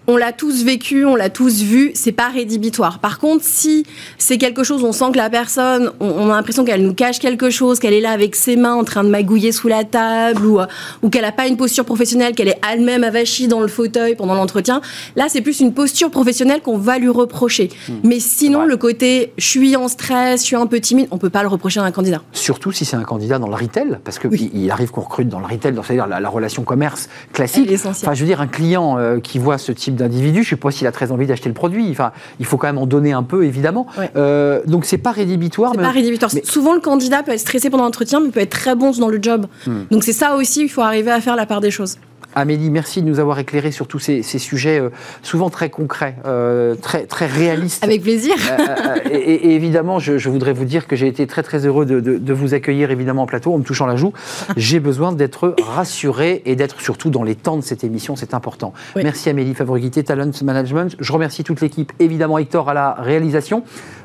on 0.08 0.18
l'a 0.18 0.32
tous 0.34 0.64
vécu, 0.64 1.06
on 1.06 1.16
l'a 1.16 1.30
tous 1.30 1.62
vu, 1.62 1.92
c'est 1.94 2.12
pas 2.12 2.28
rédhibitoire. 2.30 3.00
Par 3.00 3.20
contre, 3.20 3.44
si 3.46 3.86
c'est 4.18 4.38
quelque 4.38 4.64
chose, 4.64 4.84
on 4.84 4.92
sent 4.92 5.12
que 5.14 5.18
la 5.18 5.30
personne, 5.30 5.92
on, 6.00 6.08
on 6.08 6.26
a 6.32 6.36
l'impression 6.36 6.66
qu'elle 6.66 6.84
nous 6.84 6.94
cache 6.94 7.20
quelque 7.20 7.50
chose, 7.50 7.80
qu'elle 7.80 7.94
est 7.94 8.02
là 8.02 8.12
avec 8.12 8.36
ses 8.36 8.56
mains 8.56 8.74
en 8.74 8.84
train 8.84 9.04
de 9.04 9.10
magouiller 9.10 9.52
sous 9.52 9.68
la 9.68 9.84
table, 9.84 10.46
ou, 10.46 10.60
euh, 10.60 10.66
ou 11.02 11.10
qu'elle 11.10 11.26
a 11.26 11.32
pas 11.32 11.48
une 11.48 11.58
posture 11.58 11.86
professionnelle, 11.86 12.34
qu'elle 12.36 12.50
est 12.50 12.60
elle-même 12.72 13.04
avachie 13.04 13.48
dans 13.48 13.60
le 13.62 13.68
fauteuil 13.68 14.16
pendant 14.16 14.34
l'entretien, 14.36 14.82
là, 15.16 15.26
c'est 15.30 15.42
plus 15.42 15.60
une 15.62 15.74
posture 15.74 16.12
professionnelle 16.12 16.62
qu'on 16.62 16.78
va 16.78 16.98
lui 17.00 17.10
reprocher. 17.10 17.70
Mais 18.04 18.20
sinon, 18.20 18.62
Ouais. 18.62 18.68
le 18.68 18.78
côté, 18.78 19.34
je 19.38 19.46
suis 19.48 19.76
en 19.76 19.88
stress, 19.88 20.42
je 20.42 20.46
suis 20.46 20.56
un 20.56 20.66
peu 20.68 20.80
timide, 20.80 21.08
on 21.12 21.18
peut 21.18 21.30
pas 21.30 21.42
le 21.44 21.48
reprocher 21.50 21.80
à 21.80 21.84
un 21.84 21.92
candidat. 21.92 22.22
Surtout 22.34 22.72
si 22.72 22.86
c'est 22.86 22.96
un 22.96 23.04
candidat 23.04 23.40
dans 23.40 23.48
le 23.48 23.56
retail, 23.56 23.98
parce 24.04 24.20
qu'il 24.20 24.30
Oui. 24.30 24.52
il 24.54 24.70
arrive 24.72 24.92
qu'on 24.92 25.02
recrute 25.02 25.30
dans 25.30 25.40
le 25.40 25.46
retail, 25.46 25.74
c'est-à-dire 25.84 26.08
la, 26.08 26.20
la 26.20 26.30
relation 26.30 26.64
commerce 26.64 27.08
classique. 27.32 27.70
Enfin, 27.86 28.14
je 28.14 28.20
veux 28.22 28.28
dire, 28.28 28.42
un 28.42 28.48
client 28.48 28.98
euh, 28.98 29.20
qui 29.20 29.40
voit 29.40 29.58
ce 29.58 29.72
type 29.72 29.93
d'individu, 29.96 30.44
je 30.44 30.48
ne 30.48 30.50
sais 30.52 30.56
pas 30.56 30.72
s'il 30.72 30.88
a 30.88 30.92
très 30.92 31.12
envie 31.12 31.26
d'acheter 31.28 31.50
le 31.50 31.56
produit. 31.56 31.88
Enfin, 31.92 32.12
il 32.40 32.46
faut 32.46 32.58
quand 32.58 32.68
même 32.68 32.78
en 32.78 32.86
donner 32.86 33.14
un 33.14 33.24
peu, 33.24 33.46
évidemment. 33.46 33.88
Ouais. 33.98 34.10
Euh, 34.16 34.62
donc, 34.66 34.86
c'est 34.86 34.98
pas 34.98 35.12
rédhibitoire. 35.12 35.72
C'est 35.72 35.78
mais- 35.78 35.84
pas 35.84 35.92
rédhibitoire. 35.92 36.32
mais- 36.34 36.44
Souvent, 36.46 36.74
le 36.74 36.80
candidat 36.82 37.24
peut 37.24 37.32
être 37.32 37.40
stressé 37.40 37.70
pendant 37.70 37.84
l'entretien, 37.86 38.20
mais 38.20 38.30
peut 38.30 38.40
être 38.40 38.50
très 38.50 38.76
bon 38.76 38.92
dans 38.92 39.10
le 39.10 39.20
job. 39.22 39.46
Hmm. 39.68 39.84
Donc, 39.92 40.04
c'est 40.04 40.14
ça 40.14 40.36
aussi, 40.36 40.64
il 40.64 40.70
faut 40.70 40.82
arriver 40.82 41.12
à 41.12 41.22
faire 41.22 41.36
la 41.36 41.46
part 41.46 41.62
des 41.62 41.72
choses. 41.72 41.98
Amélie, 42.36 42.70
merci 42.70 43.02
de 43.02 43.08
nous 43.08 43.20
avoir 43.20 43.40
éclairé 43.40 43.72
sur 43.72 43.88
tous 43.88 44.00
ces, 44.00 44.24
ces 44.24 44.40
sujets 44.40 44.80
euh, 44.80 44.90
souvent 45.22 45.50
très 45.50 45.70
concrets, 45.70 46.16
euh, 46.26 46.76
très, 46.76 47.06
très 47.06 47.28
réalistes. 47.28 47.84
Avec 47.84 48.02
plaisir. 48.02 48.34
Euh, 48.60 48.96
et, 49.12 49.56
évidemment, 49.56 50.00
je, 50.00 50.18
je 50.18 50.30
voudrais 50.30 50.54
vous 50.54 50.66
dire 50.66 50.88
que 50.88 50.96
j'ai 50.96 51.08
été 51.08 51.28
très 51.28 51.44
très 51.44 51.66
heureux 51.66 51.86
de, 51.86 52.00
de- 52.00 52.18
de 52.18 52.34
vous 52.34 52.54
accueillir 52.54 52.92
évidemment 52.92 53.24
en 53.24 53.26
plateau 53.28 53.54
en 53.54 53.58
me 53.58 53.64
touchant 53.64 53.86
la 53.86 53.96
joue. 53.96 54.14
J'ai 54.58 54.80
besoin 54.80 55.12
d'être 55.12 55.56
rassuré 55.62 56.42
et 56.46 56.56
d'être 56.56 56.82
surtout 56.82 57.10
dans 57.10 57.24
les 57.24 57.36
temps 57.36 57.58
de 57.58 57.62
cette 57.64 57.84
émission, 57.84 58.16
c'est 58.16 58.34
important. 58.34 58.74
Oui. 58.96 59.04
Merci 59.04 59.30
Amélie 59.30 59.54
Favorité, 59.54 60.04
Talent 60.04 60.32
Management. 60.44 60.96
Je 61.00 61.12
remercie 61.14 61.44
toute 61.44 61.62
l'équipe, 61.62 61.92
évidemment 62.00 62.38
Hector 62.38 62.70
à 62.70 62.74
la 62.74 62.94
réalisation. 63.00 63.64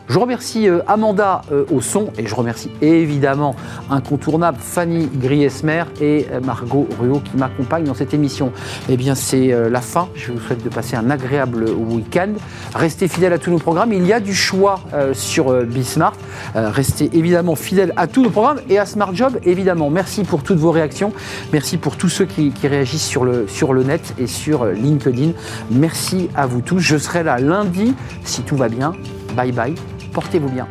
Je 0.09 0.19
remercie 0.19 0.69
euh, 0.69 0.81
Amanda 0.87 1.43
euh, 1.53 1.65
au 1.71 1.83
son 1.83 2.09
et 2.17 2.27
je 2.27 2.35
remercie 2.35 2.71
évidemment 2.81 3.55
incontournable 3.91 4.57
Fanny 4.59 5.07
Griesmer 5.07 5.85
et 6.01 6.27
euh, 6.33 6.41
Margot 6.41 6.89
Ruot 6.99 7.21
qui 7.21 7.37
m'accompagnent 7.37 7.85
dans 7.85 7.95
cette 7.95 8.15
émission. 8.15 8.53
Eh 8.89 8.97
bien, 8.97 9.15
c'est 9.15 9.49
la 9.71 9.81
fin. 9.81 10.09
Je 10.15 10.33
vous 10.33 10.41
souhaite 10.41 10.65
de 10.65 10.69
passer 10.69 10.97
un 10.97 11.11
agréable 11.11 11.69
week-end. 11.69 12.33
Restez 12.75 13.09
fidèles 13.09 13.33
à 13.33 13.39
tous 13.39 13.51
nos 13.51 13.59
programmes. 13.59 13.93
Il 13.93 14.07
y 14.07 14.13
a 14.13 14.21
du 14.21 14.35
choix 14.35 14.81
sur 15.13 15.65
Bismart. 15.65 16.15
Restez 16.55 17.11
évidemment 17.13 17.55
fidèles 17.55 17.93
à 17.97 18.07
tous 18.07 18.23
nos 18.23 18.31
programmes 18.31 18.61
et 18.69 18.79
à 18.79 18.87
Smart 18.87 19.15
Job, 19.15 19.39
évidemment. 19.45 19.91
Merci 19.91 20.25
pour 20.25 20.43
toutes 20.43 20.59
vos 20.59 20.71
réactions. 20.71 21.13
Merci 21.53 21.77
pour 21.77 21.97
tous 21.97 22.09
ceux 22.09 22.27
qui, 22.27 22.53
réagissent 22.63 23.07
sur 23.07 23.25
le, 23.25 23.83
net 23.85 24.15
et 24.19 24.27
sur 24.27 24.65
LinkedIn. 24.67 25.33
Merci 25.71 26.29
à 26.35 26.47
vous 26.47 26.61
tous. 26.61 26.81
Je 26.81 26.97
serai 26.97 27.23
là 27.23 27.39
lundi 27.39 27.95
si 28.25 28.43
tout 28.43 28.57
va 28.57 28.69
bien. 28.69 28.93
Bye 29.37 29.53
bye. 29.53 29.75
Portez-vous 30.13 30.49
bien. 30.49 30.67